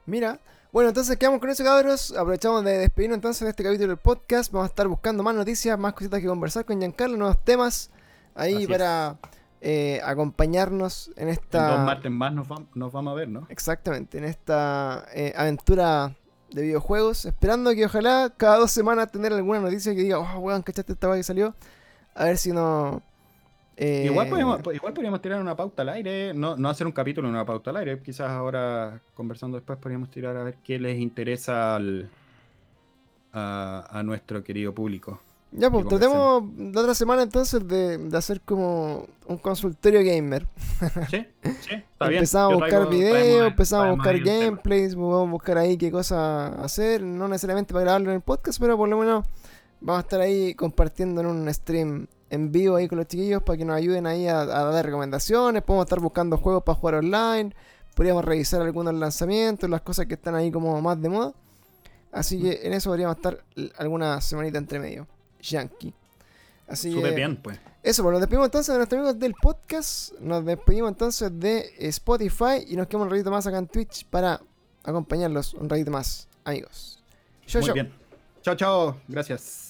Mira. 0.06 0.40
Bueno, 0.72 0.90
entonces 0.90 1.18
quedamos 1.18 1.40
con 1.40 1.50
eso, 1.50 1.64
cabros. 1.64 2.12
Aprovechamos 2.12 2.64
de 2.64 2.78
despedirnos 2.78 3.18
entonces 3.18 3.44
de 3.44 3.50
este 3.50 3.64
capítulo 3.64 3.88
del 3.88 3.98
podcast. 3.98 4.52
Vamos 4.52 4.68
a 4.68 4.70
estar 4.70 4.88
buscando 4.88 5.24
más 5.24 5.34
noticias, 5.34 5.78
más 5.80 5.94
cositas 5.94 6.20
que 6.22 6.28
conversar 6.28 6.64
con 6.66 6.80
Giancarlo, 6.80 7.18
nuevos 7.18 7.44
temas 7.44 7.90
ahí 8.36 8.56
Así 8.56 8.68
para 8.68 9.18
eh, 9.62 10.00
acompañarnos 10.06 11.10
en 11.16 11.24
En 11.28 11.30
esta. 11.30 11.70
dos 11.78 11.86
martes 11.86 12.12
más 12.12 12.34
nos, 12.34 12.48
vam- 12.48 12.68
nos 12.76 12.92
vamos 12.92 13.12
a 13.14 13.16
ver, 13.16 13.30
¿no? 13.30 13.48
Exactamente, 13.50 14.20
en 14.20 14.26
esta 14.26 15.06
eh, 15.14 15.34
aventura 15.36 16.16
de 16.52 16.62
videojuegos. 16.62 17.26
Esperando 17.26 17.72
que 17.74 17.86
ojalá 17.86 18.32
cada 18.38 18.58
dos 18.58 18.72
semanas 18.72 19.12
tener 19.12 19.34
alguna 19.34 19.60
noticia 19.62 19.96
que 19.96 20.02
diga, 20.02 20.20
oh, 20.20 20.40
weón, 20.40 20.62
¿cachaste 20.62 20.94
esta 20.94 21.12
que 21.16 21.24
salió? 21.24 21.56
A 22.14 22.26
ver 22.26 22.38
si 22.38 22.52
no. 22.52 23.02
Eh, 23.82 24.04
Igual, 24.08 24.28
podríamos, 24.28 24.60
igual 24.74 24.94
podríamos 24.94 25.22
tirar 25.22 25.40
una 25.40 25.56
pauta 25.56 25.84
al 25.84 25.90
aire, 25.90 26.34
no, 26.34 26.58
no 26.58 26.68
hacer 26.68 26.86
un 26.86 26.92
capítulo, 26.92 27.30
una 27.30 27.46
pauta 27.46 27.70
al 27.70 27.78
aire. 27.78 28.02
Quizás 28.02 28.30
ahora, 28.30 29.00
conversando 29.14 29.56
después, 29.56 29.80
podríamos 29.80 30.12
tirar 30.12 30.36
a 30.36 30.44
ver 30.44 30.58
qué 30.66 30.78
les 30.78 31.00
interesa 31.00 31.78
al, 31.78 32.10
a, 33.32 33.88
a 33.90 34.04
nuestro 34.04 34.44
querido 34.44 34.74
público. 34.74 35.22
Ya, 35.52 35.72
pues 35.72 35.88
tratemos 35.88 36.44
la 36.58 36.82
otra 36.82 36.94
semana 36.94 37.24
entonces 37.24 37.66
de, 37.66 37.98
de 37.98 38.18
hacer 38.18 38.42
como 38.42 39.08
un 39.28 39.38
consultorio 39.38 40.04
gamer. 40.04 40.46
Sí, 41.10 41.26
sí, 41.62 41.74
está 41.74 42.10
bien. 42.10 42.20
empezamos 42.20 42.52
a 42.52 42.56
buscar 42.58 42.90
videos, 42.90 43.48
empezamos 43.48 43.88
a 43.88 43.92
buscar 43.92 44.20
gameplays, 44.20 44.94
vamos 44.94 45.28
a 45.28 45.32
buscar 45.32 45.58
ahí 45.58 45.78
qué 45.78 45.90
cosas 45.90 46.54
hacer. 46.60 47.02
No 47.02 47.30
necesariamente 47.30 47.74
para 47.74 47.86
grabarlo 47.86 48.10
en 48.10 48.18
el 48.18 48.22
podcast, 48.22 48.60
pero 48.60 48.76
por 48.76 48.90
lo 48.90 48.98
menos 48.98 49.26
vamos 49.80 50.00
a 50.00 50.02
estar 50.02 50.20
ahí 50.20 50.54
compartiendo 50.54 51.22
en 51.22 51.28
un 51.28 51.54
stream 51.54 52.08
en 52.30 52.52
vivo 52.52 52.76
ahí 52.76 52.88
con 52.88 52.98
los 52.98 53.08
chiquillos 53.08 53.42
para 53.44 53.58
que 53.58 53.66
nos 53.66 53.76
ayuden 53.76 54.06
ahí 54.08 54.28
a, 54.28 54.42
a 54.42 54.64
dar 54.66 54.86
recomendaciones. 54.86 55.62
Podemos 55.64 55.86
estar 55.86 56.00
buscando 56.00 56.38
juegos 56.38 56.64
para 56.64 56.78
jugar 56.78 56.96
online. 56.96 57.56
Podríamos 57.96 58.24
revisar 58.24 58.62
algunos 58.62 58.94
lanzamientos, 58.94 59.70
las 59.70 59.82
cosas 59.82 60.06
que 60.06 60.14
están 60.14 60.36
ahí 60.36 60.52
como 60.52 60.80
más 60.82 61.02
de 61.02 61.10
moda. 61.10 61.34
Así 62.12 62.42
que 62.42 62.62
en 62.64 62.74
eso 62.74 62.90
podríamos 62.90 63.18
estar 63.18 63.44
alguna 63.78 64.20
semanita 64.22 64.58
entre 64.58 64.80
medio. 64.80 65.08
Yankee. 65.42 65.94
Así 66.68 66.92
Súper 66.92 67.10
que, 67.10 67.16
bien, 67.16 67.38
pues. 67.38 67.60
Eso, 67.82 68.04
pues 68.04 68.14
nos 68.14 68.22
despedimos 68.22 68.46
entonces 68.46 68.74
de 68.74 68.78
nuestros 68.78 69.00
amigos 69.00 69.20
del 69.20 69.34
podcast. 69.34 70.14
Nos 70.20 70.46
despedimos 70.46 70.90
entonces 70.90 71.40
de 71.40 71.72
Spotify 71.80 72.66
y 72.68 72.76
nos 72.76 72.88
quedamos 72.88 73.08
un 73.08 73.12
ratito 73.12 73.32
más 73.32 73.48
acá 73.48 73.58
en 73.58 73.68
Twitch 73.68 74.06
para 74.06 74.42
acompañarlos 74.84 75.54
un 75.54 75.70
ratito 75.70 75.92
más, 75.92 76.28
amigos. 76.44 77.00
Chau. 77.46 77.74
bien. 77.74 77.92
Chao, 78.42 78.56
chao. 78.56 78.98
Gracias. 79.08 79.69